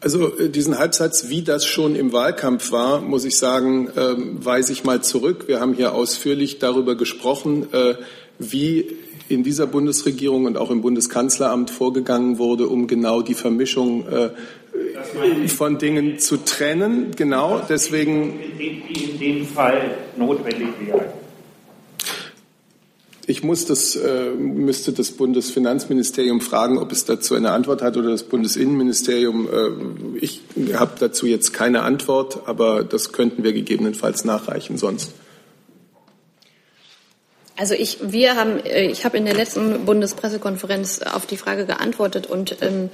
Also 0.00 0.38
äh, 0.38 0.48
diesen 0.48 0.78
Halbsatz, 0.78 1.28
wie 1.28 1.42
das 1.42 1.66
schon 1.66 1.96
im 1.96 2.12
Wahlkampf 2.12 2.70
war, 2.70 3.00
muss 3.00 3.24
ich 3.24 3.36
sagen, 3.36 3.88
ähm, 3.96 4.44
weise 4.44 4.72
ich 4.72 4.84
mal 4.84 5.02
zurück. 5.02 5.44
Wir 5.48 5.60
haben 5.60 5.74
hier 5.74 5.94
ausführlich 5.94 6.58
darüber 6.58 6.94
gesprochen, 6.94 7.72
äh, 7.72 7.94
wie 8.38 8.86
in 9.28 9.42
dieser 9.42 9.66
Bundesregierung 9.66 10.46
und 10.46 10.56
auch 10.56 10.70
im 10.70 10.80
Bundeskanzleramt 10.80 11.70
vorgegangen 11.70 12.38
wurde, 12.38 12.68
um 12.68 12.86
genau 12.86 13.22
die 13.22 13.34
Vermischung 13.34 14.06
äh, 14.08 14.30
von 15.48 15.78
Dingen 15.78 16.18
zu 16.18 16.38
trennen. 16.38 17.10
Genau, 17.16 17.60
deswegen. 17.68 18.38
In 18.58 19.18
dem 19.18 19.46
Fall 19.46 19.96
notwendig 20.16 20.68
wäre. 20.80 21.17
Ich 23.28 23.42
muss 23.42 23.66
das, 23.66 23.94
äh, 23.94 24.30
müsste 24.30 24.92
das 24.92 25.10
Bundesfinanzministerium 25.10 26.40
fragen, 26.40 26.78
ob 26.78 26.90
es 26.92 27.04
dazu 27.04 27.34
eine 27.34 27.50
Antwort 27.50 27.82
hat 27.82 27.98
oder 27.98 28.08
das 28.08 28.22
Bundesinnenministerium. 28.22 29.46
Äh, 29.46 30.18
ich 30.18 30.40
habe 30.72 30.92
dazu 30.98 31.26
jetzt 31.26 31.52
keine 31.52 31.82
Antwort, 31.82 32.40
aber 32.46 32.84
das 32.84 33.12
könnten 33.12 33.44
wir 33.44 33.52
gegebenenfalls 33.52 34.24
nachreichen 34.24 34.78
sonst. 34.78 35.12
Also 37.54 37.74
ich, 37.74 37.98
wir 38.00 38.36
haben, 38.36 38.64
äh, 38.64 38.86
ich 38.86 39.04
habe 39.04 39.18
in 39.18 39.26
der 39.26 39.34
letzten 39.34 39.84
Bundespressekonferenz 39.84 41.02
auf 41.02 41.26
die 41.26 41.36
Frage 41.36 41.66
geantwortet 41.66 42.28
und 42.28 42.56
ähm, 42.62 42.88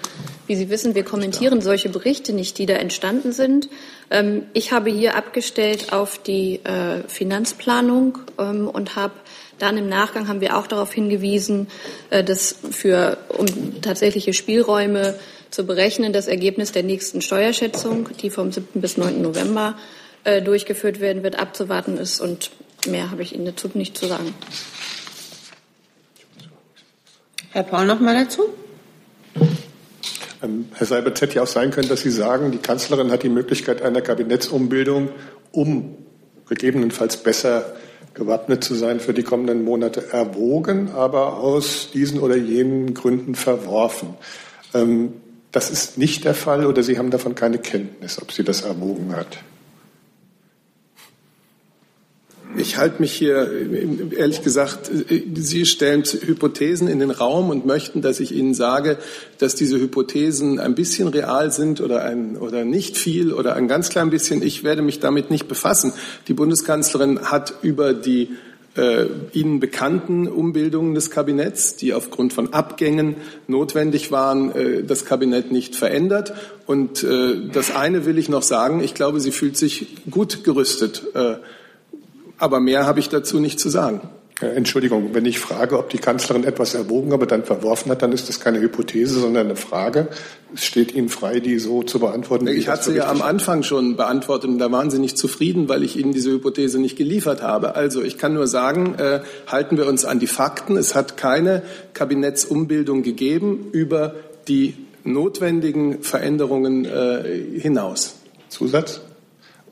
wie 0.48 0.56
Sie 0.56 0.68
wissen, 0.68 0.96
wir 0.96 1.04
kommentieren 1.04 1.60
solche 1.60 1.90
Berichte 1.90 2.32
nicht, 2.32 2.58
die 2.58 2.66
da 2.66 2.74
entstanden 2.74 3.30
sind. 3.30 3.68
Ähm, 4.10 4.44
ich 4.52 4.72
habe 4.72 4.90
hier 4.90 5.14
abgestellt 5.14 5.92
auf 5.92 6.18
die 6.18 6.56
äh, 6.64 7.06
Finanzplanung 7.06 8.18
ähm, 8.38 8.66
und 8.66 8.96
habe 8.96 9.12
dann 9.58 9.78
im 9.78 9.88
Nachgang 9.88 10.28
haben 10.28 10.40
wir 10.40 10.56
auch 10.56 10.66
darauf 10.66 10.92
hingewiesen, 10.92 11.68
äh, 12.10 12.24
dass 12.24 12.56
für, 12.70 13.18
um 13.28 13.80
tatsächliche 13.80 14.32
Spielräume 14.32 15.14
zu 15.50 15.64
berechnen, 15.64 16.12
das 16.12 16.26
Ergebnis 16.26 16.72
der 16.72 16.82
nächsten 16.82 17.22
Steuerschätzung, 17.22 18.08
die 18.20 18.30
vom 18.30 18.50
7. 18.50 18.80
bis 18.80 18.96
9. 18.96 19.22
November 19.22 19.76
äh, 20.24 20.42
durchgeführt 20.42 21.00
werden 21.00 21.22
wird, 21.22 21.38
abzuwarten 21.38 21.96
ist. 21.96 22.20
Und 22.20 22.50
mehr 22.86 23.10
habe 23.10 23.22
ich 23.22 23.34
Ihnen 23.34 23.46
dazu 23.46 23.70
nicht 23.74 23.96
zu 23.96 24.06
sagen. 24.06 24.34
Herr 27.52 27.62
Paul 27.62 27.86
noch 27.86 28.00
mal 28.00 28.24
dazu. 28.24 28.42
Ähm, 30.42 30.68
Herr 30.74 30.86
Seibert, 30.86 31.16
es 31.16 31.22
hätte 31.22 31.36
ja 31.36 31.42
auch 31.42 31.46
sein 31.46 31.70
können, 31.70 31.88
dass 31.88 32.00
Sie 32.00 32.10
sagen, 32.10 32.50
die 32.50 32.58
Kanzlerin 32.58 33.12
hat 33.12 33.22
die 33.22 33.28
Möglichkeit 33.28 33.80
einer 33.80 34.00
Kabinettsumbildung, 34.00 35.10
um 35.52 35.96
gegebenenfalls 36.48 37.16
besser 37.16 37.74
gewappnet 38.14 38.64
zu 38.64 38.74
sein 38.74 39.00
für 39.00 39.12
die 39.12 39.22
kommenden 39.22 39.64
Monate, 39.64 40.12
erwogen, 40.12 40.90
aber 40.94 41.38
aus 41.38 41.90
diesen 41.92 42.20
oder 42.20 42.36
jenen 42.36 42.94
Gründen 42.94 43.34
verworfen. 43.34 44.14
Ähm, 44.72 45.14
das 45.52 45.70
ist 45.70 45.98
nicht 45.98 46.24
der 46.24 46.34
Fall 46.34 46.66
oder 46.66 46.82
Sie 46.82 46.98
haben 46.98 47.10
davon 47.10 47.34
keine 47.34 47.58
Kenntnis, 47.58 48.20
ob 48.20 48.32
sie 48.32 48.42
das 48.42 48.62
erwogen 48.62 49.14
hat. 49.14 49.38
Ich 52.56 52.76
halte 52.76 53.00
mich 53.00 53.12
hier, 53.12 53.50
ehrlich 54.16 54.42
gesagt, 54.42 54.90
Sie 55.34 55.66
stellen 55.66 56.04
Hypothesen 56.04 56.86
in 56.86 57.00
den 57.00 57.10
Raum 57.10 57.50
und 57.50 57.66
möchten, 57.66 58.00
dass 58.00 58.20
ich 58.20 58.32
Ihnen 58.32 58.54
sage, 58.54 58.98
dass 59.38 59.56
diese 59.56 59.78
Hypothesen 59.80 60.60
ein 60.60 60.76
bisschen 60.76 61.08
real 61.08 61.50
sind 61.50 61.80
oder, 61.80 62.04
ein, 62.04 62.36
oder 62.36 62.64
nicht 62.64 62.96
viel 62.96 63.32
oder 63.32 63.56
ein 63.56 63.66
ganz 63.66 63.88
klein 63.88 64.10
bisschen. 64.10 64.42
Ich 64.42 64.62
werde 64.62 64.82
mich 64.82 65.00
damit 65.00 65.30
nicht 65.30 65.48
befassen. 65.48 65.92
Die 66.28 66.34
Bundeskanzlerin 66.34 67.22
hat 67.22 67.54
über 67.62 67.92
die 67.92 68.30
äh, 68.76 69.06
Ihnen 69.32 69.58
bekannten 69.58 70.28
Umbildungen 70.28 70.94
des 70.94 71.10
Kabinetts, 71.10 71.76
die 71.76 71.92
aufgrund 71.92 72.32
von 72.32 72.52
Abgängen 72.52 73.16
notwendig 73.48 74.12
waren, 74.12 74.52
äh, 74.52 74.84
das 74.84 75.04
Kabinett 75.04 75.50
nicht 75.50 75.74
verändert. 75.74 76.32
Und 76.66 77.02
äh, 77.02 77.48
das 77.52 77.74
eine 77.74 78.06
will 78.06 78.18
ich 78.18 78.28
noch 78.28 78.42
sagen. 78.42 78.80
Ich 78.80 78.94
glaube, 78.94 79.20
sie 79.20 79.32
fühlt 79.32 79.56
sich 79.56 79.88
gut 80.10 80.44
gerüstet. 80.44 81.02
Äh, 81.14 81.36
aber 82.38 82.60
mehr 82.60 82.86
habe 82.86 83.00
ich 83.00 83.08
dazu 83.08 83.40
nicht 83.40 83.60
zu 83.60 83.68
sagen. 83.68 84.00
Entschuldigung, 84.40 85.14
wenn 85.14 85.26
ich 85.26 85.38
frage, 85.38 85.78
ob 85.78 85.90
die 85.90 85.98
Kanzlerin 85.98 86.42
etwas 86.42 86.74
erwogen, 86.74 87.12
aber 87.12 87.24
dann 87.24 87.44
verworfen 87.44 87.92
hat, 87.92 88.02
dann 88.02 88.10
ist 88.10 88.28
das 88.28 88.40
keine 88.40 88.60
Hypothese, 88.60 89.20
sondern 89.20 89.46
eine 89.46 89.56
Frage. 89.56 90.08
Es 90.52 90.64
steht 90.64 90.92
Ihnen 90.92 91.08
frei, 91.08 91.38
die 91.38 91.60
so 91.60 91.84
zu 91.84 92.00
beantworten. 92.00 92.48
Ich 92.48 92.68
hatte 92.68 92.90
sie 92.90 92.96
ja 92.96 93.08
am 93.08 93.22
Anfang 93.22 93.62
schon 93.62 93.96
beantwortet 93.96 94.50
und 94.50 94.58
da 94.58 94.72
waren 94.72 94.90
Sie 94.90 94.98
nicht 94.98 95.16
zufrieden, 95.16 95.68
weil 95.68 95.84
ich 95.84 95.96
Ihnen 95.96 96.12
diese 96.12 96.32
Hypothese 96.32 96.80
nicht 96.80 96.96
geliefert 96.96 97.42
habe. 97.42 97.76
Also 97.76 98.02
ich 98.02 98.18
kann 98.18 98.34
nur 98.34 98.48
sagen, 98.48 98.96
äh, 98.98 99.20
halten 99.46 99.76
wir 99.76 99.86
uns 99.86 100.04
an 100.04 100.18
die 100.18 100.26
Fakten. 100.26 100.76
Es 100.76 100.96
hat 100.96 101.16
keine 101.16 101.62
Kabinettsumbildung 101.92 103.04
gegeben 103.04 103.68
über 103.70 104.16
die 104.48 104.74
notwendigen 105.04 106.02
Veränderungen 106.02 106.84
äh, 106.86 107.60
hinaus. 107.60 108.16
Zusatz? 108.48 109.00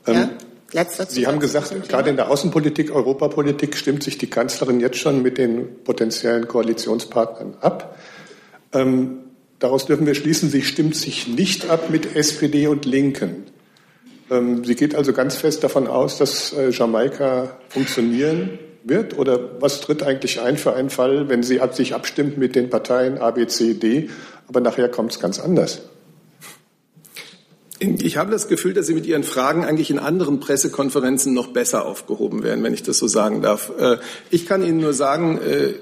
Ähm, 0.07 0.13
ja? 0.13 0.29
Letzter 0.73 1.05
Sie 1.05 1.27
haben 1.27 1.39
gesagt, 1.39 1.87
gerade 1.87 2.09
in 2.09 2.15
der 2.15 2.31
Außenpolitik, 2.31 2.93
Europapolitik 2.93 3.77
stimmt 3.77 4.03
sich 4.03 4.17
die 4.17 4.29
Kanzlerin 4.29 4.79
jetzt 4.79 4.97
schon 4.97 5.21
mit 5.21 5.37
den 5.37 5.83
potenziellen 5.83 6.47
Koalitionspartnern 6.47 7.55
ab. 7.61 7.97
Ähm, 8.73 9.19
daraus 9.59 9.85
dürfen 9.85 10.07
wir 10.07 10.15
schließen, 10.15 10.49
sie 10.49 10.63
stimmt 10.63 10.95
sich 10.95 11.27
nicht 11.27 11.69
ab 11.69 11.89
mit 11.91 12.15
SPD 12.15 12.67
und 12.67 12.85
Linken. 12.85 13.43
Ähm, 14.31 14.65
sie 14.65 14.75
geht 14.75 14.95
also 14.95 15.13
ganz 15.13 15.35
fest 15.35 15.63
davon 15.63 15.87
aus, 15.87 16.17
dass 16.17 16.53
äh, 16.53 16.71
Jamaika 16.71 17.57
funktionieren 17.69 18.57
wird? 18.83 19.17
Oder 19.17 19.61
was 19.61 19.81
tritt 19.81 20.03
eigentlich 20.03 20.41
ein 20.41 20.57
für 20.57 20.73
einen 20.73 20.89
Fall, 20.89 21.29
wenn 21.29 21.43
sie 21.43 21.61
ab, 21.61 21.75
sich 21.75 21.93
abstimmt 21.93 22.37
mit 22.37 22.55
den 22.55 22.69
Parteien 22.69 23.17
A, 23.17 23.31
B, 23.31 23.47
C, 23.47 23.73
D, 23.73 24.09
aber 24.47 24.59
nachher 24.59 24.89
kommt 24.89 25.11
es 25.11 25.19
ganz 25.19 25.39
anders? 25.39 25.81
Ich 27.83 28.15
habe 28.15 28.31
das 28.31 28.47
Gefühl, 28.47 28.73
dass 28.73 28.87
Sie 28.87 28.93
mit 28.93 29.05
Ihren 29.05 29.23
Fragen 29.23 29.65
eigentlich 29.65 29.91
in 29.91 29.99
anderen 29.99 30.39
Pressekonferenzen 30.39 31.33
noch 31.33 31.47
besser 31.47 31.85
aufgehoben 31.85 32.41
werden, 32.41 32.63
wenn 32.63 32.73
ich 32.73 32.83
das 32.83 32.97
so 32.97 33.07
sagen 33.07 33.41
darf. 33.41 33.71
Äh, 33.77 33.97
ich 34.29 34.45
kann 34.45 34.63
Ihnen 34.63 34.79
nur 34.79 34.93
sagen, 34.93 35.37
äh, 35.39 35.73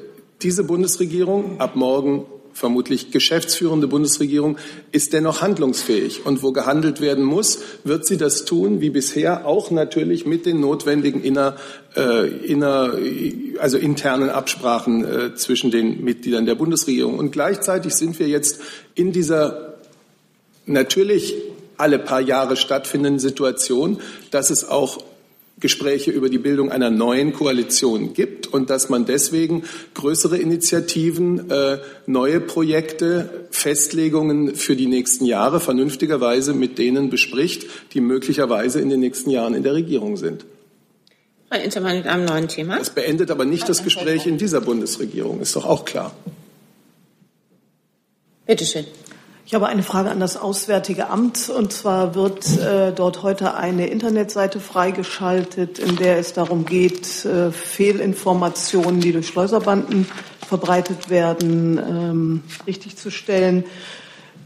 diese 0.41 0.63
Bundesregierung, 0.63 1.59
ab 1.59 1.75
morgen 1.75 2.25
vermutlich 2.53 3.11
geschäftsführende 3.11 3.87
Bundesregierung, 3.87 4.57
ist 4.91 5.13
dennoch 5.13 5.41
handlungsfähig. 5.41 6.25
Und 6.25 6.41
wo 6.41 6.51
gehandelt 6.51 7.01
werden 7.01 7.23
muss, 7.23 7.59
wird 7.83 8.05
sie 8.07 8.17
das 8.17 8.45
tun, 8.45 8.81
wie 8.81 8.89
bisher, 8.89 9.45
auch 9.45 9.69
natürlich 9.69 10.25
mit 10.25 10.47
den 10.47 10.59
notwendigen 10.59 11.23
inner, 11.23 11.55
äh, 11.95 12.27
inner, 12.27 12.97
also 13.59 13.77
internen 13.77 14.29
Absprachen 14.29 15.05
äh, 15.05 15.35
zwischen 15.35 15.69
den 15.69 16.03
Mitgliedern 16.03 16.47
der 16.47 16.55
Bundesregierung. 16.55 17.19
Und 17.19 17.31
gleichzeitig 17.31 17.93
sind 17.93 18.17
wir 18.19 18.27
jetzt 18.27 18.59
in 18.95 19.11
dieser 19.11 19.75
natürlich 20.65 21.35
alle 21.81 21.99
paar 21.99 22.21
Jahre 22.21 22.55
stattfindenden 22.55 23.19
Situation, 23.19 23.99
dass 24.29 24.49
es 24.49 24.67
auch 24.67 25.03
Gespräche 25.59 26.11
über 26.11 26.29
die 26.29 26.39
Bildung 26.39 26.71
einer 26.71 26.89
neuen 26.89 27.33
Koalition 27.33 28.13
gibt 28.13 28.47
und 28.47 28.69
dass 28.69 28.89
man 28.89 29.05
deswegen 29.05 29.63
größere 29.93 30.37
Initiativen, 30.37 31.51
äh, 31.51 31.77
neue 32.07 32.41
Projekte, 32.41 33.47
Festlegungen 33.51 34.55
für 34.55 34.75
die 34.75 34.87
nächsten 34.87 35.25
Jahre 35.25 35.59
vernünftigerweise 35.59 36.53
mit 36.53 36.77
denen 36.79 37.09
bespricht, 37.09 37.67
die 37.93 38.01
möglicherweise 38.01 38.81
in 38.81 38.89
den 38.89 38.99
nächsten 38.99 39.29
Jahren 39.29 39.53
in 39.53 39.63
der 39.63 39.73
Regierung 39.73 40.17
sind. 40.17 40.45
Herr 41.51 41.63
Intermann 41.63 41.97
mit 41.97 42.07
einem 42.07 42.25
neuen 42.25 42.47
Thema. 42.47 42.77
Das 42.77 42.89
beendet 42.89 43.29
aber 43.29 43.45
nicht 43.45 43.69
das 43.69 43.83
Gespräch 43.83 44.25
in 44.25 44.37
dieser 44.37 44.61
Bundesregierung, 44.61 45.41
ist 45.41 45.55
doch 45.55 45.65
auch 45.65 45.85
klar. 45.85 46.15
Bitte 48.47 48.65
schön. 48.65 48.85
Ich 49.51 49.55
habe 49.55 49.67
eine 49.67 49.83
Frage 49.83 50.09
an 50.09 50.21
das 50.21 50.37
Auswärtige 50.37 51.09
Amt. 51.09 51.49
Und 51.49 51.73
zwar 51.73 52.15
wird 52.15 52.57
äh, 52.57 52.93
dort 52.93 53.21
heute 53.21 53.53
eine 53.53 53.87
Internetseite 53.87 54.61
freigeschaltet, 54.61 55.77
in 55.77 55.97
der 55.97 56.19
es 56.19 56.31
darum 56.31 56.63
geht, 56.63 57.25
äh, 57.25 57.51
Fehlinformationen, 57.51 59.01
die 59.01 59.11
durch 59.11 59.27
Schleuserbanden 59.27 60.07
verbreitet 60.47 61.09
werden, 61.09 61.77
ähm, 61.77 62.43
richtigzustellen. 62.65 63.65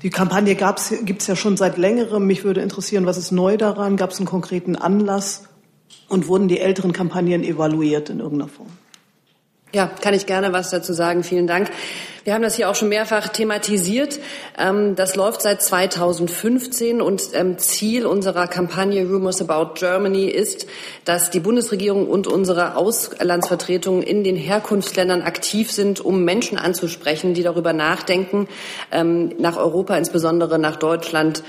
Die 0.02 0.10
Kampagne 0.10 0.56
gibt 0.56 1.22
es 1.22 1.28
ja 1.28 1.36
schon 1.36 1.56
seit 1.56 1.78
längerem. 1.78 2.26
Mich 2.26 2.44
würde 2.44 2.62
interessieren, 2.62 3.06
was 3.06 3.18
ist 3.18 3.32
neu 3.32 3.58
daran? 3.58 3.98
Gab 3.98 4.10
es 4.10 4.18
einen 4.18 4.26
konkreten 4.26 4.76
Anlass? 4.76 5.44
Und 6.10 6.28
wurden 6.28 6.48
die 6.48 6.60
älteren 6.60 6.94
Kampagnen 6.94 7.44
evaluiert 7.44 8.10
in 8.10 8.22
irgendeiner 8.22 8.50
Form? 8.50 8.70
Ja, 9.76 9.88
kann 9.88 10.14
ich 10.14 10.26
gerne 10.26 10.54
was 10.54 10.70
dazu 10.70 10.94
sagen. 10.94 11.22
Vielen 11.26 11.48
Dank. 11.48 11.70
Wir 12.26 12.34
haben 12.34 12.42
das 12.42 12.56
hier 12.56 12.72
auch 12.72 12.76
schon 12.76 12.90
mehrfach 12.90 13.28
thematisiert. 13.28 14.20
Ähm, 14.58 14.96
das 14.96 15.16
läuft 15.16 15.44
seit 15.44 15.62
2015 15.62 17.00
und 17.00 17.22
ähm, 17.34 17.60
Ziel 17.60 18.08
unserer 18.08 18.48
Kampagne 18.48 19.06
Rumors 19.06 19.48
About 19.48 19.76
Germany 19.76 20.26
ist, 20.26 20.66
dass 21.04 21.30
die 21.30 21.40
Bundesregierung 21.40 22.08
und 22.08 22.26
unsere 22.26 22.78
Auslandsvertretungen 22.78 24.02
in 24.02 24.24
den 24.24 24.38
Herkunftsländern 24.38 25.22
aktiv 25.22 25.72
sind, 25.72 26.00
um 26.00 26.24
Menschen 26.24 26.58
anzusprechen, 26.58 27.36
die 27.36 27.44
darüber 27.44 27.74
nachdenken, 27.74 28.48
ähm, 28.92 29.36
nach 29.38 29.58
Europa, 29.58 29.96
insbesondere 29.96 30.58
nach 30.58 30.78
Deutschland 30.78 31.44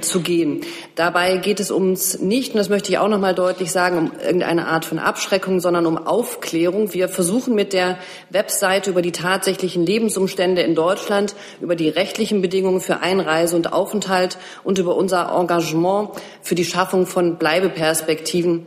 zu 0.00 0.20
gehen. 0.20 0.62
Dabei 0.94 1.36
geht 1.36 1.60
es 1.60 1.70
uns 1.70 2.18
nicht, 2.18 2.52
und 2.52 2.58
das 2.58 2.68
möchte 2.68 2.90
ich 2.90 2.98
auch 2.98 3.08
noch 3.08 3.20
mal 3.20 3.34
deutlich 3.34 3.70
sagen, 3.70 3.98
um 3.98 4.12
irgendeine 4.20 4.66
Art 4.66 4.84
von 4.84 4.98
Abschreckung, 4.98 5.60
sondern 5.60 5.86
um 5.86 5.96
Aufklärung. 5.96 6.92
Wir 6.92 7.08
versuchen 7.08 7.43
mit 7.52 7.72
der 7.72 7.98
Webseite 8.30 8.90
über 8.90 9.02
die 9.02 9.12
tatsächlichen 9.12 9.84
Lebensumstände 9.84 10.62
in 10.62 10.74
Deutschland, 10.74 11.34
über 11.60 11.76
die 11.76 11.88
rechtlichen 11.88 12.40
Bedingungen 12.40 12.80
für 12.80 13.00
Einreise 13.00 13.56
und 13.56 13.72
Aufenthalt 13.72 14.38
und 14.62 14.78
über 14.78 14.96
unser 14.96 15.34
Engagement 15.36 16.10
für 16.40 16.54
die 16.54 16.64
Schaffung 16.64 17.06
von 17.06 17.36
Bleibeperspektiven 17.36 18.66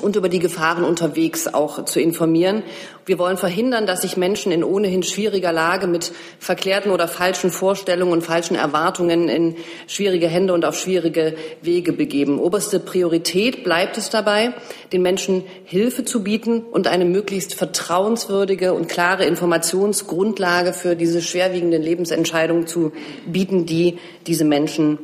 und 0.00 0.16
über 0.16 0.28
die 0.28 0.40
Gefahren 0.40 0.82
unterwegs 0.82 1.46
auch 1.46 1.84
zu 1.84 2.00
informieren. 2.00 2.64
Wir 3.06 3.18
wollen 3.18 3.36
verhindern, 3.36 3.86
dass 3.86 4.02
sich 4.02 4.16
Menschen 4.16 4.50
in 4.50 4.64
ohnehin 4.64 5.04
schwieriger 5.04 5.52
Lage 5.52 5.86
mit 5.86 6.12
verklärten 6.40 6.90
oder 6.90 7.06
falschen 7.06 7.50
Vorstellungen 7.50 8.12
und 8.12 8.22
falschen 8.22 8.56
Erwartungen 8.56 9.28
in 9.28 9.56
schwierige 9.86 10.26
Hände 10.26 10.52
und 10.52 10.64
auf 10.64 10.76
schwierige 10.76 11.36
Wege 11.62 11.92
begeben. 11.92 12.40
Oberste 12.40 12.80
Priorität 12.80 13.62
bleibt 13.62 13.96
es 13.96 14.10
dabei, 14.10 14.54
den 14.92 15.02
Menschen 15.02 15.44
Hilfe 15.64 16.04
zu 16.04 16.24
bieten 16.24 16.62
und 16.62 16.88
eine 16.88 17.04
möglichst 17.04 17.54
vertrauenswürdige 17.54 18.72
und 18.72 18.88
klare 18.88 19.26
Informationsgrundlage 19.26 20.72
für 20.72 20.96
diese 20.96 21.22
schwerwiegenden 21.22 21.82
Lebensentscheidungen 21.82 22.66
zu 22.66 22.92
bieten, 23.26 23.64
die 23.64 23.98
diese 24.26 24.44
Menschen 24.44 24.98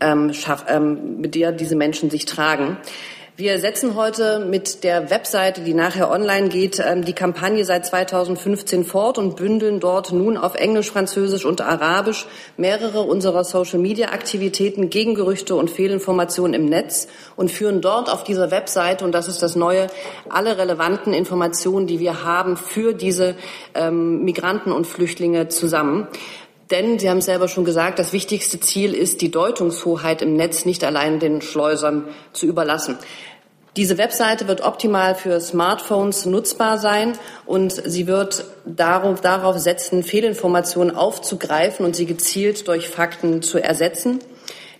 ähm, 0.00 0.32
schaff, 0.32 0.64
ähm, 0.68 1.20
mit 1.20 1.34
der 1.34 1.52
diese 1.52 1.76
Menschen 1.76 2.10
sich 2.10 2.24
tragen. 2.24 2.78
Wir 3.40 3.60
setzen 3.60 3.94
heute 3.94 4.40
mit 4.40 4.82
der 4.82 5.10
Webseite, 5.10 5.60
die 5.60 5.72
nachher 5.72 6.10
online 6.10 6.48
geht, 6.48 6.82
ähm, 6.84 7.04
die 7.04 7.12
Kampagne 7.12 7.64
seit 7.64 7.86
2015 7.86 8.84
fort 8.84 9.16
und 9.16 9.36
bündeln 9.36 9.78
dort 9.78 10.10
nun 10.10 10.36
auf 10.36 10.56
Englisch, 10.56 10.90
Französisch 10.90 11.44
und 11.44 11.60
Arabisch 11.60 12.26
mehrere 12.56 13.02
unserer 13.02 13.44
Social-Media-Aktivitäten 13.44 14.90
gegen 14.90 15.14
Gerüchte 15.14 15.54
und 15.54 15.70
Fehlinformationen 15.70 16.52
im 16.52 16.64
Netz 16.64 17.06
und 17.36 17.52
führen 17.52 17.80
dort 17.80 18.10
auf 18.12 18.24
dieser 18.24 18.50
Webseite, 18.50 19.04
und 19.04 19.12
das 19.12 19.28
ist 19.28 19.40
das 19.40 19.54
Neue, 19.54 19.86
alle 20.28 20.58
relevanten 20.58 21.12
Informationen, 21.12 21.86
die 21.86 22.00
wir 22.00 22.24
haben 22.24 22.56
für 22.56 22.92
diese 22.92 23.36
ähm, 23.76 24.24
Migranten 24.24 24.72
und 24.72 24.84
Flüchtlinge 24.84 25.46
zusammen. 25.46 26.08
Denn, 26.70 26.98
Sie 26.98 27.08
haben 27.08 27.20
selber 27.20 27.48
schon 27.48 27.64
gesagt, 27.64 27.98
das 27.98 28.12
wichtigste 28.12 28.60
Ziel 28.60 28.94
ist, 28.94 29.22
die 29.22 29.30
Deutungshoheit 29.30 30.20
im 30.20 30.34
Netz 30.34 30.64
nicht 30.64 30.84
allein 30.84 31.18
den 31.18 31.40
Schleusern 31.40 32.04
zu 32.32 32.46
überlassen. 32.46 32.98
Diese 33.76 33.96
Webseite 33.96 34.48
wird 34.48 34.62
optimal 34.62 35.14
für 35.14 35.40
Smartphones 35.40 36.26
nutzbar 36.26 36.78
sein 36.78 37.12
und 37.46 37.70
sie 37.72 38.06
wird 38.06 38.44
darauf, 38.66 39.20
darauf 39.20 39.56
setzen, 39.58 40.02
Fehlinformationen 40.02 40.96
aufzugreifen 40.96 41.86
und 41.86 41.94
sie 41.94 42.06
gezielt 42.06 42.66
durch 42.66 42.88
Fakten 42.88 43.40
zu 43.40 43.58
ersetzen. 43.58 44.18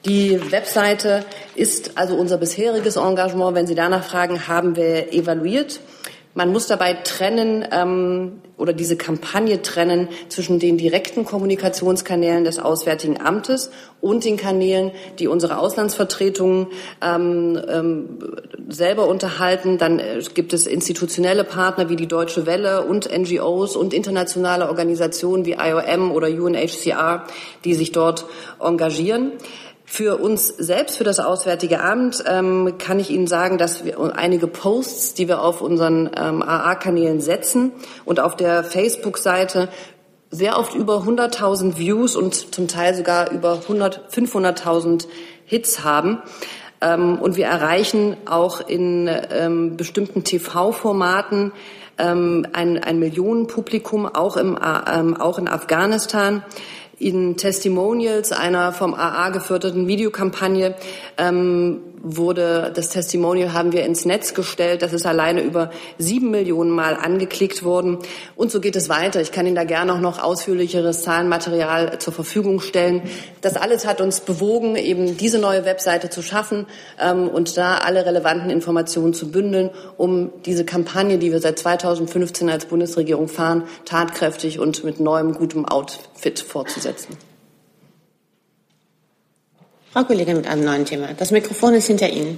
Die 0.05 0.41
Webseite 0.51 1.24
ist 1.55 1.97
also 1.97 2.16
unser 2.16 2.39
bisheriges 2.39 2.97
Engagement. 2.97 3.55
Wenn 3.55 3.66
Sie 3.66 3.74
danach 3.74 4.05
fragen, 4.05 4.47
haben 4.47 4.76
wir 4.76 5.12
evaluiert. 5.12 5.80
Man 6.35 6.53
muss 6.53 6.66
dabei 6.66 6.95
trennen 6.95 7.66
ähm, 7.72 8.41
oder 8.57 8.72
diese 8.72 8.97
Kampagne 8.97 9.62
trennen 9.62 10.09
zwischen 10.29 10.59
den 10.59 10.79
direkten 10.79 11.24
Kommunikationskanälen 11.24 12.45
des 12.45 12.59
Auswärtigen 12.59 13.20
Amtes 13.20 13.70
und 14.01 14.24
den 14.24 14.37
Kanälen, 14.37 14.93
die 15.18 15.26
unsere 15.26 15.59
Auslandsvertretungen 15.59 16.68
ähm, 17.03 17.61
ähm, 17.68 18.18
selber 18.68 19.09
unterhalten. 19.09 19.79
Dann 19.79 19.99
äh, 19.99 20.20
gibt 20.35 20.53
es 20.53 20.66
institutionelle 20.66 21.45
Partner 21.45 21.89
wie 21.89 21.97
die 21.97 22.07
Deutsche 22.07 22.47
Welle 22.47 22.85
und 22.85 23.09
NGOs 23.11 23.74
und 23.74 23.95
internationale 23.95 24.68
Organisationen 24.68 25.45
wie 25.45 25.57
IOM 25.59 26.12
oder 26.12 26.29
UNHCR, 26.29 27.24
die 27.64 27.74
sich 27.74 27.93
dort 27.93 28.26
engagieren. 28.61 29.33
Für 29.91 30.18
uns 30.18 30.49
selbst, 30.49 30.99
für 30.99 31.05
das 31.05 31.18
Auswärtige 31.18 31.80
Amt, 31.80 32.22
ähm, 32.26 32.74
kann 32.76 33.01
ich 33.01 33.09
Ihnen 33.09 33.26
sagen, 33.26 33.57
dass 33.57 33.86
wir 33.86 33.99
einige 34.14 34.47
Posts, 34.47 35.14
die 35.14 35.28
wir 35.28 35.41
auf 35.43 35.62
unseren 35.62 36.11
ähm, 36.14 36.43
AA-Kanälen 36.43 37.22
setzen 37.22 37.72
und 38.05 38.20
auf 38.20 38.36
der 38.36 38.64
Facebook-Seite 38.64 39.70
sehr 40.30 40.59
oft 40.59 40.74
über 40.74 40.99
100.000 40.99 41.78
Views 41.78 42.16
und 42.16 42.55
zum 42.55 42.68
Teil 42.68 42.95
sogar 42.95 43.30
über 43.30 43.55
500.000 43.55 45.07
Hits 45.47 45.82
haben. 45.82 46.22
Ähm, 46.82 47.18
und 47.18 47.36
wir 47.36 47.47
erreichen 47.47 48.18
auch 48.26 48.61
in 48.61 49.09
ähm, 49.30 49.78
bestimmten 49.78 50.22
TV-Formaten 50.22 51.53
ähm, 51.97 52.47
ein, 52.53 52.76
ein 52.76 52.99
Millionenpublikum, 52.99 54.05
auch, 54.05 54.36
im, 54.36 54.55
äh, 54.55 55.18
auch 55.18 55.39
in 55.39 55.49
Afghanistan 55.49 56.45
in 56.99 57.36
Testimonials 57.36 58.32
einer 58.32 58.72
vom 58.72 58.94
AA 58.94 59.30
geförderten 59.30 59.86
Videokampagne 59.86 60.74
ähm, 61.16 61.80
wurde 62.03 62.72
das 62.74 62.90
Testimonial 62.90 63.53
haben 63.53 63.72
wir 63.72 63.84
ins 63.84 64.05
Netz 64.05 64.34
gestellt. 64.34 64.82
Das 64.82 64.92
ist 64.92 65.07
alleine 65.07 65.42
über 65.42 65.70
sieben 65.99 66.30
Millionen 66.30 66.70
Mal 66.70 66.94
angeklickt 66.94 67.64
worden. 67.64 67.99
Und 68.36 68.51
so 68.51 68.61
geht 68.61 68.76
es 68.76 68.88
weiter. 68.88 69.20
Ich 69.20 69.32
kann 69.32 69.46
Ihnen 69.46 69.57
da 69.57 69.64
gerne 69.64 69.92
auch 69.92 70.01
noch 70.01 70.22
ausführlicheres 70.22 71.03
Zahlenmaterial 71.03 71.99
zur 71.99 72.12
Verfügung 72.12 72.61
stellen. 72.61 73.03
Das 73.40 73.57
alles 73.57 73.86
hat 73.86 74.01
uns 74.01 74.20
bewogen, 74.20 74.76
eben 74.76 75.16
diese 75.16 75.38
neue 75.38 75.64
Webseite 75.64 76.11
zu 76.11 76.22
schaffen 76.22 76.66
ähm, 77.01 77.28
und 77.28 77.57
da 77.57 77.78
alle 77.78 78.07
relevanten 78.07 78.51
Informationen 78.51 79.14
zu 79.14 79.30
bündeln, 79.30 79.70
um 79.96 80.32
diese 80.44 80.64
Kampagne, 80.64 81.18
die 81.18 81.32
wir 81.32 81.40
seit 81.40 81.59
2015 81.59 82.49
als 82.51 82.66
Bundesregierung 82.66 83.28
fahren, 83.28 83.64
tatkräftig 83.84 84.59
und 84.59 84.84
mit 84.84 85.01
neuem, 85.01 85.34
gutem 85.34 85.64
Outfit 85.64 86.40
fortzusetzen. 86.40 87.16
Frau 89.91 90.05
Kollegin 90.05 90.36
mit 90.36 90.47
einem 90.47 90.64
neuen 90.64 90.84
Thema. 90.84 91.09
Das 91.16 91.30
Mikrofon 91.30 91.74
ist 91.74 91.86
hinter 91.86 92.11
Ihnen. 92.11 92.36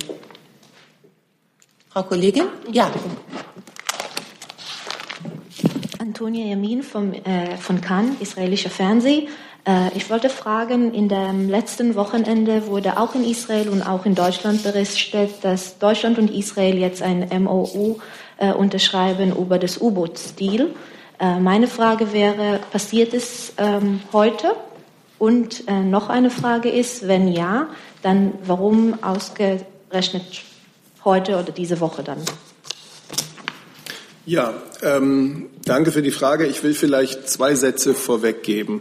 Frau 1.89 2.05
Kollegin? 2.05 2.45
Ja. 2.71 2.91
Antonia 5.99 6.47
Yamin 6.47 6.83
vom, 6.85 7.13
äh, 7.13 7.57
von 7.57 7.81
Cannes, 7.81 8.21
israelischer 8.21 8.71
Fernsehen. 8.71 9.29
Äh, 9.67 9.89
ich 9.97 10.09
wollte 10.11 10.31
fragen, 10.31 10.95
in 10.95 11.09
dem 11.09 11.51
letzten 11.51 11.97
Wochenende 11.97 12.69
wurde 12.69 12.99
auch 12.99 13.17
in 13.17 13.25
Israel 13.25 13.69
und 13.69 13.83
auch 13.83 14.07
in 14.07 14.15
Deutschland 14.15 14.63
berichtet, 14.63 15.31
dass 15.43 15.79
Deutschland 15.79 16.19
und 16.19 16.31
Israel 16.31 16.79
jetzt 16.79 17.03
ein 17.03 17.29
MOU 17.43 17.99
äh, 18.39 18.53
unterschreiben 18.53 19.35
über 19.37 19.59
das 19.59 19.81
U-Boot-Stil. 19.81 20.73
Äh, 21.19 21.41
meine 21.41 21.67
Frage 21.67 22.13
wäre, 22.13 22.61
passiert 22.71 23.13
es 23.13 23.55
ähm, 23.59 24.03
heute 24.13 24.53
und 25.21 25.69
äh, 25.69 25.83
noch 25.83 26.09
eine 26.09 26.31
Frage 26.31 26.71
ist, 26.71 27.07
wenn 27.07 27.29
ja, 27.29 27.69
dann 28.03 28.33
warum 28.47 29.01
ausgerechnet 29.03 30.43
heute 31.05 31.39
oder 31.39 31.53
diese 31.53 31.79
Woche 31.79 32.03
dann? 32.03 32.19
Ja, 34.25 34.55
ähm, 34.83 35.51
danke 35.65 35.93
für 35.93 36.01
die 36.01 36.11
Frage. 36.11 36.47
Ich 36.47 36.63
will 36.63 36.73
vielleicht 36.73 37.29
zwei 37.29 37.55
Sätze 37.55 37.93
vorweggeben. 37.93 38.81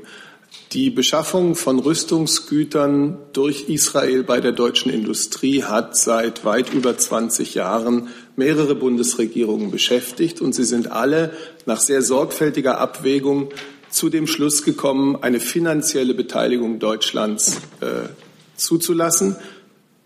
Die 0.71 0.89
Beschaffung 0.89 1.55
von 1.55 1.77
Rüstungsgütern 1.77 3.17
durch 3.33 3.67
Israel 3.67 4.23
bei 4.23 4.39
der 4.39 4.53
deutschen 4.53 4.91
Industrie 4.93 5.63
hat 5.63 5.97
seit 5.97 6.45
weit 6.45 6.73
über 6.73 6.97
20 6.97 7.55
Jahren 7.55 8.07
mehrere 8.37 8.75
Bundesregierungen 8.75 9.71
beschäftigt 9.71 10.39
und 10.39 10.53
sie 10.53 10.63
sind 10.63 10.89
alle 10.89 11.33
nach 11.65 11.81
sehr 11.81 12.01
sorgfältiger 12.01 12.77
Abwägung 12.77 13.49
zu 13.89 14.09
dem 14.09 14.27
Schluss 14.27 14.63
gekommen, 14.63 15.17
eine 15.21 15.39
finanzielle 15.39 16.13
Beteiligung 16.13 16.79
Deutschlands 16.79 17.57
äh, 17.81 18.09
zuzulassen, 18.55 19.35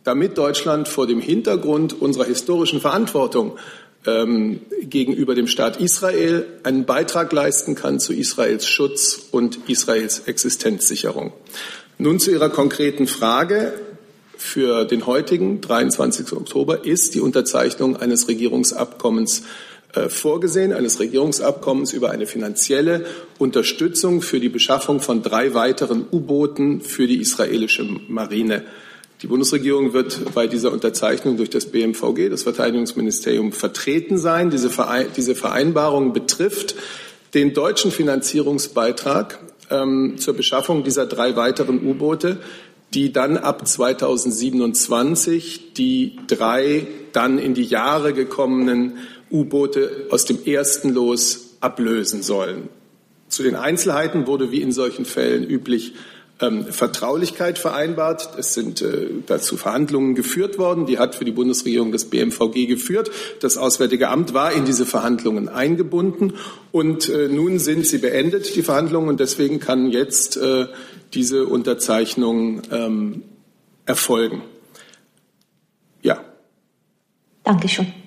damit 0.03 0.37
Deutschland 0.37 0.87
vor 0.87 1.07
dem 1.07 1.19
Hintergrund 1.19 1.99
unserer 2.01 2.25
historischen 2.25 2.81
Verantwortung 2.81 3.57
ähm, 4.05 4.61
gegenüber 4.81 5.35
dem 5.35 5.47
Staat 5.47 5.79
Israel 5.79 6.45
einen 6.63 6.85
Beitrag 6.85 7.31
leisten 7.31 7.75
kann 7.75 7.99
zu 7.99 8.13
Israels 8.13 8.67
Schutz 8.67 9.27
und 9.31 9.69
Israels 9.69 10.19
Existenzsicherung. 10.25 11.31
Nun 11.97 12.19
zu 12.19 12.31
Ihrer 12.31 12.49
konkreten 12.49 13.07
Frage. 13.07 13.73
Für 14.35 14.83
den 14.83 15.05
heutigen 15.05 15.61
23. 15.61 16.33
Oktober 16.33 16.83
ist 16.83 17.15
die 17.15 17.21
Unterzeichnung 17.21 17.95
eines 17.95 18.27
Regierungsabkommens 18.27 19.43
vorgesehen, 20.09 20.73
eines 20.73 20.99
Regierungsabkommens 20.99 21.93
über 21.93 22.11
eine 22.11 22.25
finanzielle 22.25 23.05
Unterstützung 23.37 24.21
für 24.21 24.39
die 24.39 24.49
Beschaffung 24.49 24.99
von 24.99 25.21
drei 25.21 25.53
weiteren 25.53 26.05
U-Booten 26.11 26.81
für 26.81 27.07
die 27.07 27.17
israelische 27.17 27.85
Marine. 28.07 28.63
Die 29.21 29.27
Bundesregierung 29.27 29.93
wird 29.93 30.33
bei 30.33 30.47
dieser 30.47 30.73
Unterzeichnung 30.73 31.37
durch 31.37 31.49
das 31.49 31.67
BMVG, 31.67 32.29
das 32.29 32.43
Verteidigungsministerium, 32.43 33.53
vertreten 33.53 34.17
sein. 34.17 34.49
Diese, 34.49 34.69
Vereinbarung 34.69 36.11
betrifft 36.11 36.75
den 37.33 37.53
deutschen 37.53 37.91
Finanzierungsbeitrag 37.91 39.39
ähm, 39.69 40.15
zur 40.17 40.33
Beschaffung 40.33 40.83
dieser 40.83 41.05
drei 41.05 41.37
weiteren 41.37 41.85
U-Boote, 41.85 42.39
die 42.93 43.13
dann 43.13 43.37
ab 43.37 43.65
2027 43.65 45.73
die 45.73 46.17
drei 46.27 46.85
dann 47.13 47.39
in 47.39 47.53
die 47.53 47.63
Jahre 47.63 48.13
gekommenen 48.13 48.97
U-Boote 49.33 50.07
aus 50.11 50.25
dem 50.25 50.45
ersten 50.45 50.89
Los 50.89 51.57
ablösen 51.59 52.21
sollen. 52.21 52.69
Zu 53.27 53.43
den 53.43 53.55
Einzelheiten 53.55 54.27
wurde 54.27 54.51
wie 54.51 54.61
in 54.61 54.71
solchen 54.71 55.05
Fällen 55.05 55.43
üblich 55.43 55.93
ähm, 56.39 56.65
Vertraulichkeit 56.65 57.57
vereinbart. 57.57 58.37
Es 58.37 58.53
sind 58.53 58.81
äh, 58.81 59.07
dazu 59.25 59.57
Verhandlungen 59.57 60.15
geführt 60.15 60.57
worden. 60.57 60.85
Die 60.85 60.99
hat 60.99 61.15
für 61.15 61.25
die 61.25 61.31
Bundesregierung 61.31 61.91
das 61.91 62.05
BMVG 62.05 62.67
geführt. 62.67 63.11
Das 63.39 63.57
Auswärtige 63.57 64.09
Amt 64.09 64.33
war 64.33 64.51
in 64.53 64.65
diese 64.65 64.85
Verhandlungen 64.85 65.49
eingebunden. 65.49 66.33
Und 66.71 67.09
äh, 67.09 67.27
nun 67.27 67.59
sind 67.59 67.87
sie 67.87 67.99
beendet, 67.99 68.55
die 68.55 68.63
Verhandlungen. 68.63 69.09
Und 69.09 69.19
deswegen 69.19 69.59
kann 69.59 69.89
jetzt 69.89 70.37
äh, 70.37 70.67
diese 71.13 71.45
Unterzeichnung 71.45 72.61
ähm, 72.71 73.23
erfolgen. 73.85 74.41
Ja. 76.01 76.23
Dankeschön. 77.43 78.02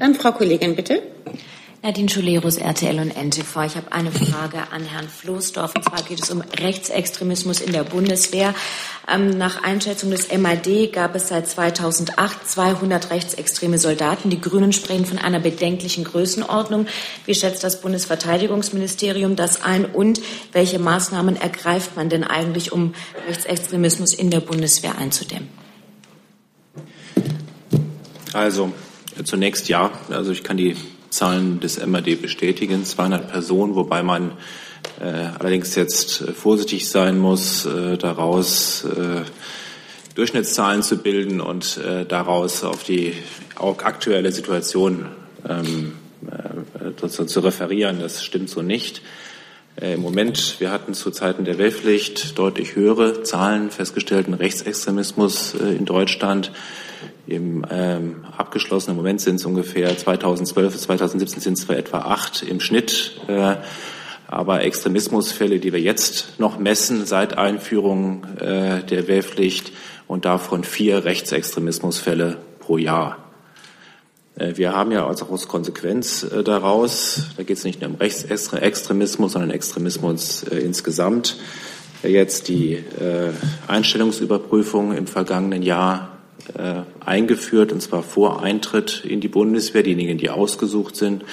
Dann 0.00 0.14
Frau 0.14 0.32
Kollegin, 0.32 0.76
bitte. 0.76 1.02
Nadine 1.82 2.08
Schulerus, 2.08 2.56
RTL 2.56 2.98
und 3.00 3.14
NTV. 3.14 3.64
Ich 3.66 3.76
habe 3.76 3.92
eine 3.92 4.10
Frage 4.10 4.72
an 4.72 4.82
Herrn 4.82 5.06
Floßdorf. 5.06 5.74
Und 5.76 5.84
zwar 5.84 6.02
geht 6.02 6.22
es 6.22 6.30
um 6.30 6.40
Rechtsextremismus 6.40 7.60
in 7.60 7.72
der 7.72 7.84
Bundeswehr. 7.84 8.54
Ähm, 9.06 9.28
nach 9.28 9.62
Einschätzung 9.62 10.10
des 10.10 10.32
MAD 10.34 10.90
gab 10.90 11.14
es 11.16 11.28
seit 11.28 11.46
2008 11.46 12.48
200 12.48 13.10
rechtsextreme 13.10 13.76
Soldaten. 13.76 14.30
Die 14.30 14.40
Grünen 14.40 14.72
sprechen 14.72 15.04
von 15.04 15.18
einer 15.18 15.38
bedenklichen 15.38 16.04
Größenordnung. 16.04 16.86
Wie 17.26 17.34
schätzt 17.34 17.62
das 17.62 17.82
Bundesverteidigungsministerium 17.82 19.36
das 19.36 19.62
ein? 19.62 19.84
Und 19.84 20.22
welche 20.52 20.78
Maßnahmen 20.78 21.36
ergreift 21.36 21.94
man 21.96 22.08
denn 22.08 22.24
eigentlich, 22.24 22.72
um 22.72 22.94
Rechtsextremismus 23.28 24.14
in 24.14 24.30
der 24.30 24.40
Bundeswehr 24.40 24.96
einzudämmen? 24.96 25.50
Also, 28.32 28.72
zunächst 29.24 29.68
ja. 29.68 29.90
Also 30.10 30.32
ich 30.32 30.42
kann 30.42 30.56
die 30.56 30.76
Zahlen 31.10 31.60
des 31.60 31.84
MAD 31.84 32.22
bestätigen, 32.22 32.84
200 32.84 33.28
Personen, 33.28 33.74
wobei 33.74 34.02
man 34.02 34.32
äh, 35.00 35.04
allerdings 35.38 35.74
jetzt 35.74 36.24
vorsichtig 36.34 36.88
sein 36.88 37.18
muss, 37.18 37.66
äh, 37.66 37.96
daraus 37.98 38.84
äh, 38.84 39.22
Durchschnittszahlen 40.14 40.82
zu 40.82 40.98
bilden 40.98 41.40
und 41.40 41.78
äh, 41.78 42.04
daraus 42.04 42.64
auf 42.64 42.84
die 42.84 43.14
auch 43.56 43.82
aktuelle 43.82 44.32
Situation 44.32 45.06
ähm, 45.48 45.94
äh, 46.26 47.08
zu, 47.08 47.40
referieren. 47.40 48.00
Das 48.00 48.24
stimmt 48.24 48.50
so 48.50 48.62
nicht. 48.62 49.02
Äh, 49.80 49.94
Im 49.94 50.02
Moment, 50.02 50.56
wir 50.58 50.70
hatten 50.70 50.94
zu 50.94 51.10
Zeiten 51.10 51.44
der 51.44 51.58
Wehrpflicht 51.58 52.38
deutlich 52.38 52.74
höhere 52.74 53.22
Zahlen 53.22 53.70
festgestellten 53.70 54.34
Rechtsextremismus 54.34 55.54
in 55.54 55.84
Deutschland. 55.84 56.52
Im 57.26 57.64
ähm, 57.70 58.24
abgeschlossenen 58.36 58.96
Moment 58.96 59.20
sind 59.20 59.36
es 59.36 59.44
ungefähr 59.44 59.96
2012 59.96 60.72
bis 60.72 60.82
2017 60.82 61.40
sind 61.40 61.52
es 61.54 61.66
zwar 61.66 61.76
etwa 61.76 61.98
acht 61.98 62.42
im 62.42 62.60
Schnitt, 62.60 63.20
äh, 63.28 63.56
aber 64.26 64.62
Extremismusfälle, 64.62 65.58
die 65.58 65.72
wir 65.72 65.80
jetzt 65.80 66.38
noch 66.38 66.58
messen 66.58 67.04
seit 67.04 67.36
Einführung 67.36 68.24
äh, 68.38 68.82
der 68.84 69.08
Wehrpflicht 69.08 69.72
und 70.06 70.24
davon 70.24 70.64
vier 70.64 71.04
Rechtsextremismusfälle 71.04 72.38
pro 72.60 72.78
Jahr. 72.78 73.18
Äh, 74.40 74.56
wir 74.56 74.74
haben 74.74 74.92
ja 74.92 75.06
als 75.06 75.24
Konsequenz 75.48 76.22
äh, 76.22 76.42
daraus, 76.42 77.28
da 77.36 77.42
geht 77.42 77.58
es 77.58 77.64
nicht 77.64 77.80
nur 77.80 77.90
um 77.90 77.96
Rechtsextremismus, 77.96 79.32
sondern 79.32 79.50
Extremismus 79.50 80.42
äh, 80.44 80.58
insgesamt, 80.58 81.36
jetzt 82.02 82.48
die 82.48 82.82
Einstellungsüberprüfung 83.68 84.96
im 84.96 85.06
vergangenen 85.06 85.60
Jahr 85.60 86.19
äh, 86.56 86.82
eingeführt, 87.04 87.72
und 87.72 87.80
zwar 87.80 88.02
vor 88.02 88.42
Eintritt 88.42 89.04
in 89.06 89.20
die 89.20 89.28
Bundeswehr. 89.28 89.82
Diejenigen, 89.82 90.18
die 90.18 90.30
ausgesucht 90.30 90.96
sind, 90.96 91.24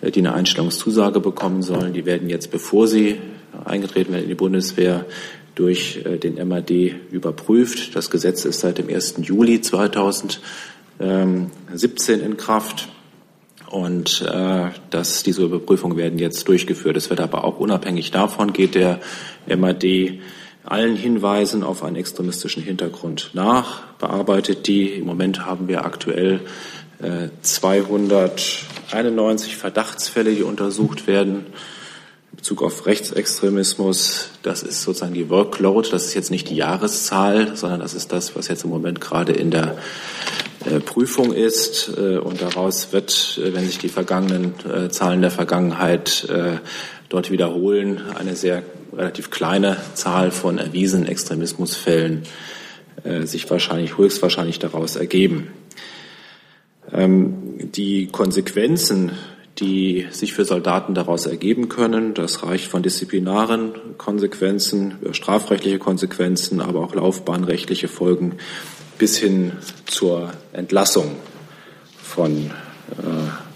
äh, 0.00 0.10
die 0.10 0.20
eine 0.20 0.34
Einstellungszusage 0.34 1.20
bekommen 1.20 1.62
sollen, 1.62 1.92
die 1.92 2.06
werden 2.06 2.28
jetzt, 2.28 2.50
bevor 2.50 2.86
sie 2.86 3.18
eingetreten 3.64 4.12
werden 4.12 4.24
in 4.24 4.28
die 4.28 4.34
Bundeswehr, 4.34 5.06
durch 5.54 6.00
äh, 6.04 6.18
den 6.18 6.36
MAD 6.48 6.70
überprüft. 7.10 7.94
Das 7.94 8.10
Gesetz 8.10 8.44
ist 8.44 8.60
seit 8.60 8.78
dem 8.78 8.88
1. 8.88 9.16
Juli 9.22 9.60
2017 9.60 10.40
in 12.20 12.36
Kraft. 12.36 12.88
Und 13.70 14.20
äh, 14.30 14.68
dass 14.90 15.22
diese 15.22 15.44
Überprüfungen 15.44 15.96
werden 15.96 16.18
jetzt 16.18 16.46
durchgeführt. 16.46 16.96
Es 16.96 17.08
wird 17.08 17.20
aber 17.20 17.44
auch 17.44 17.58
unabhängig 17.58 18.10
davon 18.10 18.52
geht 18.52 18.74
der 18.74 19.00
MAD 19.46 20.20
allen 20.72 20.96
Hinweisen 20.96 21.62
auf 21.62 21.84
einen 21.84 21.96
extremistischen 21.96 22.62
Hintergrund 22.62 23.32
nach, 23.34 23.82
bearbeitet 23.98 24.66
die. 24.66 24.88
Im 24.88 25.04
Moment 25.04 25.44
haben 25.44 25.68
wir 25.68 25.84
aktuell 25.84 26.40
äh, 27.02 27.28
291 27.42 29.56
Verdachtsfälle, 29.56 30.34
die 30.34 30.42
untersucht 30.42 31.06
werden. 31.06 31.44
In 32.30 32.36
Bezug 32.36 32.62
auf 32.62 32.86
Rechtsextremismus, 32.86 34.30
das 34.42 34.62
ist 34.62 34.80
sozusagen 34.80 35.12
die 35.12 35.28
Workload, 35.28 35.90
das 35.92 36.06
ist 36.06 36.14
jetzt 36.14 36.30
nicht 36.30 36.48
die 36.48 36.56
Jahreszahl, 36.56 37.54
sondern 37.54 37.80
das 37.80 37.92
ist 37.92 38.10
das, 38.10 38.34
was 38.34 38.48
jetzt 38.48 38.64
im 38.64 38.70
Moment 38.70 39.02
gerade 39.02 39.32
in 39.32 39.50
der 39.50 39.76
äh, 40.64 40.80
Prüfung 40.80 41.34
ist. 41.34 41.92
Äh, 41.98 42.16
und 42.16 42.40
daraus 42.40 42.94
wird, 42.94 43.38
äh, 43.44 43.52
wenn 43.52 43.66
sich 43.66 43.76
die 43.76 43.90
vergangenen 43.90 44.54
Zahlen 44.88 45.20
der 45.20 45.30
Vergangenheit 45.30 46.26
dort 47.10 47.30
wiederholen, 47.30 48.00
eine 48.18 48.36
sehr 48.36 48.62
relativ 48.92 49.30
kleine 49.30 49.76
Zahl 49.94 50.30
von 50.30 50.58
erwiesenen 50.58 51.06
Extremismusfällen 51.06 52.22
äh, 53.04 53.26
sich 53.26 53.48
wahrscheinlich 53.50 53.96
höchstwahrscheinlich 53.96 54.58
daraus 54.58 54.96
ergeben. 54.96 55.48
Ähm, 56.92 57.58
die 57.58 58.08
Konsequenzen, 58.08 59.12
die 59.58 60.06
sich 60.10 60.32
für 60.32 60.44
Soldaten 60.44 60.94
daraus 60.94 61.26
ergeben 61.26 61.68
können, 61.68 62.14
das 62.14 62.42
reicht 62.42 62.66
von 62.66 62.82
disziplinaren 62.82 63.72
Konsequenzen, 63.98 64.96
strafrechtliche 65.12 65.78
Konsequenzen, 65.78 66.60
aber 66.60 66.80
auch 66.80 66.94
laufbahnrechtliche 66.94 67.88
Folgen 67.88 68.36
bis 68.98 69.16
hin 69.16 69.52
zur 69.86 70.32
Entlassung 70.52 71.16
von 72.02 72.50
äh, 72.98 73.51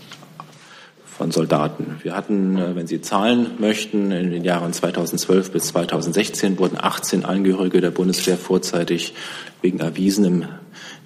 von 1.16 1.30
Soldaten. 1.30 1.98
Wir 2.02 2.14
hatten, 2.14 2.58
äh, 2.58 2.76
wenn 2.76 2.86
Sie 2.86 3.00
Zahlen 3.00 3.52
möchten, 3.58 4.10
in 4.12 4.30
den 4.30 4.44
Jahren 4.44 4.72
2012 4.72 5.50
bis 5.50 5.68
2016 5.68 6.58
wurden 6.58 6.76
18 6.78 7.24
Angehörige 7.24 7.80
der 7.80 7.90
Bundeswehr 7.90 8.36
vorzeitig 8.36 9.14
wegen 9.62 9.80
erwiesenem 9.80 10.46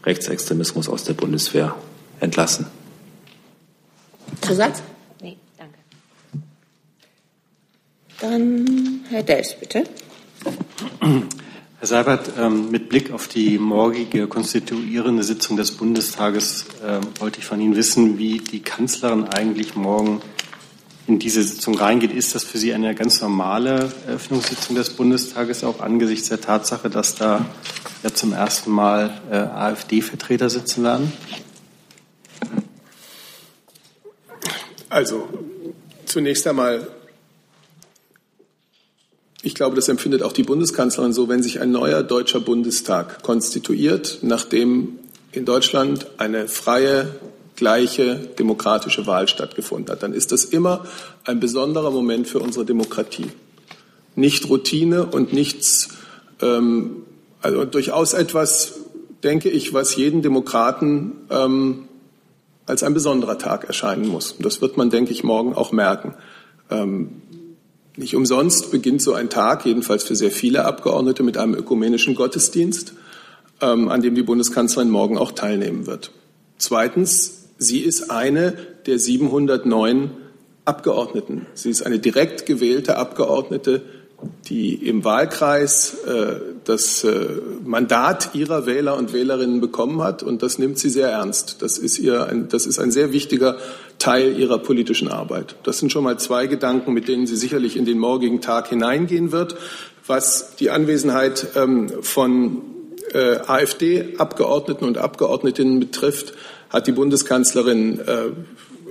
Rechtsextremismus 0.04 0.88
aus 0.88 1.04
der 1.04 1.14
Bundeswehr 1.14 1.76
entlassen. 2.18 2.66
Zusatz? 4.40 4.82
Nee, 5.22 5.36
danke. 5.56 5.78
Dann 8.20 9.00
Herr 9.10 9.22
Dels, 9.22 9.54
bitte. 9.58 9.84
Herr 11.80 11.86
Seibert, 11.86 12.32
ähm, 12.38 12.70
mit 12.70 12.90
Blick 12.90 13.10
auf 13.10 13.26
die 13.26 13.56
morgige 13.56 14.26
konstituierende 14.26 15.22
Sitzung 15.22 15.56
des 15.56 15.70
Bundestages 15.70 16.66
ähm, 16.84 17.00
wollte 17.18 17.38
ich 17.38 17.46
von 17.46 17.58
Ihnen 17.58 17.74
wissen, 17.74 18.18
wie 18.18 18.36
die 18.36 18.60
Kanzlerin 18.60 19.24
eigentlich 19.24 19.76
morgen 19.76 20.20
in 21.06 21.18
diese 21.18 21.42
Sitzung 21.42 21.78
reingeht. 21.78 22.12
Ist 22.12 22.34
das 22.34 22.44
für 22.44 22.58
Sie 22.58 22.74
eine 22.74 22.94
ganz 22.94 23.22
normale 23.22 23.90
Eröffnungssitzung 24.06 24.76
des 24.76 24.90
Bundestages, 24.90 25.64
auch 25.64 25.80
angesichts 25.80 26.28
der 26.28 26.42
Tatsache, 26.42 26.90
dass 26.90 27.14
da 27.14 27.46
ja 28.02 28.12
zum 28.12 28.34
ersten 28.34 28.70
Mal 28.70 29.18
äh, 29.30 29.36
AfD-Vertreter 29.36 30.50
sitzen 30.50 30.84
werden? 30.84 31.10
Also 34.90 35.26
zunächst 36.04 36.46
einmal 36.46 36.86
ich 39.42 39.54
glaube, 39.54 39.76
das 39.76 39.88
empfindet 39.88 40.22
auch 40.22 40.32
die 40.32 40.42
Bundeskanzlerin 40.42 41.12
so, 41.12 41.28
wenn 41.28 41.42
sich 41.42 41.60
ein 41.60 41.70
neuer 41.70 42.02
deutscher 42.02 42.40
Bundestag 42.40 43.22
konstituiert, 43.22 44.18
nachdem 44.22 44.98
in 45.32 45.44
Deutschland 45.44 46.06
eine 46.18 46.48
freie, 46.48 47.14
gleiche, 47.56 48.16
demokratische 48.38 49.06
Wahl 49.06 49.28
stattgefunden 49.28 49.90
hat, 49.92 50.02
dann 50.02 50.12
ist 50.12 50.32
das 50.32 50.44
immer 50.44 50.84
ein 51.24 51.40
besonderer 51.40 51.90
Moment 51.90 52.26
für 52.26 52.40
unsere 52.40 52.64
Demokratie. 52.64 53.26
Nicht 54.14 54.48
Routine 54.48 55.06
und 55.06 55.32
nichts, 55.32 55.88
ähm, 56.42 57.04
also 57.40 57.64
durchaus 57.64 58.12
etwas, 58.12 58.80
denke 59.22 59.48
ich, 59.48 59.72
was 59.72 59.96
jeden 59.96 60.22
Demokraten 60.22 61.12
ähm, 61.30 61.88
als 62.66 62.82
ein 62.82 62.94
besonderer 62.94 63.38
Tag 63.38 63.64
erscheinen 63.64 64.06
muss. 64.06 64.36
Das 64.38 64.60
wird 64.60 64.76
man, 64.76 64.90
denke 64.90 65.12
ich, 65.12 65.24
morgen 65.24 65.54
auch 65.54 65.72
merken. 65.72 66.14
Ähm, 66.70 67.22
Nicht 67.96 68.14
umsonst 68.14 68.70
beginnt 68.70 69.02
so 69.02 69.14
ein 69.14 69.30
Tag, 69.30 69.66
jedenfalls 69.66 70.04
für 70.04 70.14
sehr 70.14 70.30
viele 70.30 70.64
Abgeordnete, 70.64 71.22
mit 71.22 71.36
einem 71.36 71.54
ökumenischen 71.54 72.14
Gottesdienst, 72.14 72.94
ähm, 73.60 73.88
an 73.88 74.02
dem 74.02 74.14
die 74.14 74.22
Bundeskanzlerin 74.22 74.90
morgen 74.90 75.18
auch 75.18 75.32
teilnehmen 75.32 75.86
wird. 75.86 76.12
Zweitens, 76.56 77.46
sie 77.58 77.80
ist 77.80 78.10
eine 78.10 78.54
der 78.86 78.98
709 78.98 80.10
Abgeordneten. 80.64 81.46
Sie 81.54 81.70
ist 81.70 81.82
eine 81.82 81.98
direkt 81.98 82.46
gewählte 82.46 82.96
Abgeordnete, 82.96 83.82
die 84.48 84.74
im 84.74 85.04
Wahlkreis 85.04 85.94
äh, 86.06 86.36
das 86.64 87.04
äh, 87.04 87.26
Mandat 87.64 88.30
ihrer 88.34 88.66
Wähler 88.66 88.96
und 88.96 89.12
Wählerinnen 89.12 89.60
bekommen 89.60 90.02
hat. 90.02 90.22
Und 90.22 90.42
das 90.42 90.58
nimmt 90.58 90.78
sie 90.78 90.90
sehr 90.90 91.08
ernst. 91.08 91.62
Das 91.62 91.78
ist, 91.78 91.98
ihr 91.98 92.26
ein, 92.26 92.48
das 92.48 92.66
ist 92.66 92.78
ein 92.78 92.90
sehr 92.90 93.12
wichtiger 93.12 93.56
Teil 93.98 94.38
ihrer 94.38 94.58
politischen 94.58 95.08
Arbeit. 95.08 95.56
Das 95.62 95.78
sind 95.78 95.92
schon 95.92 96.04
mal 96.04 96.18
zwei 96.18 96.46
Gedanken, 96.46 96.92
mit 96.92 97.08
denen 97.08 97.26
sie 97.26 97.36
sicherlich 97.36 97.76
in 97.76 97.84
den 97.84 97.98
morgigen 97.98 98.40
Tag 98.40 98.68
hineingehen 98.68 99.32
wird. 99.32 99.56
Was 100.06 100.56
die 100.56 100.70
Anwesenheit 100.70 101.48
ähm, 101.56 101.88
von 102.02 102.62
äh, 103.12 103.38
AfD-Abgeordneten 103.46 104.84
und 104.84 104.98
Abgeordnetinnen 104.98 105.80
betrifft, 105.80 106.34
hat 106.68 106.86
die 106.86 106.92
Bundeskanzlerin 106.92 108.00
äh, 108.00 108.30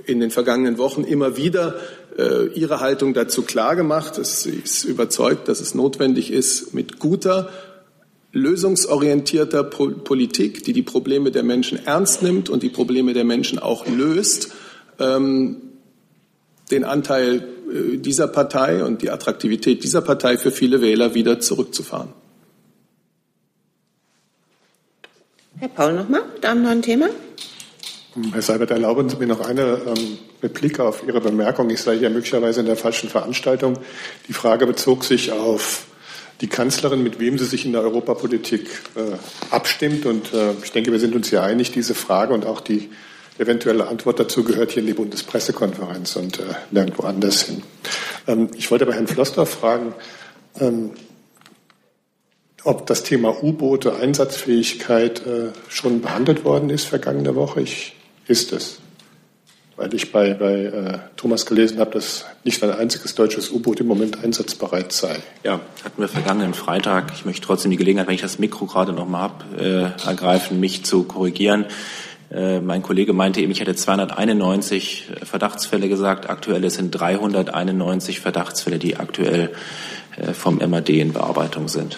in 0.06 0.20
den 0.20 0.30
vergangenen 0.30 0.78
Wochen 0.78 1.04
immer 1.04 1.36
wieder 1.36 1.76
ihre 2.16 2.80
Haltung 2.80 3.14
dazu 3.14 3.42
klargemacht. 3.42 4.24
Sie 4.24 4.60
ist 4.62 4.84
überzeugt, 4.84 5.48
dass 5.48 5.60
es 5.60 5.74
notwendig 5.74 6.32
ist, 6.32 6.74
mit 6.74 6.98
guter, 6.98 7.50
lösungsorientierter 8.32 9.64
Politik, 9.64 10.64
die 10.64 10.72
die 10.72 10.82
Probleme 10.82 11.30
der 11.30 11.42
Menschen 11.42 11.84
ernst 11.84 12.22
nimmt 12.22 12.48
und 12.48 12.62
die 12.62 12.68
Probleme 12.68 13.12
der 13.12 13.24
Menschen 13.24 13.58
auch 13.58 13.86
löst, 13.86 14.52
ähm, 14.98 15.56
den 16.70 16.84
Anteil 16.84 17.48
äh, 17.72 17.96
dieser 17.96 18.28
Partei 18.28 18.84
und 18.84 19.02
die 19.02 19.10
Attraktivität 19.10 19.82
dieser 19.82 20.02
Partei 20.02 20.38
für 20.38 20.52
viele 20.52 20.80
Wähler 20.80 21.14
wieder 21.14 21.40
zurückzufahren. 21.40 22.12
Herr 25.58 25.68
Paul 25.68 25.94
nochmal, 25.94 26.22
mit 26.32 26.46
einem 26.46 26.62
neuen 26.62 26.82
Thema. 26.82 27.08
Herr 28.32 28.42
Seibert, 28.42 28.70
erlauben 28.70 29.08
Sie 29.08 29.16
mir 29.16 29.26
noch 29.26 29.40
eine 29.40 29.80
ähm, 29.86 30.18
Replik 30.42 30.80
auf 30.80 31.02
Ihre 31.06 31.20
Bemerkung. 31.20 31.70
Ich 31.70 31.82
sei 31.82 31.98
hier 31.98 32.10
möglicherweise 32.10 32.60
in 32.60 32.66
der 32.66 32.76
falschen 32.76 33.08
Veranstaltung. 33.08 33.78
Die 34.28 34.32
Frage 34.32 34.66
bezog 34.66 35.04
sich 35.04 35.32
auf 35.32 35.86
die 36.40 36.48
Kanzlerin, 36.48 37.02
mit 37.02 37.18
wem 37.18 37.38
sie 37.38 37.44
sich 37.44 37.66
in 37.66 37.72
der 37.72 37.82
Europapolitik 37.82 38.68
äh, 38.96 39.00
abstimmt. 39.50 40.06
Und 40.06 40.32
äh, 40.32 40.52
ich 40.62 40.72
denke, 40.72 40.92
wir 40.92 41.00
sind 41.00 41.14
uns 41.14 41.28
hier 41.28 41.42
einig, 41.42 41.72
diese 41.72 41.94
Frage 41.94 42.32
und 42.32 42.46
auch 42.46 42.60
die 42.60 42.88
eventuelle 43.38 43.88
Antwort 43.88 44.20
dazu 44.20 44.44
gehört 44.44 44.72
hier 44.72 44.80
in 44.80 44.86
die 44.86 44.94
Bundespressekonferenz 44.94 46.16
und 46.16 46.38
äh, 46.38 46.44
nirgendwo 46.70 47.02
anders 47.02 47.42
hin. 47.42 47.62
Ähm, 48.26 48.50
ich 48.56 48.70
wollte 48.70 48.86
bei 48.86 48.94
Herrn 48.94 49.06
Flossdorf 49.06 49.50
fragen, 49.50 49.94
ähm, 50.58 50.90
ob 52.64 52.86
das 52.86 53.02
Thema 53.02 53.42
U-Boote, 53.42 53.96
Einsatzfähigkeit 53.96 55.26
äh, 55.26 55.50
schon 55.68 56.02
behandelt 56.02 56.44
worden 56.44 56.70
ist 56.70 56.84
vergangene 56.84 57.34
Woche. 57.34 57.62
Ich 57.62 57.96
ist 58.26 58.52
es. 58.52 58.79
Weil 59.80 59.94
ich 59.94 60.12
bei, 60.12 60.34
bei 60.34 60.64
äh, 60.64 60.98
Thomas 61.16 61.46
gelesen 61.46 61.78
habe, 61.78 61.92
dass 61.92 62.26
nicht 62.44 62.62
ein 62.62 62.70
einziges 62.70 63.14
deutsches 63.14 63.50
U-Boot 63.50 63.80
im 63.80 63.86
Moment 63.86 64.22
einsatzbereit 64.22 64.92
sei. 64.92 65.16
Ja, 65.42 65.58
hatten 65.82 66.02
wir 66.02 66.06
vergangenen 66.06 66.52
Freitag. 66.52 67.12
Ich 67.14 67.24
möchte 67.24 67.46
trotzdem 67.46 67.70
die 67.70 67.78
Gelegenheit, 67.78 68.06
wenn 68.06 68.14
ich 68.14 68.20
das 68.20 68.38
Mikro 68.38 68.66
gerade 68.66 68.92
noch 68.92 69.08
mal 69.08 69.20
habe, 69.20 69.94
äh, 70.04 70.06
ergreifen, 70.06 70.60
mich 70.60 70.84
zu 70.84 71.04
korrigieren. 71.04 71.64
Äh, 72.30 72.60
mein 72.60 72.82
Kollege 72.82 73.14
meinte 73.14 73.40
eben, 73.40 73.52
ich 73.52 73.60
hätte 73.60 73.74
291 73.74 75.06
Verdachtsfälle 75.22 75.88
gesagt. 75.88 76.28
Aktuell 76.28 76.68
sind 76.68 76.90
391 76.90 78.20
Verdachtsfälle, 78.20 78.78
die 78.78 78.98
aktuell 78.98 79.48
äh, 80.18 80.34
vom 80.34 80.58
MAD 80.58 80.90
in 80.90 81.14
Bearbeitung 81.14 81.68
sind. 81.68 81.96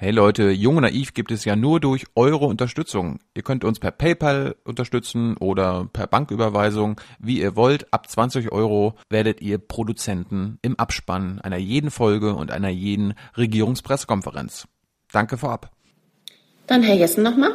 Hey 0.00 0.12
Leute, 0.12 0.50
Jung 0.52 0.76
und 0.76 0.82
Naiv 0.82 1.12
gibt 1.12 1.32
es 1.32 1.44
ja 1.44 1.56
nur 1.56 1.80
durch 1.80 2.04
eure 2.14 2.46
Unterstützung. 2.46 3.18
Ihr 3.34 3.42
könnt 3.42 3.64
uns 3.64 3.80
per 3.80 3.90
PayPal 3.90 4.54
unterstützen 4.62 5.36
oder 5.38 5.88
per 5.92 6.06
Banküberweisung, 6.06 7.00
wie 7.18 7.40
ihr 7.40 7.56
wollt. 7.56 7.92
Ab 7.92 8.08
20 8.08 8.52
Euro 8.52 8.94
werdet 9.10 9.40
ihr 9.40 9.58
Produzenten 9.58 10.60
im 10.62 10.78
Abspann 10.78 11.40
einer 11.40 11.56
jeden 11.56 11.90
Folge 11.90 12.36
und 12.36 12.52
einer 12.52 12.68
jeden 12.68 13.14
Regierungspressekonferenz. 13.36 14.68
Danke 15.10 15.36
vorab. 15.36 15.72
Dann 16.68 16.84
Herr 16.84 16.94
Jessen 16.94 17.24
nochmal. 17.24 17.54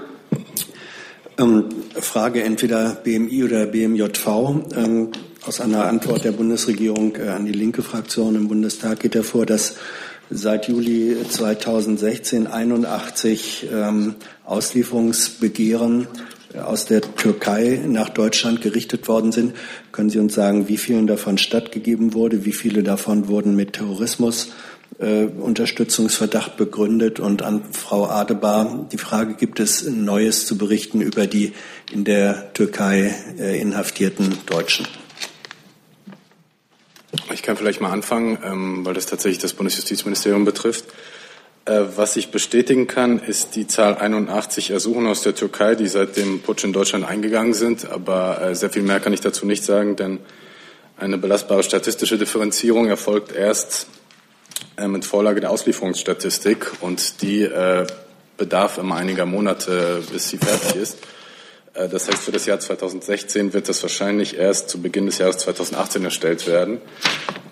Ähm, 1.37 1.69
Frage 1.95 2.43
entweder 2.43 2.95
BMI 2.95 3.45
oder 3.45 3.67
BMJV. 3.67 4.27
Ähm, 4.75 5.11
aus 5.45 5.61
einer 5.61 5.85
Antwort 5.85 6.23
der 6.25 6.31
Bundesregierung 6.31 7.15
äh, 7.15 7.29
an 7.29 7.45
die 7.45 7.53
linke 7.53 7.83
Fraktion 7.83 8.35
im 8.35 8.47
Bundestag 8.49 8.99
geht 8.99 9.15
hervor, 9.15 9.45
dass 9.45 9.77
seit 10.29 10.67
Juli 10.67 11.15
2016 11.29 12.47
81 12.47 13.67
ähm, 13.71 14.15
Auslieferungsbegehren 14.45 16.07
aus 16.61 16.85
der 16.85 17.01
Türkei 17.01 17.81
nach 17.85 18.09
Deutschland 18.09 18.61
gerichtet 18.61 19.07
worden 19.07 19.31
sind. 19.31 19.55
Können 19.91 20.09
Sie 20.09 20.19
uns 20.19 20.33
sagen, 20.33 20.67
wie 20.67 20.77
vielen 20.77 21.07
davon 21.07 21.37
stattgegeben 21.37 22.13
wurde, 22.13 22.45
wie 22.45 22.53
viele 22.53 22.83
davon 22.83 23.27
wurden 23.27 23.55
mit 23.55 23.73
Terrorismus 23.73 24.51
äh, 24.99 25.23
Unterstützungsverdacht 25.25 26.57
begründet? 26.57 27.19
Und 27.19 27.41
an 27.41 27.63
Frau 27.71 28.07
Adebar 28.07 28.87
die 28.91 28.97
Frage, 28.97 29.33
gibt 29.33 29.59
es 29.59 29.87
Neues 29.87 30.45
zu 30.45 30.57
berichten 30.57 31.01
über 31.01 31.27
die 31.27 31.53
in 31.91 32.03
der 32.03 32.53
Türkei 32.53 33.15
äh, 33.39 33.59
inhaftierten 33.59 34.37
Deutschen? 34.45 34.85
Ich 37.33 37.43
kann 37.43 37.57
vielleicht 37.57 37.81
mal 37.81 37.91
anfangen, 37.91 38.37
ähm, 38.43 38.85
weil 38.85 38.93
das 38.93 39.05
tatsächlich 39.05 39.39
das 39.39 39.53
Bundesjustizministerium 39.53 40.45
betrifft. 40.45 40.85
Äh, 41.65 41.81
was 41.95 42.15
ich 42.15 42.31
bestätigen 42.31 42.87
kann, 42.87 43.19
ist 43.19 43.55
die 43.55 43.67
Zahl 43.67 43.95
81 43.97 44.71
Ersuchen 44.71 45.07
aus 45.07 45.21
der 45.21 45.35
Türkei, 45.35 45.75
die 45.75 45.87
seit 45.87 46.17
dem 46.17 46.41
Putsch 46.41 46.63
in 46.63 46.73
Deutschland 46.73 47.05
eingegangen 47.05 47.53
sind. 47.53 47.89
Aber 47.89 48.41
äh, 48.41 48.55
sehr 48.55 48.69
viel 48.69 48.81
mehr 48.81 48.99
kann 48.99 49.13
ich 49.13 49.21
dazu 49.21 49.45
nicht 49.45 49.63
sagen, 49.63 49.95
denn 49.95 50.19
eine 50.97 51.17
belastbare 51.17 51.63
statistische 51.63 52.17
Differenzierung 52.17 52.87
erfolgt 52.87 53.33
erst 53.33 53.87
äh, 54.77 54.87
mit 54.87 55.05
Vorlage 55.05 55.39
der 55.39 55.51
Auslieferungsstatistik 55.51 56.71
und 56.81 57.21
die 57.21 57.49
bedarf 58.35 58.77
immer 58.79 58.95
einiger 58.95 59.25
Monate, 59.25 60.01
bis 60.11 60.29
sie 60.29 60.37
fertig 60.37 60.75
ist. 60.75 60.97
Äh, 61.73 61.89
das 61.89 62.07
heißt, 62.07 62.23
für 62.23 62.31
das 62.31 62.45
Jahr 62.45 62.59
2016 62.59 63.53
wird 63.53 63.69
das 63.69 63.81
wahrscheinlich 63.81 64.37
erst 64.37 64.69
zu 64.69 64.81
Beginn 64.81 65.05
des 65.05 65.17
Jahres 65.17 65.37
2018 65.37 66.03
erstellt 66.03 66.47
werden. 66.47 66.81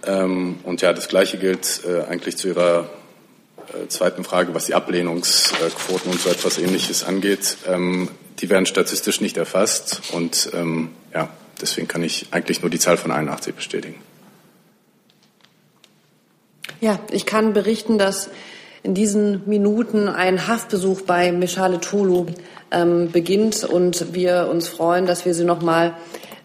Ähm, 0.06 0.60
und 0.64 0.82
ja, 0.82 0.94
das 0.94 1.08
Gleiche 1.08 1.38
gilt 1.38 1.82
äh, 1.86 2.04
eigentlich 2.04 2.38
zu 2.38 2.48
Ihrer 2.50 2.90
äh, 3.74 3.88
zweiten 3.88 4.24
Frage, 4.24 4.54
was 4.54 4.66
die 4.66 4.74
Ablehnungsquoten 4.74 6.12
und 6.12 6.20
so 6.20 6.30
etwas 6.30 6.58
Ähnliches 6.58 7.04
angeht. 7.04 7.58
Ähm, 7.68 8.10
die 8.40 8.50
werden 8.50 8.66
statistisch 8.66 9.22
nicht 9.22 9.38
erfasst 9.38 10.02
und 10.14 10.50
ähm, 10.54 10.90
ja, 11.14 11.30
deswegen 11.62 11.88
kann 11.88 12.04
ich 12.04 12.28
eigentlich 12.32 12.62
nur 12.62 12.72
die 12.72 12.80
Zahl 12.80 12.98
von 12.98 13.12
81 13.12 13.54
bestätigen. 13.54 14.02
Ja, 16.80 17.00
ich 17.12 17.28
kann 17.28 17.54
berichten, 17.54 18.00
dass 18.00 18.32
in 18.84 18.94
diesen 18.94 19.48
Minuten 19.48 20.08
ein 20.08 20.48
Haftbesuch 20.48 21.02
bei 21.02 21.32
Meshale 21.32 21.80
Tolu 21.80 22.28
ähm, 22.72 23.12
beginnt 23.12 23.64
und 23.64 24.14
wir 24.14 24.48
uns 24.50 24.68
freuen, 24.68 25.06
dass 25.06 25.26
wir 25.26 25.34
sie 25.34 25.44
noch 25.44 25.62
mal 25.62 25.94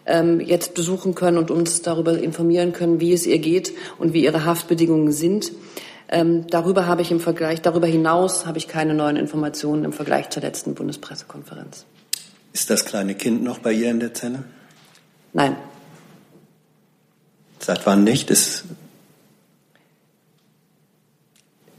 ähm, 0.05 0.39
jetzt 0.39 0.73
besuchen 0.73 1.15
können 1.15 1.37
und 1.37 1.51
uns 1.51 1.81
darüber 1.81 2.17
informieren 2.17 2.73
können, 2.73 2.99
wie 2.99 3.13
es 3.13 3.25
ihr 3.25 3.39
geht 3.39 3.73
und 3.97 4.13
wie 4.13 4.23
ihre 4.23 4.45
Haftbedingungen 4.45 5.11
sind. 5.11 5.51
Ähm, 6.09 6.47
darüber 6.47 6.85
habe 6.85 7.01
ich 7.01 7.11
im 7.11 7.19
Vergleich, 7.19 7.61
darüber 7.61 7.87
hinaus 7.87 8.45
habe 8.45 8.57
ich 8.57 8.67
keine 8.67 8.93
neuen 8.93 9.17
Informationen 9.17 9.83
im 9.83 9.91
Vergleich 9.91 10.29
zur 10.29 10.41
letzten 10.41 10.73
Bundespressekonferenz. 10.73 11.85
Ist 12.53 12.69
das 12.69 12.85
kleine 12.85 13.15
Kind 13.15 13.43
noch 13.43 13.59
bei 13.59 13.73
ihr 13.73 13.91
in 13.91 13.99
der 13.99 14.13
Zelle? 14.13 14.43
Nein. 15.33 15.57
Seit 17.59 17.85
wann 17.85 18.03
nicht? 18.03 18.29
Ist 18.29 18.63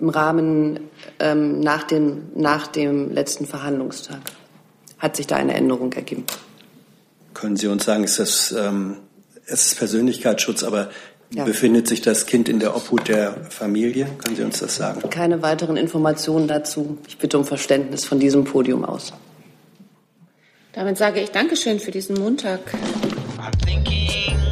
Im 0.01 0.09
Rahmen 0.09 0.81
ähm, 1.19 1.61
nach, 1.61 1.85
dem, 1.85 2.29
nach 2.35 2.67
dem 2.67 3.13
letzten 3.13 3.47
Verhandlungstag 3.47 4.21
hat 4.99 5.17
sich 5.17 5.27
da 5.27 5.37
eine 5.37 5.55
Änderung 5.55 5.93
ergeben. 5.93 6.25
Können 7.35 7.57
Sie 7.57 7.67
uns 7.69 7.85
sagen, 7.85 8.05
ist 8.05 8.19
das 8.19 8.53
ähm, 8.53 8.97
es 9.51 9.67
ist 9.67 9.79
Persönlichkeitsschutz, 9.79 10.63
aber 10.63 10.91
ja. 11.35 11.45
befindet 11.45 11.89
sich 11.89 12.01
das 12.01 12.27
Kind 12.27 12.49
in 12.49 12.61
der 12.61 12.77
Obhut 12.77 13.09
der 13.09 13.35
Familie? 13.49 14.07
Können 14.19 14.37
Sie 14.37 14.43
uns 14.43 14.61
das 14.61 14.77
sagen? 14.77 15.09
Keine 15.11 15.43
weiteren 15.43 15.77
Informationen 15.77 16.49
dazu. 16.49 16.99
Ich 17.09 17.19
bitte 17.19 17.39
um 17.39 17.45
Verständnis 17.45 18.05
von 18.05 18.21
diesem 18.21 18.45
Podium 18.45 18.85
aus. 18.85 19.13
Damit 20.73 20.99
sage 20.99 21.21
ich 21.21 21.31
Dankeschön 21.31 21.81
für 21.81 21.91
diesen 21.91 22.17
Montag. 22.17 22.61
I'm 23.39 23.53
thinking 23.65 24.48